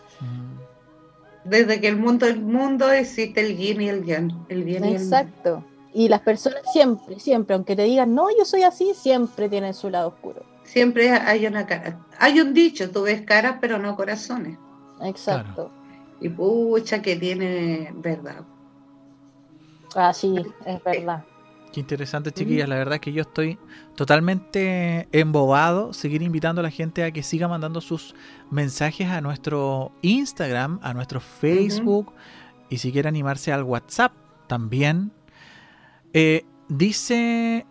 Desde 1.44 1.80
que 1.80 1.88
el 1.88 1.96
mundo 1.96 2.26
el 2.26 2.40
mundo 2.40 2.90
existe 2.90 3.40
el 3.40 3.56
yin 3.56 3.80
y 3.80 3.88
el 3.88 4.04
yang. 4.04 4.46
El 4.48 4.64
bien 4.64 4.84
y 4.84 4.94
el. 4.94 5.02
Exacto. 5.02 5.64
Y 5.92 6.08
las 6.08 6.20
personas 6.20 6.62
siempre, 6.72 7.18
siempre, 7.20 7.54
aunque 7.54 7.76
te 7.76 7.82
digan, 7.82 8.14
no, 8.14 8.28
yo 8.36 8.44
soy 8.44 8.62
así, 8.62 8.92
siempre 8.94 9.48
tienen 9.48 9.74
su 9.74 9.90
lado 9.90 10.08
oscuro. 10.08 10.42
Siempre 10.64 11.10
hay 11.10 11.46
una 11.46 11.66
cara. 11.66 11.98
Hay 12.18 12.40
un 12.40 12.54
dicho, 12.54 12.90
tú 12.90 13.02
ves 13.02 13.22
caras 13.22 13.56
pero 13.60 13.78
no 13.78 13.94
corazones. 13.94 14.56
Exacto. 15.02 15.70
Y 16.20 16.28
pucha 16.28 17.02
que 17.02 17.16
tiene 17.16 17.90
verdad. 17.96 18.44
Ah, 19.94 20.14
sí, 20.14 20.34
es 20.64 20.82
verdad. 20.82 21.24
Qué 21.72 21.80
interesante, 21.80 22.32
chiquillas. 22.32 22.68
La 22.68 22.76
verdad 22.76 22.94
es 22.96 23.00
que 23.00 23.12
yo 23.12 23.22
estoy 23.22 23.58
totalmente 23.96 25.08
embobado. 25.12 25.92
Seguir 25.92 26.22
invitando 26.22 26.60
a 26.60 26.62
la 26.62 26.70
gente 26.70 27.02
a 27.02 27.10
que 27.12 27.22
siga 27.22 27.48
mandando 27.48 27.80
sus 27.80 28.14
mensajes 28.50 29.08
a 29.08 29.20
nuestro 29.20 29.92
Instagram, 30.02 30.78
a 30.82 30.92
nuestro 30.92 31.20
Facebook 31.20 32.12
y 32.68 32.78
si 32.78 32.92
quiere 32.92 33.08
animarse 33.08 33.52
al 33.52 33.62
WhatsApp 33.62 34.12
también. 34.46 35.12
Eh, 36.12 36.44
dice. 36.68 37.66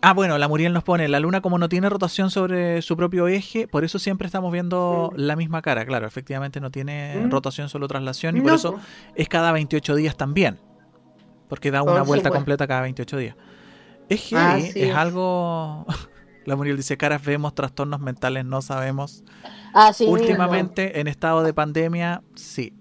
Ah, 0.00 0.12
bueno, 0.14 0.38
la 0.38 0.46
Muriel 0.46 0.72
nos 0.72 0.84
pone, 0.84 1.08
la 1.08 1.18
luna 1.18 1.40
como 1.40 1.58
no 1.58 1.68
tiene 1.68 1.88
rotación 1.88 2.30
sobre 2.30 2.82
su 2.82 2.96
propio 2.96 3.26
eje, 3.26 3.66
por 3.66 3.82
eso 3.82 3.98
siempre 3.98 4.26
estamos 4.26 4.52
viendo 4.52 5.12
la 5.16 5.34
misma 5.34 5.60
cara. 5.60 5.84
Claro, 5.84 6.06
efectivamente 6.06 6.60
no 6.60 6.70
tiene 6.70 7.16
Mm. 7.16 7.30
rotación, 7.32 7.68
solo 7.68 7.88
traslación 7.88 8.36
y 8.36 8.40
por 8.40 8.52
eso 8.52 8.78
es 9.16 9.28
cada 9.28 9.50
28 9.50 9.96
días 9.96 10.16
también. 10.16 10.60
Porque 11.48 11.70
da 11.70 11.82
una 11.82 12.02
vuelta 12.02 12.28
supuesto. 12.28 12.32
completa 12.34 12.66
cada 12.66 12.82
28 12.82 13.16
días. 13.16 13.36
Es 14.08 14.20
heavy, 14.28 14.68
Así 14.68 14.80
es, 14.80 14.88
es. 14.90 14.94
algo... 14.94 15.84
La 16.44 16.56
Muriel 16.56 16.78
dice, 16.78 16.96
caras 16.96 17.22
vemos, 17.22 17.54
trastornos 17.54 18.00
mentales 18.00 18.42
no 18.44 18.62
sabemos. 18.62 19.22
Ah, 19.74 19.92
sí. 19.92 20.06
Últimamente, 20.06 20.98
en 21.00 21.06
estado 21.06 21.42
de 21.42 21.52
pandemia, 21.52 22.22
sí. 22.36 22.72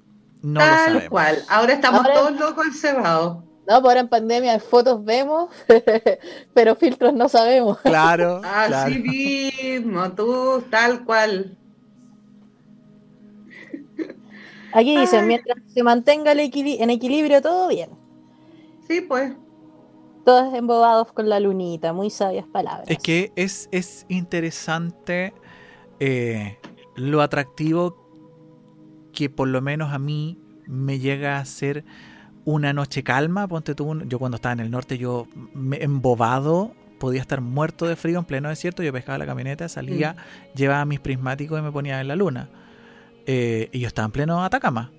No 0.41 0.61
lo 0.61 0.65
Tal 0.65 0.86
sabemos. 0.86 1.09
cual. 1.09 1.38
Ahora 1.49 1.74
estamos 1.74 1.99
Ahora- 2.05 2.13
todos 2.13 2.39
locos 2.39 2.65
encerrados. 2.68 3.43
No, 3.68 3.82
por 3.82 3.89
ahora 3.89 3.99
en 3.99 4.07
pandemia 4.07 4.53
de 4.53 4.59
fotos 4.61 5.03
vemos, 5.03 5.49
pero 6.53 6.76
filtros 6.78 7.13
no 7.13 7.28
sabemos. 7.28 7.80
Claro, 7.80 8.39
Así 8.45 8.70
claro. 8.70 8.95
mismo, 9.01 10.11
tú, 10.13 10.63
tal 10.70 11.03
cual. 11.03 11.57
Aquí 14.74 14.97
dicen, 14.97 15.22
Ay. 15.22 15.28
mientras 15.28 15.57
se 15.74 15.84
mantenga 15.84 16.32
el 16.34 16.39
equili- 16.39 16.78
en 16.80 16.89
equilibrio, 16.89 17.41
todo 17.41 17.68
bien. 17.68 17.89
Sí, 18.88 19.02
pues. 19.02 19.34
Todos 20.26 20.54
embobados 20.54 21.12
con 21.14 21.30
la 21.30 21.40
lunita, 21.40 21.94
muy 21.94 22.10
sabias 22.10 22.46
palabras. 22.48 22.86
Es 22.90 22.98
que 23.00 23.32
es, 23.36 23.70
es 23.72 24.06
interesante 24.10 25.34
eh, 26.00 26.58
lo 26.96 27.22
atractivo 27.22 27.96
que 29.14 29.30
por 29.30 29.48
lo 29.48 29.62
menos 29.62 29.94
a 29.94 30.00
mí 30.00 30.38
me 30.68 31.00
llega 31.00 31.40
a 31.40 31.46
ser 31.46 31.86
una 32.46 32.74
noche 32.74 33.04
calma. 33.04 33.48
Ponte 33.48 33.74
tú, 33.74 33.86
un- 33.86 34.10
yo 34.10 34.20
cuando 34.20 34.36
estaba 34.36 34.54
en 34.54 34.60
el 34.60 34.72
norte, 34.72 34.98
yo 34.98 35.28
me- 35.54 35.82
embobado, 35.84 36.74
podía 37.00 37.22
estar 37.22 37.40
muerto 37.42 37.86
de 37.86 37.96
frío 37.96 38.20
en 38.20 38.26
pleno 38.26 38.50
desierto. 38.50 38.84
Yo 38.84 38.92
pescaba 38.92 39.18
la 39.18 39.26
camioneta, 39.26 39.70
salía, 39.70 40.14
Mm. 40.14 40.58
llevaba 40.58 40.86
mis 40.86 41.00
prismáticos 41.00 41.58
y 41.60 41.62
me 41.62 41.72
ponía 41.72 42.02
en 42.02 42.08
la 42.08 42.16
luna. 42.16 42.50
Eh, 43.26 43.70
y 43.72 43.80
yo 43.80 43.88
estaba 43.88 44.06
en 44.08 44.12
pleno 44.12 44.44
Atacama. 44.44 44.92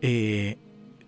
Eh, 0.00 0.58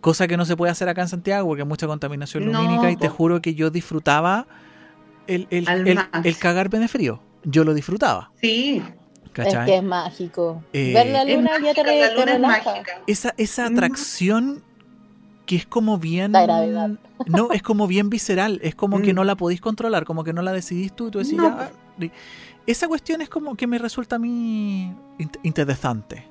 cosa 0.01 0.27
que 0.29 0.37
no 0.37 0.45
se 0.45 0.57
puede 0.57 0.73
hacer 0.73 0.89
acá 0.89 1.03
en 1.03 1.09
Santiago 1.09 1.47
porque 1.49 1.63
hay 1.63 1.69
mucha 1.69 1.87
contaminación 1.87 2.45
No, 2.47 2.53
lumínica 2.53 2.91
y 2.91 2.97
te 2.97 3.09
juro 3.09 3.41
que 3.43 3.55
yo 3.55 3.71
disfrutaba 3.71 4.47
el, 5.27 5.47
el, 5.51 5.69
el- 5.69 5.99
el 6.25 6.39
cagarme 6.39 6.79
de 6.79 6.89
frío. 6.89 7.23
Yo 7.45 7.65
lo 7.65 7.73
disfrutaba, 7.75 8.31
Sí, 8.41 8.83
¿cachai? 9.33 9.53
Es 9.55 9.65
que 9.67 9.77
es 9.79 9.83
mágico. 9.83 10.63
Eh, 10.73 10.93
Ver 10.95 11.07
la 11.09 11.23
es 11.23 11.37
luna 11.37 11.51
ya 11.63 11.73
te, 11.75 11.85
la 11.85 12.09
te 12.09 12.15
luna 12.15 12.25
es 12.25 12.33
relaja. 12.33 12.71
mágica. 12.71 12.93
Esa, 13.07 13.35
esa 13.39 13.67
atracción 13.67 14.63
que 15.47 15.57
es 15.57 15.67
como 15.67 15.99
bien... 15.99 16.33
La 16.33 16.43
gravedad. 16.43 16.91
No, 17.27 17.51
es 17.51 17.63
como 17.63 17.87
bien 17.87 18.09
visceral, 18.11 18.61
es 18.63 18.75
como 18.75 19.03
que 19.03 19.13
Mm. 19.13 19.17
no 19.17 19.25
la 19.25 19.37
podéis 19.37 19.61
controlar, 19.61 20.05
como 20.05 20.23
que 20.25 20.33
no 20.33 20.43
la 20.43 20.53
decidís 20.53 20.95
tú 20.95 21.09
y 21.09 21.11
tú 21.11 21.19
decís 21.19 21.35
No, 21.35 21.45
ya... 21.45 21.71
Esa 22.67 22.87
cuestión 22.89 23.21
es 23.21 23.29
como 23.29 23.57
que 23.57 23.67
me 23.67 23.79
resulta 23.79 24.17
a 24.17 24.19
mí 24.19 24.93
int- 25.19 25.39
interesante. 25.43 26.25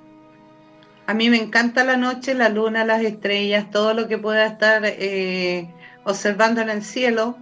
A 1.10 1.16
mí 1.16 1.28
me 1.32 1.38
encanta 1.42 1.84
la 1.84 1.98
noche, 1.98 2.36
la 2.36 2.50
luna, 2.50 2.86
las 2.86 3.02
estrellas, 3.02 3.72
todo 3.72 3.96
lo 3.96 4.08
que 4.08 4.20
pueda 4.20 4.46
estar 4.46 4.84
eh, 4.86 5.68
observando 6.04 6.62
en 6.62 6.70
el 6.70 6.84
cielo. 6.84 7.36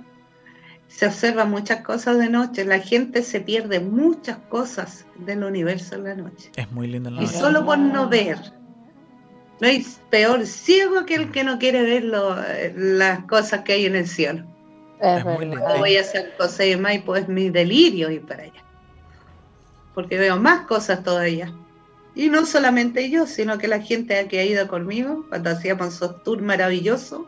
Se 0.88 1.06
observan 1.06 1.52
muchas 1.52 1.82
cosas 1.82 2.18
de 2.18 2.30
noche. 2.30 2.64
La 2.64 2.80
gente 2.80 3.24
se 3.24 3.42
pierde 3.42 3.82
muchas 3.82 4.38
cosas 4.48 5.06
del 5.18 5.44
universo 5.44 5.96
en 5.96 6.04
la 6.06 6.16
noche. 6.16 6.50
Es 6.56 6.72
muy 6.72 6.88
lindo 6.88 7.10
en 7.10 7.16
la 7.16 7.24
Y 7.24 7.26
noche. 7.26 7.38
solo 7.38 7.66
por 7.66 7.78
no 7.78 8.08
ver. 8.08 8.38
No 9.60 9.68
hay 9.68 9.86
peor 10.10 10.46
ciego 10.46 11.06
que 11.06 11.16
el 11.16 11.32
que 11.32 11.44
no 11.44 11.60
quiere 11.60 11.82
ver 11.84 12.06
lo- 12.06 12.38
las 12.74 13.26
cosas 13.26 13.64
que 13.64 13.74
hay 13.74 13.86
en 13.86 13.98
el 13.98 14.08
cielo. 14.08 14.46
Es 15.02 15.26
verdad. 15.26 15.40
lindo. 15.42 15.58
No 15.58 15.78
voy 15.80 15.98
a 15.98 16.02
hacer 16.02 16.38
cosas 16.38 16.68
y 16.68 17.00
pues 17.00 17.28
mi 17.28 17.50
delirio 17.50 18.10
ir 18.12 18.26
para 18.26 18.44
allá. 18.44 18.64
Porque 19.94 20.18
veo 20.18 20.38
más 20.38 20.62
cosas 20.68 21.04
todavía. 21.04 21.54
Y 22.20 22.30
no 22.30 22.46
solamente 22.48 23.10
yo, 23.12 23.28
sino 23.28 23.58
que 23.60 23.68
la 23.68 23.80
gente 23.80 24.28
que 24.28 24.40
ha 24.40 24.44
ido 24.44 24.68
conmigo, 24.68 25.26
cuando 25.30 25.52
hacíamos 25.52 25.94
esos 25.94 26.24
tours 26.24 26.42
maravillosos, 26.42 27.22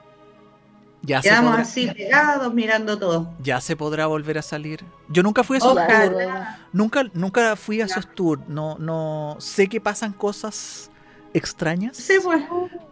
Ya 1.04 1.22
se, 1.22 1.30
quedamos 1.30 1.52
podrá, 1.52 1.62
así 1.62 1.88
pegados 1.92 2.54
mirando 2.54 2.98
todo. 2.98 3.30
ya 3.42 3.62
se 3.62 3.76
podrá 3.76 4.08
volver 4.08 4.40
a 4.40 4.42
salir. 4.42 4.84
Yo 5.08 5.22
nunca 5.22 5.44
fui 5.44 5.56
a 5.56 5.60
esos 5.60 5.74
Ojalá. 5.74 6.10
tours. 6.10 6.26
Nunca, 6.74 7.04
nunca 7.14 7.56
fui 7.56 7.82
a 7.82 7.86
esos 7.86 8.08
tours. 8.16 8.42
No, 8.48 8.78
no 8.80 9.36
sé 9.40 9.68
que 9.68 9.80
pasan 9.80 10.12
cosas 10.12 10.90
extrañas. 11.36 11.96
Sí, 11.96 12.16
pues. 12.24 12.42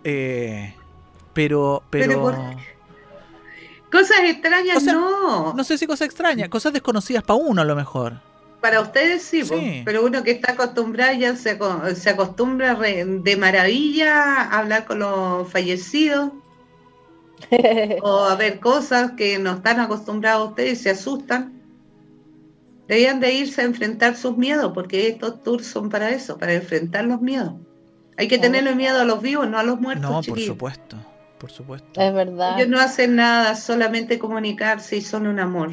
eh, 0.03 0.75
pero, 1.33 1.81
pero, 1.89 2.05
Pero 2.07 2.21
por- 2.21 2.37
Cosas 3.91 4.17
extrañas 4.25 4.83
no. 4.83 5.53
no 5.53 5.63
sé 5.63 5.77
si 5.77 5.87
cosas 5.87 6.07
extrañas, 6.07 6.49
cosas 6.49 6.73
desconocidas 6.73 7.23
para 7.23 7.39
uno 7.39 7.61
a 7.61 7.65
lo 7.65 7.75
mejor. 7.75 8.19
Para 8.61 8.81
ustedes 8.81 9.21
sí, 9.23 9.43
pero 9.85 10.03
uno 10.05 10.23
que 10.23 10.31
está 10.31 10.53
acostumbrado 10.53 11.13
ya 11.13 11.35
se, 11.35 11.51
aco- 11.59 11.93
se 11.95 12.09
acostumbra 12.09 12.73
re- 12.73 13.05
de 13.05 13.37
maravilla 13.37 14.41
a 14.41 14.59
hablar 14.59 14.85
con 14.85 14.99
los 14.99 15.49
fallecidos 15.51 16.31
o 18.01 18.23
a 18.25 18.35
ver 18.35 18.59
cosas 18.59 19.11
que 19.11 19.37
no 19.39 19.51
están 19.53 19.79
acostumbrados 19.79 20.49
ustedes 20.49 20.79
y 20.79 20.83
se 20.83 20.89
asustan. 20.91 21.53
Debían 22.87 23.19
de 23.19 23.33
irse 23.33 23.61
a 23.61 23.65
enfrentar 23.65 24.15
sus 24.15 24.37
miedos, 24.37 24.71
porque 24.73 25.07
estos 25.09 25.43
tours 25.43 25.67
son 25.67 25.89
para 25.89 26.09
eso, 26.09 26.37
para 26.37 26.53
enfrentar 26.53 27.03
los 27.05 27.21
miedos. 27.21 27.53
Hay 28.17 28.27
que 28.27 28.37
tenerle 28.39 28.73
miedo 28.75 29.01
a 29.01 29.05
los 29.05 29.21
vivos, 29.21 29.47
no 29.47 29.59
a 29.59 29.63
los 29.63 29.79
muertos. 29.79 30.09
No, 30.09 30.21
por 30.23 30.39
supuesto, 30.39 30.97
por 31.37 31.51
supuesto. 31.51 32.01
es 32.01 32.13
verdad. 32.13 32.57
Ellos 32.57 32.69
no 32.69 32.79
hacen 32.79 33.15
nada, 33.17 33.55
solamente 33.55 34.17
comunicarse 34.17 34.95
y 34.97 35.01
son 35.01 35.27
un 35.27 35.39
amor. 35.39 35.71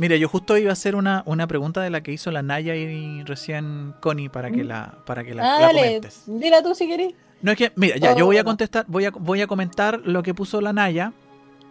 Mira, 0.00 0.16
yo 0.16 0.28
justo 0.28 0.56
iba 0.56 0.70
a 0.70 0.72
hacer 0.72 0.96
una, 0.96 1.22
una 1.26 1.46
pregunta 1.46 1.82
de 1.82 1.90
la 1.90 2.02
que 2.02 2.10
hizo 2.10 2.30
la 2.30 2.42
Naya 2.42 2.74
y 2.74 3.22
recién 3.24 3.94
Connie 4.00 4.30
para 4.30 4.48
Mm. 4.48 4.54
que 4.54 4.64
la, 4.64 4.94
para 5.04 5.22
que 5.22 5.34
la, 5.34 5.60
la 5.60 5.68
comentes. 5.68 6.22
dila 6.26 6.62
tú 6.62 6.74
si 6.74 6.88
querés. 6.88 7.12
No 7.42 7.52
es 7.52 7.58
que, 7.58 7.70
mira, 7.76 7.96
ya, 7.98 8.12
Oh, 8.14 8.18
yo 8.18 8.24
voy 8.26 8.38
a 8.38 8.44
contestar, 8.44 8.84
voy 8.88 9.04
a, 9.04 9.10
voy 9.10 9.42
a 9.42 9.46
comentar 9.46 10.00
lo 10.04 10.22
que 10.22 10.32
puso 10.34 10.60
la 10.62 10.72
Naya. 10.72 11.12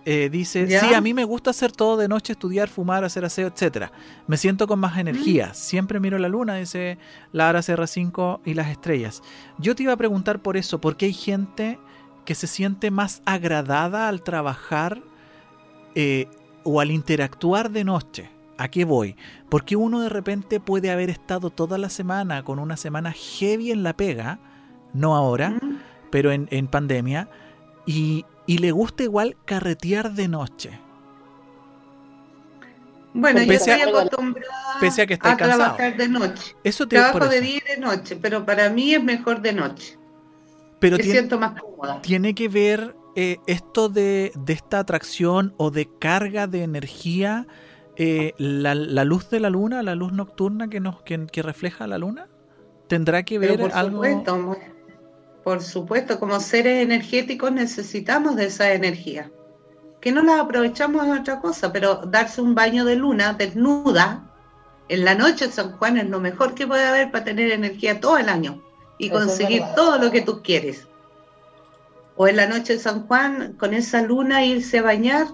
Eh, 0.05 0.29
dice, 0.31 0.65
¿Ya? 0.67 0.79
sí, 0.79 0.93
a 0.93 1.01
mí 1.01 1.13
me 1.13 1.23
gusta 1.23 1.49
hacer 1.49 1.71
todo 1.71 1.97
de 1.97 2.07
noche, 2.07 2.33
estudiar, 2.33 2.69
fumar, 2.69 3.03
hacer 3.03 3.25
aseo, 3.25 3.47
etcétera. 3.47 3.91
Me 4.27 4.37
siento 4.37 4.65
con 4.67 4.79
más 4.79 4.97
energía. 4.97 5.53
Siempre 5.53 5.99
miro 5.99 6.17
la 6.19 6.29
luna, 6.29 6.55
dice 6.55 6.97
Lara 7.31 7.59
CR5 7.59 8.39
y 8.45 8.53
las 8.53 8.69
estrellas. 8.69 9.21
Yo 9.57 9.75
te 9.75 9.83
iba 9.83 9.93
a 9.93 9.97
preguntar 9.97 10.39
por 10.39 10.55
eso, 10.55 10.79
porque 10.79 11.05
hay 11.07 11.13
gente 11.13 11.77
que 12.25 12.33
se 12.35 12.47
siente 12.47 12.91
más 12.91 13.21
agradada 13.25 14.07
al 14.07 14.21
trabajar 14.23 15.01
eh, 15.95 16.27
o 16.71 16.79
al 16.81 16.91
interactuar 16.91 17.71
de 17.71 17.83
noche. 17.83 18.29
¿A 18.57 18.67
qué 18.67 18.85
voy? 18.85 19.15
Porque 19.49 19.75
uno 19.75 20.01
de 20.01 20.09
repente 20.09 20.59
puede 20.59 20.91
haber 20.91 21.09
estado 21.09 21.49
toda 21.49 21.77
la 21.77 21.89
semana 21.89 22.43
con 22.43 22.59
una 22.59 22.77
semana 22.77 23.11
heavy 23.13 23.71
en 23.71 23.83
la 23.83 23.93
pega, 23.95 24.37
no 24.93 25.15
ahora, 25.15 25.51
¿Mm? 25.51 25.77
pero 26.11 26.31
en, 26.31 26.47
en 26.51 26.67
pandemia, 26.67 27.29
y, 27.85 28.25
y 28.45 28.57
le 28.59 28.71
gusta 28.71 29.03
igual 29.03 29.35
carretear 29.45 30.13
de 30.13 30.27
noche. 30.27 30.79
Bueno, 33.13 33.41
yo 33.41 33.51
a- 33.51 33.55
estoy 33.55 33.81
acostumbrada 33.81 34.77
pese 34.79 35.01
a 35.01 35.07
que 35.07 35.13
estáis 35.15 35.35
cansado. 35.37 35.75
trabajar 35.75 35.97
de 35.97 36.07
noche. 36.09 36.55
Eso 36.63 36.87
te 36.87 36.95
Trabajo 36.97 37.19
por 37.19 37.29
de 37.29 37.41
día 37.41 37.57
y 37.65 37.75
de 37.75 37.77
noche, 37.81 38.15
pero 38.21 38.45
para 38.45 38.69
mí 38.69 38.93
es 38.93 39.03
mejor 39.03 39.41
de 39.41 39.53
noche. 39.53 39.97
Pero 40.79 40.97
Me 40.97 41.03
tiene, 41.03 41.19
siento 41.19 41.39
más 41.39 41.59
cómoda. 41.59 42.01
tiene 42.01 42.35
que 42.35 42.47
ver 42.47 42.95
eh, 43.21 43.41
esto 43.47 43.89
de, 43.89 44.31
de 44.33 44.53
esta 44.53 44.79
atracción 44.79 45.53
o 45.57 45.71
de 45.71 45.89
carga 45.99 46.47
de 46.47 46.63
energía, 46.63 47.47
eh, 47.97 48.33
la, 48.37 48.73
la 48.75 49.03
luz 49.03 49.29
de 49.29 49.41
la 49.41 49.49
luna, 49.49 49.83
la 49.83 49.93
luz 49.93 50.13
nocturna 50.13 50.69
que 50.69 50.79
nos 50.79 51.01
que, 51.01 51.27
que 51.27 51.41
refleja 51.41 51.85
la 51.85 51.97
luna, 51.97 52.29
tendrá 52.87 53.23
que 53.23 53.37
ver 53.37 53.59
por 53.59 53.73
algo. 53.73 54.05
supuesto, 54.05 54.57
por 55.43 55.61
supuesto, 55.61 56.17
como 56.17 56.39
seres 56.39 56.81
energéticos 56.81 57.51
necesitamos 57.51 58.37
de 58.37 58.45
esa 58.45 58.71
energía. 58.71 59.29
Que 59.99 60.13
no 60.13 60.23
la 60.23 60.39
aprovechamos 60.39 61.05
en 61.05 61.11
otra 61.11 61.41
cosa, 61.41 61.73
pero 61.73 61.95
darse 61.95 62.41
un 62.41 62.55
baño 62.55 62.85
de 62.85 62.95
luna 62.95 63.33
desnuda 63.33 64.31
en 64.87 65.03
la 65.03 65.13
noche 65.13 65.43
en 65.43 65.51
San 65.51 65.73
Juan 65.73 65.97
es 65.97 66.07
lo 66.07 66.21
mejor 66.21 66.55
que 66.55 66.65
puede 66.65 66.85
haber 66.85 67.11
para 67.11 67.25
tener 67.25 67.51
energía 67.51 67.99
todo 67.99 68.17
el 68.17 68.29
año 68.29 68.63
y 68.97 69.07
Eso 69.07 69.15
conseguir 69.15 69.61
todo 69.75 69.97
lo 69.97 70.09
que 70.09 70.21
tú 70.21 70.41
quieres. 70.41 70.87
O 72.21 72.27
en 72.27 72.35
la 72.35 72.47
noche 72.47 72.73
de 72.73 72.79
San 72.79 73.07
Juan, 73.07 73.53
con 73.53 73.73
esa 73.73 74.01
luna, 74.01 74.43
irse 74.43 74.79
a 74.79 74.81
bañar 74.81 75.27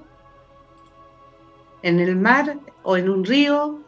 en 1.82 2.00
el 2.00 2.16
mar 2.16 2.58
o 2.84 2.96
en 2.96 3.10
un 3.10 3.26
río. 3.26 3.80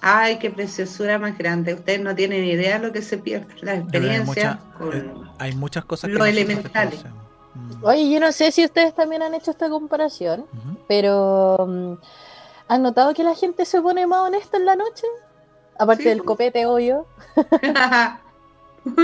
Ay, 0.00 0.40
qué 0.40 0.50
preciosura 0.50 1.20
más 1.20 1.38
grande. 1.38 1.72
Ustedes 1.74 2.00
no 2.00 2.16
tienen 2.16 2.44
idea 2.44 2.80
de 2.80 2.86
lo 2.88 2.92
que 2.92 3.00
se 3.00 3.18
pierde, 3.18 3.46
la 3.60 3.72
Hay, 3.72 3.78
experiencia. 3.78 4.24
mucha- 4.60 4.74
con- 4.76 4.92
eh, 4.92 5.14
hay 5.38 5.52
muchas 5.54 5.84
cosas 5.84 6.10
que 6.10 6.16
lo 6.18 6.24
elementales. 6.26 7.04
Mm. 7.54 7.84
Oye, 7.84 8.10
yo 8.10 8.18
no 8.18 8.32
sé 8.32 8.50
si 8.50 8.64
ustedes 8.64 8.92
también 8.92 9.22
han 9.22 9.34
hecho 9.34 9.52
esta 9.52 9.70
comparación, 9.70 10.46
pero 10.88 11.64
mm, 11.68 11.92
¿han 12.66 12.82
notado 12.82 13.14
que 13.14 13.22
la 13.22 13.36
gente 13.36 13.64
se 13.66 13.80
pone 13.80 14.04
más 14.08 14.22
honesta 14.22 14.56
en 14.56 14.66
la 14.66 14.74
noche? 14.74 15.06
Aparte 15.78 16.02
Sí, 16.02 16.08
del 16.08 16.24
copete, 16.24 16.66
obvio. 16.66 17.06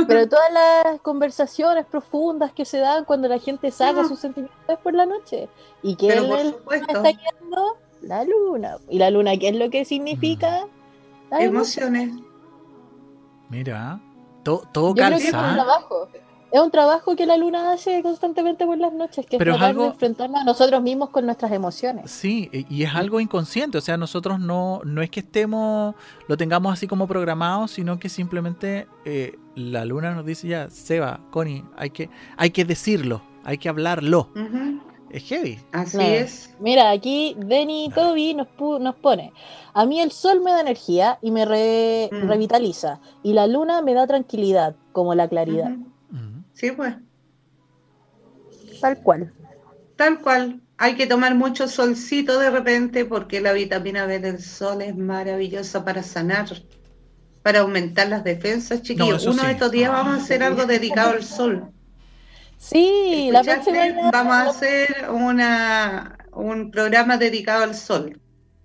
Pero 0.08 0.28
todas 0.28 0.52
las 0.52 1.00
conversaciones 1.02 1.86
profundas 1.86 2.52
que 2.52 2.64
se 2.64 2.78
dan 2.78 3.04
cuando 3.04 3.28
la 3.28 3.38
gente 3.38 3.70
saca 3.70 4.04
sus 4.04 4.18
sentimientos 4.18 4.78
por 4.82 4.92
la 4.94 5.06
noche. 5.06 5.48
¿Y 5.82 5.94
que 5.96 6.08
Pero 6.08 6.36
el 6.36 6.52
supuesto, 6.52 6.86
está 6.88 7.10
guiando? 7.12 7.76
La 8.02 8.24
luna. 8.24 8.78
¿Y 8.88 8.98
la 8.98 9.10
luna 9.10 9.36
qué 9.36 9.48
es 9.50 9.56
lo 9.56 9.70
que 9.70 9.84
significa? 9.84 10.66
La 11.30 11.42
emoción. 11.42 11.94
emociones. 11.96 12.24
Mira, 13.50 14.00
to- 14.42 14.62
todo 14.72 14.88
Yo 14.88 14.94
creo 14.94 15.08
que 15.18 15.28
es 15.28 15.34
un 15.34 15.40
calza. 15.40 15.64
Es 16.50 16.60
un 16.62 16.70
trabajo 16.70 17.14
que 17.14 17.26
la 17.26 17.36
luna 17.36 17.72
hace 17.72 18.02
constantemente 18.02 18.64
por 18.64 18.78
las 18.78 18.92
noches, 18.92 19.26
que 19.26 19.36
es 19.36 19.38
Pero 19.38 19.52
es 19.52 19.58
tratar 19.58 19.70
algo- 19.70 19.82
de 19.82 19.88
enfrentarnos 19.90 20.40
a 20.40 20.44
nosotros 20.44 20.82
mismos 20.82 21.10
con 21.10 21.26
nuestras 21.26 21.52
emociones. 21.52 22.10
Sí, 22.10 22.48
y 22.52 22.66
y 22.74 22.82
es 22.84 22.94
algo 22.94 23.20
inconsciente, 23.20 23.76
o 23.76 23.80
sea, 23.82 23.96
nosotros 23.98 24.40
no, 24.40 24.80
no 24.84 25.02
es 25.02 25.10
que 25.10 25.20
estemos, 25.20 25.94
lo 26.26 26.36
tengamos 26.38 26.72
así 26.72 26.86
como 26.86 27.06
programado, 27.06 27.68
sino 27.68 27.98
que 27.98 28.08
simplemente 28.08 28.86
eh, 29.04 29.38
la 29.56 29.84
luna 29.84 30.14
nos 30.14 30.24
dice 30.24 30.48
ya, 30.48 30.70
Seba, 30.70 31.20
Connie, 31.30 31.64
hay 31.76 31.90
que, 31.90 32.08
hay 32.38 32.50
que 32.50 32.64
decirlo, 32.64 33.20
hay 33.44 33.58
que 33.58 33.68
hablarlo. 33.68 34.28
Es 35.10 35.24
heavy. 35.24 35.58
Así 35.72 35.98
es. 36.00 36.54
Mira, 36.60 36.90
aquí 36.90 37.34
Denny 37.38 37.90
Toby 37.94 38.34
nos, 38.34 38.46
pu- 38.58 38.78
nos 38.78 38.94
pone, 38.94 39.32
a 39.74 39.84
mí 39.86 40.00
el 40.00 40.12
sol 40.12 40.40
me 40.42 40.50
da 40.50 40.60
energía 40.60 41.18
y 41.22 41.30
me 41.30 41.44
re- 41.46 42.08
Mm. 42.12 42.28
revitaliza, 42.28 43.00
y 43.22 43.32
la 43.34 43.46
luna 43.46 43.80
me 43.82 43.92
da 43.94 44.06
tranquilidad, 44.06 44.76
como 44.92 45.14
la 45.14 45.28
claridad. 45.28 45.72
Sí, 46.58 46.72
pues. 46.72 46.92
tal 48.80 48.98
cual. 48.98 49.32
Tal 49.94 50.20
cual. 50.20 50.60
Hay 50.76 50.96
que 50.96 51.06
tomar 51.06 51.36
mucho 51.36 51.68
solcito 51.68 52.38
de 52.38 52.50
repente 52.50 53.04
porque 53.04 53.40
la 53.40 53.52
vitamina 53.52 54.06
B 54.06 54.18
del 54.18 54.42
sol 54.42 54.82
es 54.82 54.96
maravillosa 54.96 55.84
para 55.84 56.02
sanar, 56.02 56.48
para 57.42 57.60
aumentar 57.60 58.08
las 58.08 58.24
defensas, 58.24 58.82
chiquillos. 58.82 59.22
eso 59.22 59.30
Uno 59.30 59.44
de 59.44 59.52
estos 59.52 59.70
días 59.70 59.92
vamos 59.92 60.18
a 60.18 60.22
hacer 60.22 60.42
algo 60.42 60.66
dedicado 60.66 61.12
al 61.12 61.22
sol. 61.22 61.70
Sí, 62.56 63.28
la 63.30 63.40
¿Escuchaste? 63.40 63.70
próxima 63.70 64.10
Vamos 64.10 64.34
a 64.34 64.50
hacer 64.50 65.10
una, 65.10 66.18
un 66.32 66.72
programa 66.72 67.18
dedicado 67.18 67.62
al 67.62 67.76
sol. 67.76 68.20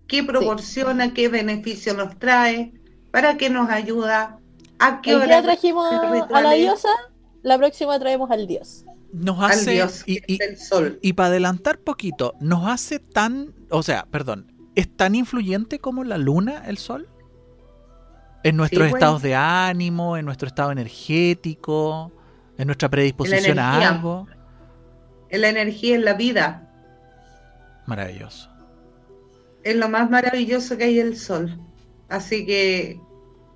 ¿Qué 0.08 0.24
proporciona? 0.24 1.14
¿Qué 1.14 1.30
beneficio 1.30 1.94
nos 1.94 2.18
trae? 2.18 2.74
¿Para 3.12 3.38
qué 3.38 3.52
nos 3.52 3.70
ayuda? 3.70 4.40
¿A 4.80 5.02
qué 5.02 5.16
hora? 5.16 5.44
trajimos 5.44 5.92
a 5.92 6.42
la 6.42 6.52
diosa, 6.54 6.90
la 7.44 7.58
próxima 7.58 8.00
traemos 8.00 8.32
al 8.32 8.48
dios. 8.48 8.86
nos 9.12 9.40
al 9.40 9.52
hace 9.52 9.72
dios 9.72 10.04
y, 10.06 10.22
que 10.22 10.34
es 10.36 10.50
el 10.50 10.58
sol. 10.58 11.00
y 11.02 11.14
para 11.14 11.28
adelantar 11.28 11.78
poquito, 11.78 12.34
nos 12.40 12.68
hace 12.68 13.00
tan, 13.00 13.54
o 13.70 13.84
sea, 13.84 14.08
perdón, 14.10 14.52
es 14.76 14.96
tan 14.96 15.14
influyente 15.14 15.80
como 15.80 16.04
la 16.04 16.18
luna, 16.18 16.64
el 16.68 16.78
sol, 16.78 17.10
en 18.44 18.58
nuestros 18.58 18.90
bueno. 18.90 18.96
estados 18.96 19.22
de 19.22 19.36
ánimo, 19.36 20.18
en 20.18 20.26
nuestro 20.26 20.48
estado 20.48 20.72
energético, 20.72 22.12
en 22.58 22.68
nuestra 22.68 22.90
predisposición 22.90 23.60
a 23.60 23.76
energía. 23.76 23.90
algo. 23.90 24.28
Es 25.30 25.40
la 25.40 25.50
energía 25.50 25.96
en 25.96 26.06
la 26.06 26.14
vida. 26.14 26.70
Maravilloso. 27.86 28.50
Es 29.64 29.76
lo 29.76 29.90
más 29.90 30.10
maravilloso 30.10 30.78
que 30.78 30.86
hay 30.86 31.00
el 31.00 31.18
sol. 31.18 31.58
Así 32.10 32.46
que 32.46 33.00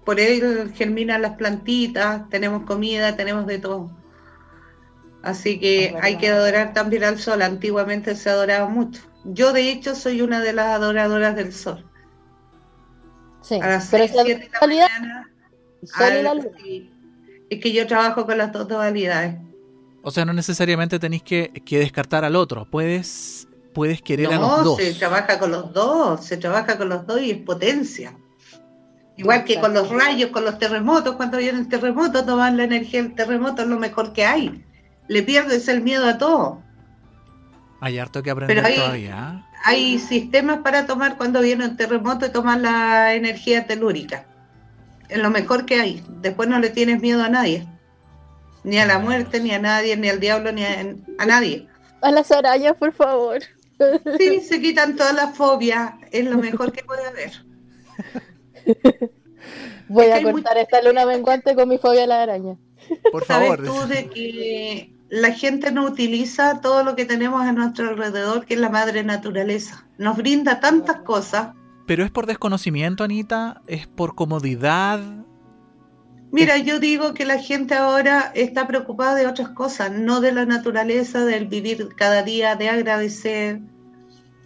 por 0.08 0.22
él 0.22 0.72
germinan 0.74 1.22
las 1.22 1.36
plantitas, 1.36 2.30
tenemos 2.30 2.64
comida, 2.64 3.18
tenemos 3.18 3.46
de 3.46 3.60
todo. 3.60 3.92
Así 5.22 5.60
que 5.60 5.98
hay 6.02 6.16
que 6.18 6.30
adorar 6.30 6.72
también 6.72 7.04
al 7.04 7.20
sol. 7.20 7.42
Antiguamente 7.42 8.16
se 8.16 8.30
adoraba 8.30 8.70
mucho. 8.70 9.02
Yo 9.26 9.52
de 9.52 9.70
hecho 9.70 9.96
soy 9.96 10.22
una 10.22 10.40
de 10.40 10.54
las 10.54 10.68
adoradoras 10.68 11.36
del 11.36 11.52
sol. 11.52 11.84
Sí, 13.42 13.56
A 13.62 13.68
las 13.68 13.90
pero 13.92 14.08
6, 14.08 14.12
si 14.12 14.18
la 14.18 14.24
7 14.24 14.40
de 14.46 14.50
la 14.50 14.60
realidad, 14.62 14.88
mañana. 15.02 15.30
la 16.00 16.30
al- 16.32 16.38
luna. 16.38 16.50
sí. 16.64 16.90
Es 17.50 17.60
que 17.60 17.74
yo 17.74 17.86
trabajo 17.86 18.26
con 18.26 18.38
las 18.38 18.54
dos 18.54 18.70
modalidades. 18.70 19.36
O 20.04 20.10
sea, 20.12 20.24
no 20.24 20.32
necesariamente 20.32 21.00
tenéis 21.00 21.24
que, 21.24 21.52
que 21.66 21.80
descartar 21.80 22.24
al 22.24 22.38
otro, 22.38 22.66
puedes, 22.72 23.46
puedes 23.74 24.02
querer 24.02 24.28
a 24.28 24.38
los 24.38 24.40
No, 24.40 24.64
dos. 24.64 24.78
se 24.78 24.94
trabaja 24.94 25.38
con 25.38 25.52
los 25.52 25.74
dos, 25.74 26.24
se 26.24 26.38
trabaja 26.38 26.78
con 26.78 26.88
los 26.88 27.06
dos 27.06 27.20
y 27.22 27.32
es 27.32 27.38
potencia. 27.40 28.18
Igual 29.18 29.44
que 29.46 29.60
con 29.60 29.74
los 29.74 29.90
rayos, 29.90 30.30
con 30.30 30.46
los 30.46 30.60
terremotos, 30.60 31.16
cuando 31.16 31.40
viene 31.40 31.60
el 31.60 31.68
terremoto, 31.68 32.24
toman 32.24 32.56
la 32.56 32.64
energía 32.66 33.02
del 33.02 33.16
terremoto, 33.16 33.64
es 33.64 33.68
lo 33.68 33.80
mejor 33.80 34.14
que 34.14 34.26
hay. 34.26 34.64
Le 35.08 35.24
pierdes 35.24 35.68
el 35.68 35.82
miedo 35.82 36.06
a 36.08 36.18
todo. 36.18 36.62
Hay 37.82 37.98
harto 37.98 38.22
que 38.22 38.30
aprender 38.30 38.56
Pero 38.58 38.68
ahí- 38.68 38.76
todavía. 38.76 39.44
Hay 39.64 39.98
sistemas 40.00 40.60
para 40.60 40.86
tomar 40.86 41.18
cuando 41.18 41.42
viene 41.42 41.66
un 41.66 41.76
terremoto 41.78 42.28
y 42.28 42.30
tomar 42.30 42.60
la 42.60 43.16
energía 43.16 43.66
telúrica. 43.66 44.26
Es 45.10 45.18
lo 45.18 45.32
mejor 45.32 45.66
que 45.66 45.80
hay. 45.82 46.04
Después 46.22 46.48
no 46.48 46.60
le 46.60 46.70
tienes 46.70 47.02
miedo 47.02 47.24
a 47.24 47.30
nadie. 47.30 47.68
Ni 48.64 48.78
a 48.78 48.86
la 48.86 49.00
muerte, 49.00 49.40
ni 49.40 49.52
a 49.52 49.60
nadie, 49.60 49.98
ni 49.98 50.10
al 50.10 50.20
diablo, 50.20 50.52
ni 50.52 50.64
a, 50.64 50.96
a 51.18 51.26
nadie. 51.26 51.68
A 52.02 52.12
las 52.12 52.32
arañas, 52.32 52.76
por 52.78 52.94
favor. 52.94 53.40
Sí, 54.20 54.42
se 54.42 54.62
quitan 54.62 54.96
todas 54.96 55.16
las 55.16 55.36
fobias. 55.36 55.94
Es 56.12 56.26
lo 56.26 56.38
mejor 56.38 56.72
que 56.72 56.84
puede 56.84 57.06
haber. 57.06 57.32
Voy 59.90 60.06
Es 60.06 60.20
que 60.20 60.30
a 60.30 60.32
cortar 60.32 60.58
esta 60.58 60.82
luna 60.82 61.06
menguante 61.06 61.56
con 61.56 61.70
mi 61.70 61.78
fobia 61.78 62.04
a 62.04 62.08
la 62.08 62.24
araña. 62.24 62.58
Por 63.12 63.26
¿Sabes 63.26 63.50
favor. 63.50 63.66
tú 63.66 63.88
de 63.88 64.08
que 64.08 64.94
la 65.10 65.32
gente 65.32 65.72
no 65.72 65.86
utiliza 65.86 66.60
todo 66.62 66.84
lo 66.84 66.96
que 66.96 67.06
tenemos 67.06 67.42
a 67.42 67.54
nuestro 67.54 67.90
alrededor, 67.90 68.46
que 68.46 68.56
es 68.56 68.60
la 68.60 68.70
madre 68.70 69.04
naturaleza? 69.04 69.86
Nos 69.98 70.18
brinda 70.18 70.60
tantas 70.60 70.98
cosas. 71.02 71.50
Pero 71.86 72.04
es 72.04 72.12
por 72.12 72.26
desconocimiento, 72.26 73.04
Anita, 73.04 73.62
es 73.68 73.88
por 73.88 74.16
comodidad. 74.16 75.00
Mira, 76.32 76.58
yo 76.58 76.80
digo 76.80 77.14
que 77.14 77.24
la 77.24 77.40
gente 77.40 77.76
ahora 77.76 78.32
está 78.36 78.68
preocupada 78.68 79.16
de 79.16 79.28
otras 79.28 79.50
cosas, 79.50 79.92
no 79.92 80.20
de 80.20 80.34
la 80.34 80.46
naturaleza, 80.46 81.24
del 81.24 81.48
vivir 81.48 81.88
cada 81.96 82.24
día, 82.24 82.56
de 82.56 82.68
agradecer, 82.68 83.62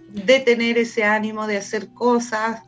de 0.09 0.39
tener 0.39 0.77
ese 0.77 1.03
ánimo 1.03 1.47
de 1.47 1.57
hacer 1.57 1.91
cosas, 1.93 2.61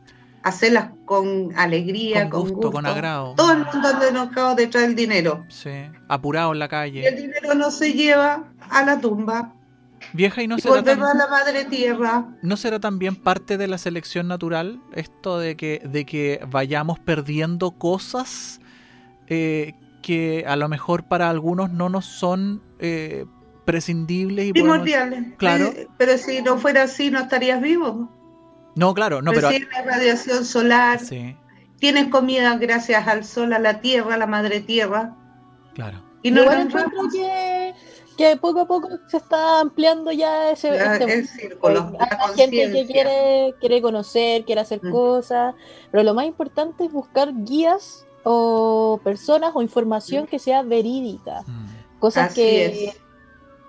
hacerlas 0.44 0.90
con 1.06 1.50
alegría, 1.56 2.28
Con 2.28 2.42
con, 2.42 2.50
gusto, 2.52 2.70
con 2.72 2.86
agrado. 2.86 3.34
Todo 3.34 3.52
el 3.52 3.58
mundo 3.64 3.88
anda 3.88 4.08
enojado 4.08 4.54
detrás 4.54 4.84
del 4.84 4.94
dinero. 4.94 5.44
Sí, 5.48 5.70
apurado 6.08 6.52
en 6.52 6.58
la 6.60 6.64
Y 6.66 6.68
el 6.68 6.70
calle. 6.70 7.10
dinero 7.12 7.54
no 7.54 7.70
se 7.70 7.92
lleva 7.92 8.44
a 8.70 8.84
la 8.84 9.00
tumba. 9.00 9.52
Vieja, 10.12 10.42
¿y 10.42 10.46
no 10.46 10.58
Y 10.58 10.60
será, 10.60 10.74
volvemos 10.76 11.08
a 11.10 11.14
la 11.14 11.26
madre 11.28 11.64
tierra. 11.64 12.26
no 12.42 12.56
será 12.58 12.78
también 12.78 13.16
parte 13.16 13.56
de 13.56 13.66
la 13.68 13.78
selección 13.78 14.28
natural 14.28 14.80
esto 14.94 15.38
de 15.38 15.56
que, 15.56 15.80
de 15.82 16.04
que 16.04 16.40
vayamos 16.50 16.98
perdiendo 16.98 17.70
cosas 17.72 18.60
eh, 19.28 19.72
que 20.02 20.44
a 20.46 20.56
lo 20.56 20.68
mejor 20.68 21.04
para 21.04 21.30
algunos 21.30 21.70
no 21.72 21.88
nos 21.88 22.04
son 22.04 22.62
eh, 22.80 23.24
prescindibles 23.64 24.48
y 24.48 24.52
podemos- 24.52 24.80
primordiales. 24.82 25.24
Claro. 25.38 25.64
Eh, 25.68 25.88
Pero 25.96 26.18
si 26.18 26.42
no 26.42 26.58
fuera 26.58 26.82
así, 26.82 27.10
no 27.10 27.18
estarías 27.20 27.62
vivo. 27.62 28.10
No, 28.74 28.92
claro, 28.94 29.22
no, 29.22 29.32
pero... 29.32 29.50
La 29.50 29.82
radiación 29.84 30.44
solar, 30.44 30.98
Sí, 31.00 31.36
tienes 31.78 32.08
comida 32.08 32.56
gracias 32.56 33.06
al 33.06 33.24
sol, 33.24 33.52
a 33.52 33.58
la 33.58 33.80
tierra, 33.80 34.14
a 34.14 34.18
la 34.18 34.26
madre 34.26 34.60
tierra. 34.60 35.14
claro. 35.74 36.02
Y 36.22 36.30
no 36.30 36.40
Igual 36.40 36.60
encuentro 36.62 37.02
que, 37.12 37.74
que 38.16 38.36
poco 38.38 38.60
a 38.60 38.66
poco 38.66 38.88
se 39.08 39.18
está 39.18 39.60
ampliando 39.60 40.10
ya 40.10 40.50
ese 40.52 40.70
Ya, 40.70 40.94
este 40.94 41.12
el 41.18 41.28
círculo, 41.28 41.82
mundo. 41.82 41.98
la 42.00 42.18
Hay 42.28 42.34
gente 42.34 42.72
que 42.72 42.86
quiere, 42.86 43.54
quiere 43.60 43.82
conocer, 43.82 44.44
quiere 44.46 44.62
hacer 44.62 44.80
Mm. 44.82 44.90
cosas, 44.90 45.54
pero 45.90 46.02
lo 46.02 46.14
más 46.14 46.24
importante 46.24 46.84
es 46.86 46.90
buscar 46.92 47.30
guías 47.44 48.06
o 48.22 48.98
personas 49.04 49.50
o 49.54 49.60
información 49.60 50.26
que 50.26 50.38
sea 50.38 50.62
verídica. 50.62 51.42
Mm. 51.46 51.98
Cosas 52.00 52.28
Así 52.30 52.34
que, 52.36 52.84
es. 52.86 52.96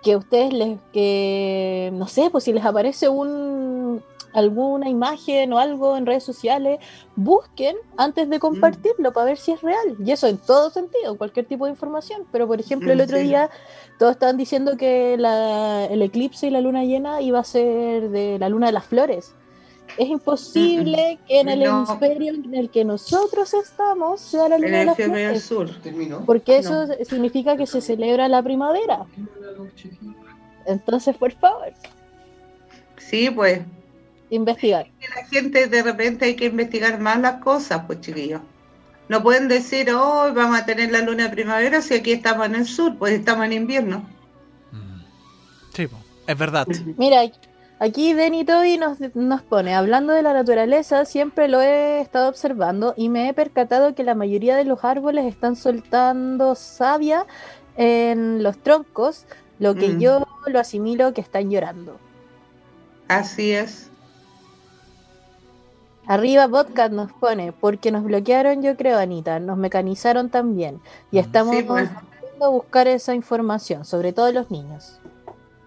que 0.02 0.14
a 0.14 0.18
ustedes 0.18 0.54
les, 0.54 0.80
que 0.94 1.90
no 1.94 2.08
sé, 2.08 2.30
pues 2.30 2.46
si 2.46 2.54
les 2.54 2.64
aparece 2.64 3.10
un 3.10 4.02
alguna 4.36 4.90
imagen 4.90 5.52
o 5.54 5.58
algo 5.58 5.98
en 5.98 6.06
redes 6.06 6.24
sociales, 6.24 6.80
busquen 7.16 7.76
antes 7.98 8.30
de 8.30 8.38
compartirlo 8.40 9.14
para 9.14 9.26
ver 9.28 9.38
si 9.38 9.54
es 9.54 9.62
real. 9.62 9.96
Y 10.04 10.12
eso 10.12 10.28
en 10.28 10.38
todo 10.38 10.70
sentido, 10.70 11.18
cualquier 11.18 11.46
tipo 11.46 11.66
de 11.66 11.72
información. 11.72 12.24
Pero 12.32 12.46
por 12.48 12.60
ejemplo, 12.60 12.92
el 12.92 13.00
Mm, 13.00 13.02
otro 13.04 13.18
sí. 13.18 13.24
día 13.24 13.50
todos 13.98 14.12
estaban 14.12 14.38
diciendo 14.38 14.78
que 14.78 15.16
la- 15.18 15.86
el 15.86 16.02
eclipse 16.02 16.48
y 16.48 16.50
la 16.52 16.62
luna 16.62 16.84
llena 16.84 17.22
iba 17.22 17.40
a 17.40 17.44
ser 17.44 18.10
de 18.10 18.38
la 18.38 18.50
luna 18.50 18.68
de 18.68 18.74
las 18.74 18.86
flores. 18.86 19.34
Es 19.98 20.10
imposible 20.10 21.20
que 21.26 21.40
en 21.40 21.48
el 21.48 21.62
No. 21.64 21.86
hemisferio 21.86 22.34
en 22.34 22.54
el 22.54 22.70
que 22.70 22.84
nosotros 22.84 23.54
estamos 23.54 24.20
sea 24.20 24.50
la 24.50 24.58
En 24.58 24.64
luna 24.64 24.80
de 24.80 24.86
las 24.86 24.98
flores. 24.98 25.50
Porque 26.26 26.58
eso 26.58 26.88
significa 27.06 27.56
que 27.56 27.66
se 27.66 27.80
celebra 27.80 28.28
la 28.28 28.44
primavera. 28.44 29.06
Entonces, 30.66 31.16
por 31.16 31.32
favor, 31.32 31.72
Sí, 32.98 33.30
pues. 33.30 33.62
Investigar. 34.30 34.88
la 35.16 35.26
gente 35.28 35.68
de 35.68 35.84
repente 35.84 36.26
hay 36.26 36.36
que 36.36 36.46
investigar 36.46 37.00
más 37.00 37.20
las 37.20 37.42
cosas, 37.44 37.84
pues 37.88 38.02
chiquillos. 38.02 38.42
No 39.08 39.22
pueden 39.22 39.48
decir, 39.48 39.92
hoy 39.92 40.32
vamos 40.32 40.60
a 40.60 40.66
tener 40.66 40.92
la 40.92 41.02
luna 41.02 41.26
de 41.26 41.30
primavera 41.30 41.82
si 41.82 41.94
aquí 41.94 42.12
estamos 42.14 42.48
en 42.48 42.56
el 42.56 42.66
sur, 42.66 42.98
pues 42.98 43.14
estamos 43.14 43.46
en 43.46 43.54
invierno. 43.54 44.00
Mm. 44.72 45.02
Sí, 45.74 45.88
es 46.28 46.38
verdad. 46.38 46.66
Mira, 46.98 47.22
aquí 47.80 48.14
Denny 48.14 48.44
Toby 48.46 48.78
nos, 48.78 48.98
nos 49.14 49.44
pone, 49.44 49.76
hablando 49.76 50.12
de 50.14 50.24
la 50.24 50.34
naturaleza, 50.34 51.06
siempre 51.06 51.48
lo 51.48 51.62
he 51.62 52.02
estado 52.02 52.30
observando 52.30 52.96
y 52.98 53.10
me 53.10 53.30
he 53.30 53.34
percatado 53.34 53.94
que 53.94 54.04
la 54.04 54.16
mayoría 54.16 54.56
de 54.56 54.66
los 54.66 54.84
árboles 54.84 55.26
están 55.26 55.56
soltando 55.56 56.56
savia 56.56 57.28
en 57.76 58.42
los 58.42 58.58
troncos, 58.64 59.28
lo 59.60 59.76
que 59.76 59.90
Mm. 59.90 60.00
yo 60.00 60.26
lo 60.48 60.60
asimilo 60.60 61.14
que 61.14 61.22
están 61.22 61.50
llorando. 61.52 62.02
Así 63.08 63.52
es. 63.52 63.92
Arriba 66.08 66.48
Vodka 66.48 66.90
nos 66.90 67.12
pone, 67.12 67.52
porque 67.52 67.92
nos 67.92 68.04
bloquearon, 68.04 68.62
yo 68.62 68.76
creo, 68.78 69.00
Anita, 69.00 69.40
nos 69.40 69.58
mecanizaron 69.58 70.30
también 70.30 70.80
y 71.12 71.20
estamos 71.20 71.56
Sí, 71.56 71.64
pues. 71.64 71.90
intentando 71.90 72.52
buscar 72.52 72.88
esa 72.88 73.16
información, 73.16 73.86
sobre 73.86 74.14
todo 74.14 74.32
los 74.32 74.52
niños. 74.52 75.00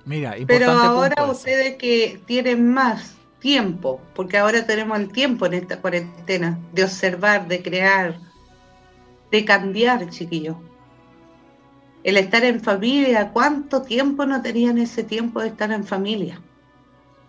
Mira, 0.04 0.38
importante 0.38 0.46
Pero 0.46 0.70
ahora 0.72 1.24
ustedes 1.30 1.76
que 1.76 2.20
tienen 2.26 2.72
más 2.72 3.14
tiempo, 3.40 4.00
porque 4.14 4.38
ahora 4.38 4.64
tenemos 4.64 4.98
el 4.98 5.12
tiempo 5.12 5.46
en 5.46 5.54
esta 5.54 5.80
cuarentena 5.80 6.58
de 6.72 6.84
observar, 6.84 7.46
de 7.48 7.62
crear, 7.62 8.18
de 9.30 9.44
cambiar, 9.44 10.08
chiquillos. 10.10 10.56
El 12.04 12.16
estar 12.16 12.44
en 12.44 12.60
familia, 12.60 13.30
¿cuánto 13.32 13.82
tiempo 13.82 14.24
no 14.24 14.40
tenían 14.40 14.78
ese 14.78 15.02
tiempo 15.02 15.40
de 15.40 15.48
estar 15.48 15.70
en 15.72 15.84
familia? 15.84 16.40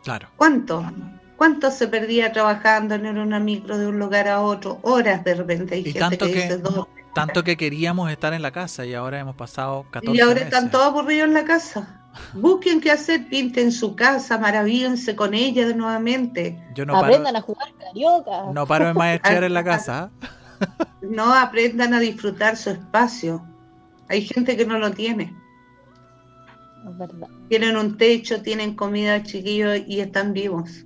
Claro. 0.04 0.30
¿Cuánto? 0.38 0.86
¿Cuánto 1.40 1.72
se 1.72 1.88
perdía 1.88 2.34
trabajando 2.34 2.96
en 2.96 3.18
una 3.18 3.40
micro 3.40 3.78
de 3.78 3.88
un 3.88 3.98
lugar 3.98 4.28
a 4.28 4.42
otro? 4.42 4.78
Horas 4.82 5.24
de 5.24 5.36
repente. 5.36 5.76
Hay 5.76 5.80
Y 5.82 5.84
gente 5.86 6.00
tanto 6.00 6.26
que, 6.26 6.34
que- 6.34 6.42
dice 6.42 6.58
dos. 6.58 6.86
Tanto 7.16 7.44
que 7.46 7.56
queríamos 7.56 8.12
estar 8.12 8.34
en 8.34 8.42
la 8.42 8.52
casa 8.52 8.86
y 8.86 8.94
ahora 8.94 9.20
hemos 9.20 9.36
pasado 9.38 9.86
14 9.90 10.16
Y 10.18 10.20
ahora 10.20 10.34
meses. 10.36 10.48
están 10.50 10.70
todos 10.70 10.88
aburridos 10.88 11.30
en 11.30 11.34
la 11.34 11.46
casa. 11.46 12.02
Busquen 12.34 12.82
qué 12.82 12.92
hacer, 12.92 13.30
pinten 13.30 13.72
su 13.72 13.96
casa, 13.96 14.38
maravíllense 14.38 15.16
con 15.16 15.34
ella 15.34 15.66
de 15.66 15.74
nuevamente. 15.76 16.62
Yo 16.76 16.86
no 16.86 16.92
paro, 16.94 17.06
Aprendan 17.06 17.36
a 17.38 17.42
jugar 17.42 17.70
carioca. 17.80 18.52
no 18.54 18.68
paro 18.68 18.88
de 18.88 18.94
maestrear 18.96 19.44
en 19.46 19.54
la 19.54 19.64
casa. 19.74 20.12
No 21.02 21.34
aprendan 21.34 21.94
a 21.94 22.02
disfrutar 22.02 22.58
su 22.58 22.70
espacio. 22.72 23.42
Hay 24.10 24.24
gente 24.28 24.58
que 24.58 24.66
no 24.66 24.78
lo 24.78 24.92
tiene. 24.92 25.34
Es 26.86 26.98
verdad. 26.98 27.28
Tienen 27.48 27.78
un 27.78 27.98
techo, 27.98 28.42
tienen 28.42 28.76
comida, 28.76 29.24
chiquillos, 29.24 29.80
y 29.88 30.02
están 30.02 30.34
vivos. 30.34 30.86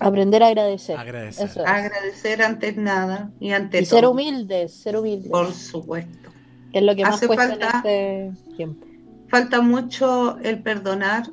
Aprender 0.00 0.42
a 0.42 0.48
agradecer. 0.48 0.96
Agradecer. 0.98 1.46
Eso 1.48 1.60
es. 1.62 1.66
Agradecer 1.68 2.42
antes 2.42 2.76
nada 2.76 3.30
y 3.40 3.52
ante 3.52 3.80
Y 3.80 3.84
ser 3.84 4.02
todo. 4.02 4.12
humildes, 4.12 4.72
ser 4.72 4.96
humildes. 4.96 5.30
Por 5.30 5.52
supuesto. 5.52 6.30
que 6.72 6.78
es 6.80 6.84
lo 6.84 6.94
que 6.94 7.02
más 7.02 7.14
hace 7.14 7.26
cuesta 7.26 7.48
falta- 7.48 7.82
en 7.84 8.32
este 8.34 8.54
tiempo. 8.56 8.86
falta 9.28 9.60
mucho 9.62 10.38
el 10.40 10.62
perdonar, 10.62 11.30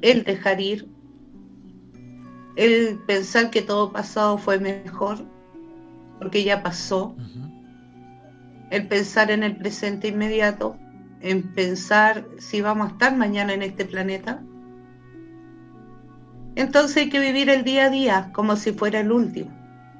el 0.00 0.24
dejar 0.24 0.60
ir, 0.60 0.88
el 2.56 2.98
pensar 3.06 3.50
que 3.50 3.60
todo 3.62 3.92
pasado 3.92 4.38
fue 4.38 4.58
mejor, 4.58 5.18
porque 6.18 6.42
ya 6.44 6.62
pasó, 6.62 7.14
el 8.70 8.88
pensar 8.88 9.30
en 9.30 9.42
el 9.42 9.56
presente 9.56 10.08
inmediato, 10.08 10.76
en 11.20 11.42
pensar 11.54 12.26
si 12.38 12.60
vamos 12.62 12.88
a 12.88 12.92
estar 12.92 13.14
mañana 13.16 13.52
en 13.52 13.62
este 13.62 13.84
planeta. 13.84 14.42
Entonces 16.56 16.96
hay 16.96 17.10
que 17.10 17.20
vivir 17.20 17.50
el 17.50 17.64
día 17.64 17.84
a 17.84 17.90
día 17.90 18.30
como 18.32 18.56
si 18.56 18.72
fuera 18.72 19.00
el 19.00 19.12
último. 19.12 19.50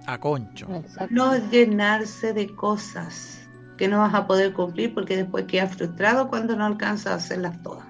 A 0.07 0.19
concho. 0.19 0.67
No 1.11 1.37
llenarse 1.51 2.33
de 2.33 2.55
cosas 2.55 3.47
que 3.77 3.89
no 3.89 3.99
vas 3.99 4.15
a 4.15 4.27
poder 4.27 4.55
cumplir 4.55 4.95
porque 4.95 5.17
después 5.17 5.45
quedas 5.45 5.77
frustrado 5.77 6.29
cuando 6.29 6.57
no 6.57 6.65
alcanzas 6.65 7.07
a 7.13 7.15
hacerlas 7.17 7.63
todas. 7.63 7.87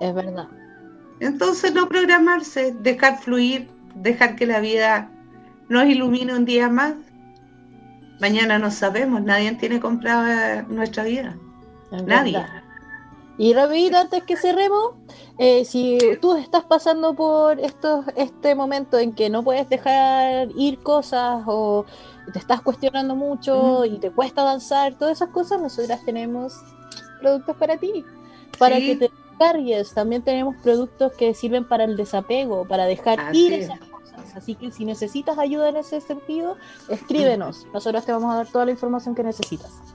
Es 0.00 0.14
verdad. 0.14 0.48
Entonces 1.18 1.74
no 1.74 1.88
programarse, 1.88 2.72
dejar 2.80 3.18
fluir, 3.18 3.68
dejar 3.96 4.36
que 4.36 4.46
la 4.46 4.60
vida 4.60 5.10
nos 5.68 5.86
ilumine 5.86 6.34
un 6.34 6.44
día 6.44 6.68
más. 6.68 6.94
Mañana 8.20 8.58
no 8.58 8.70
sabemos, 8.70 9.22
nadie 9.22 9.52
tiene 9.56 9.80
comprada 9.80 10.62
nuestra 10.62 11.02
vida. 11.02 11.36
nadie. 12.06 12.44
Y 13.36 13.52
rapidito, 13.52 13.96
antes 13.96 14.22
que 14.22 14.36
cerremos, 14.36 14.94
eh, 15.38 15.64
si 15.64 15.98
tú 16.20 16.36
estás 16.36 16.64
pasando 16.64 17.14
por 17.14 17.58
estos, 17.58 18.06
este 18.14 18.54
momento 18.54 18.98
en 18.98 19.12
que 19.12 19.28
no 19.28 19.42
puedes 19.42 19.68
dejar 19.68 20.48
ir 20.56 20.78
cosas 20.78 21.42
o 21.46 21.84
te 22.32 22.38
estás 22.38 22.60
cuestionando 22.60 23.16
mucho 23.16 23.84
y 23.84 23.98
te 23.98 24.10
cuesta 24.10 24.42
avanzar, 24.42 24.94
todas 24.94 25.18
esas 25.18 25.30
cosas, 25.30 25.60
nosotras 25.60 26.04
tenemos 26.04 26.54
productos 27.20 27.56
para 27.56 27.76
ti, 27.76 28.04
para 28.58 28.76
que 28.76 28.96
te 28.96 29.10
cargues. 29.36 29.92
También 29.92 30.22
tenemos 30.22 30.54
productos 30.62 31.12
que 31.12 31.34
sirven 31.34 31.66
para 31.66 31.84
el 31.84 31.96
desapego, 31.96 32.66
para 32.68 32.86
dejar 32.86 33.34
ir 33.34 33.52
esas 33.52 33.80
cosas. 33.80 34.36
Así 34.36 34.54
que 34.54 34.70
si 34.70 34.84
necesitas 34.84 35.38
ayuda 35.38 35.70
en 35.70 35.76
ese 35.76 36.00
sentido, 36.00 36.56
escríbenos. 36.88 37.66
Nosotros 37.72 38.04
te 38.04 38.12
vamos 38.12 38.32
a 38.32 38.36
dar 38.36 38.46
toda 38.46 38.64
la 38.64 38.70
información 38.70 39.16
que 39.16 39.24
necesitas. 39.24 39.93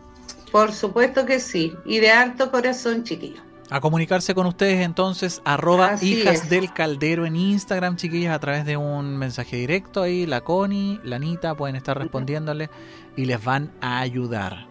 Por 0.51 0.73
supuesto 0.73 1.25
que 1.25 1.39
sí, 1.39 1.75
y 1.85 1.99
de 1.99 2.11
harto 2.11 2.51
corazón, 2.51 3.03
chiquillo. 3.03 3.41
A 3.71 3.81
comunicarse 3.81 4.33
con 4.33 4.47
ustedes 4.47 4.83
entonces, 4.83 5.41
arroba 5.45 5.95
hijas 6.01 6.49
del 6.49 6.73
caldero 6.73 7.27
en 7.27 7.35
Instagram, 7.35 7.97
chiquillas, 7.97 8.33
a 8.33 8.39
través 8.39 8.65
de 8.65 8.77
un 8.77 9.15
mensaje 9.15 9.57
directo 9.57 10.01
ahí, 10.01 10.25
la 10.25 10.41
Connie, 10.41 10.99
la 11.03 11.17
Anita, 11.17 11.53
pueden 11.53 11.75
estar 11.75 11.95
respondiéndole 11.95 12.71
y 13.15 13.25
les 13.25 13.43
van 13.43 13.71
a 13.79 13.99
ayudar. 13.99 14.65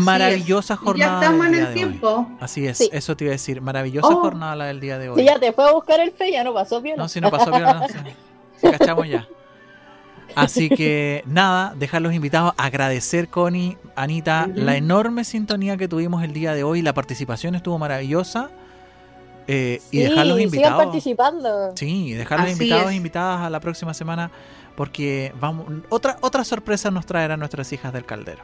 maravillosa 0.00 0.76
jornada. 0.76 1.20
Ya 1.20 1.26
estamos 1.26 1.46
en 1.46 1.54
el 1.56 1.74
tiempo. 1.74 2.26
Así 2.40 2.66
es, 2.66 2.80
eso 2.80 3.16
te 3.18 3.24
iba 3.24 3.32
a 3.32 3.36
decir. 3.36 3.60
Maravillosa 3.60 4.08
oh. 4.08 4.20
jornada 4.20 4.56
la 4.56 4.64
del 4.66 4.80
día 4.80 4.96
de 4.96 5.10
hoy. 5.10 5.20
Si 5.20 5.26
ya 5.26 5.38
te 5.38 5.52
fue 5.52 5.68
a 5.68 5.72
buscar 5.72 6.00
el 6.00 6.12
fe, 6.12 6.32
ya 6.32 6.42
no 6.42 6.54
pasó 6.54 6.80
bien. 6.80 6.96
No, 6.96 7.06
si 7.06 7.20
no 7.20 7.30
pasó 7.30 7.50
bien, 7.50 7.64
no, 7.64 7.86
si, 8.56 8.70
cachamos 8.70 9.06
ya. 9.06 9.28
Así 10.34 10.68
que 10.68 11.22
nada, 11.26 11.74
dejar 11.76 12.02
los 12.02 12.12
invitados, 12.12 12.54
agradecer 12.56 13.28
Connie, 13.28 13.78
Anita, 13.96 14.48
la 14.54 14.76
enorme 14.76 15.24
sintonía 15.24 15.76
que 15.76 15.88
tuvimos 15.88 16.22
el 16.22 16.32
día 16.32 16.54
de 16.54 16.64
hoy, 16.64 16.82
la 16.82 16.94
participación 16.94 17.54
estuvo 17.54 17.78
maravillosa. 17.78 18.50
Eh, 19.46 19.82
y 19.90 19.98
dejar 20.00 20.26
los 20.26 20.40
invitados. 20.40 20.84
participando. 20.84 21.72
Sí, 21.76 22.14
dejar 22.14 22.40
los 22.40 22.50
invitados 22.50 22.90
e 22.90 22.94
invitadas 22.94 23.42
a 23.42 23.50
la 23.50 23.60
próxima 23.60 23.92
semana 23.92 24.30
porque 24.74 25.32
vamos 25.38 25.66
otra 25.90 26.16
otra 26.22 26.44
sorpresa 26.44 26.90
nos 26.90 27.04
traerán 27.04 27.40
nuestras 27.40 27.72
hijas 27.72 27.92
del 27.92 28.06
caldero. 28.06 28.42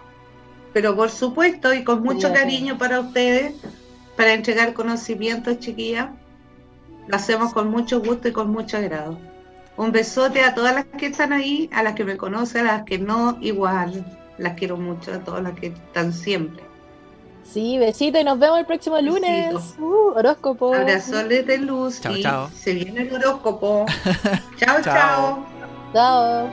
Pero 0.72 0.94
por 0.94 1.10
supuesto 1.10 1.72
y 1.74 1.84
con 1.84 2.02
mucho 2.02 2.32
cariño 2.32 2.78
para 2.78 3.00
ustedes, 3.00 3.54
para 4.16 4.34
entregar 4.34 4.74
conocimientos, 4.74 5.58
chiquillas, 5.58 6.10
lo 7.08 7.16
hacemos 7.16 7.52
con 7.52 7.70
mucho 7.70 8.00
gusto 8.00 8.28
y 8.28 8.32
con 8.32 8.50
mucho 8.50 8.76
agrado. 8.76 9.18
Un 9.76 9.92
besote 9.92 10.42
a 10.42 10.54
todas 10.54 10.74
las 10.74 10.84
que 10.84 11.06
están 11.06 11.32
ahí, 11.32 11.70
a 11.72 11.82
las 11.82 11.94
que 11.94 12.04
me 12.04 12.16
conocen, 12.16 12.66
a 12.66 12.78
las 12.78 12.82
que 12.84 12.98
no, 12.98 13.38
igual. 13.40 14.04
Las 14.38 14.54
quiero 14.54 14.76
mucho, 14.76 15.12
a 15.12 15.18
todas 15.18 15.42
las 15.42 15.52
que 15.54 15.68
están 15.68 16.12
siempre. 16.12 16.62
Sí, 17.44 17.78
besito 17.78 18.18
y 18.18 18.24
nos 18.24 18.38
vemos 18.38 18.60
el 18.60 18.66
próximo 18.66 19.00
lunes. 19.00 19.54
Uh, 19.78 20.12
horóscopo. 20.14 20.72
Abrazoles 20.74 21.46
de 21.46 21.58
luz. 21.58 22.00
Chao, 22.00 22.14
chao. 22.20 22.50
Se 22.54 22.74
viene 22.74 23.02
el 23.02 23.14
horóscopo. 23.14 23.86
chao, 24.56 24.80
chao. 24.82 25.46
Chao. 25.92 26.50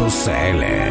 Radio.cl 0.00 0.89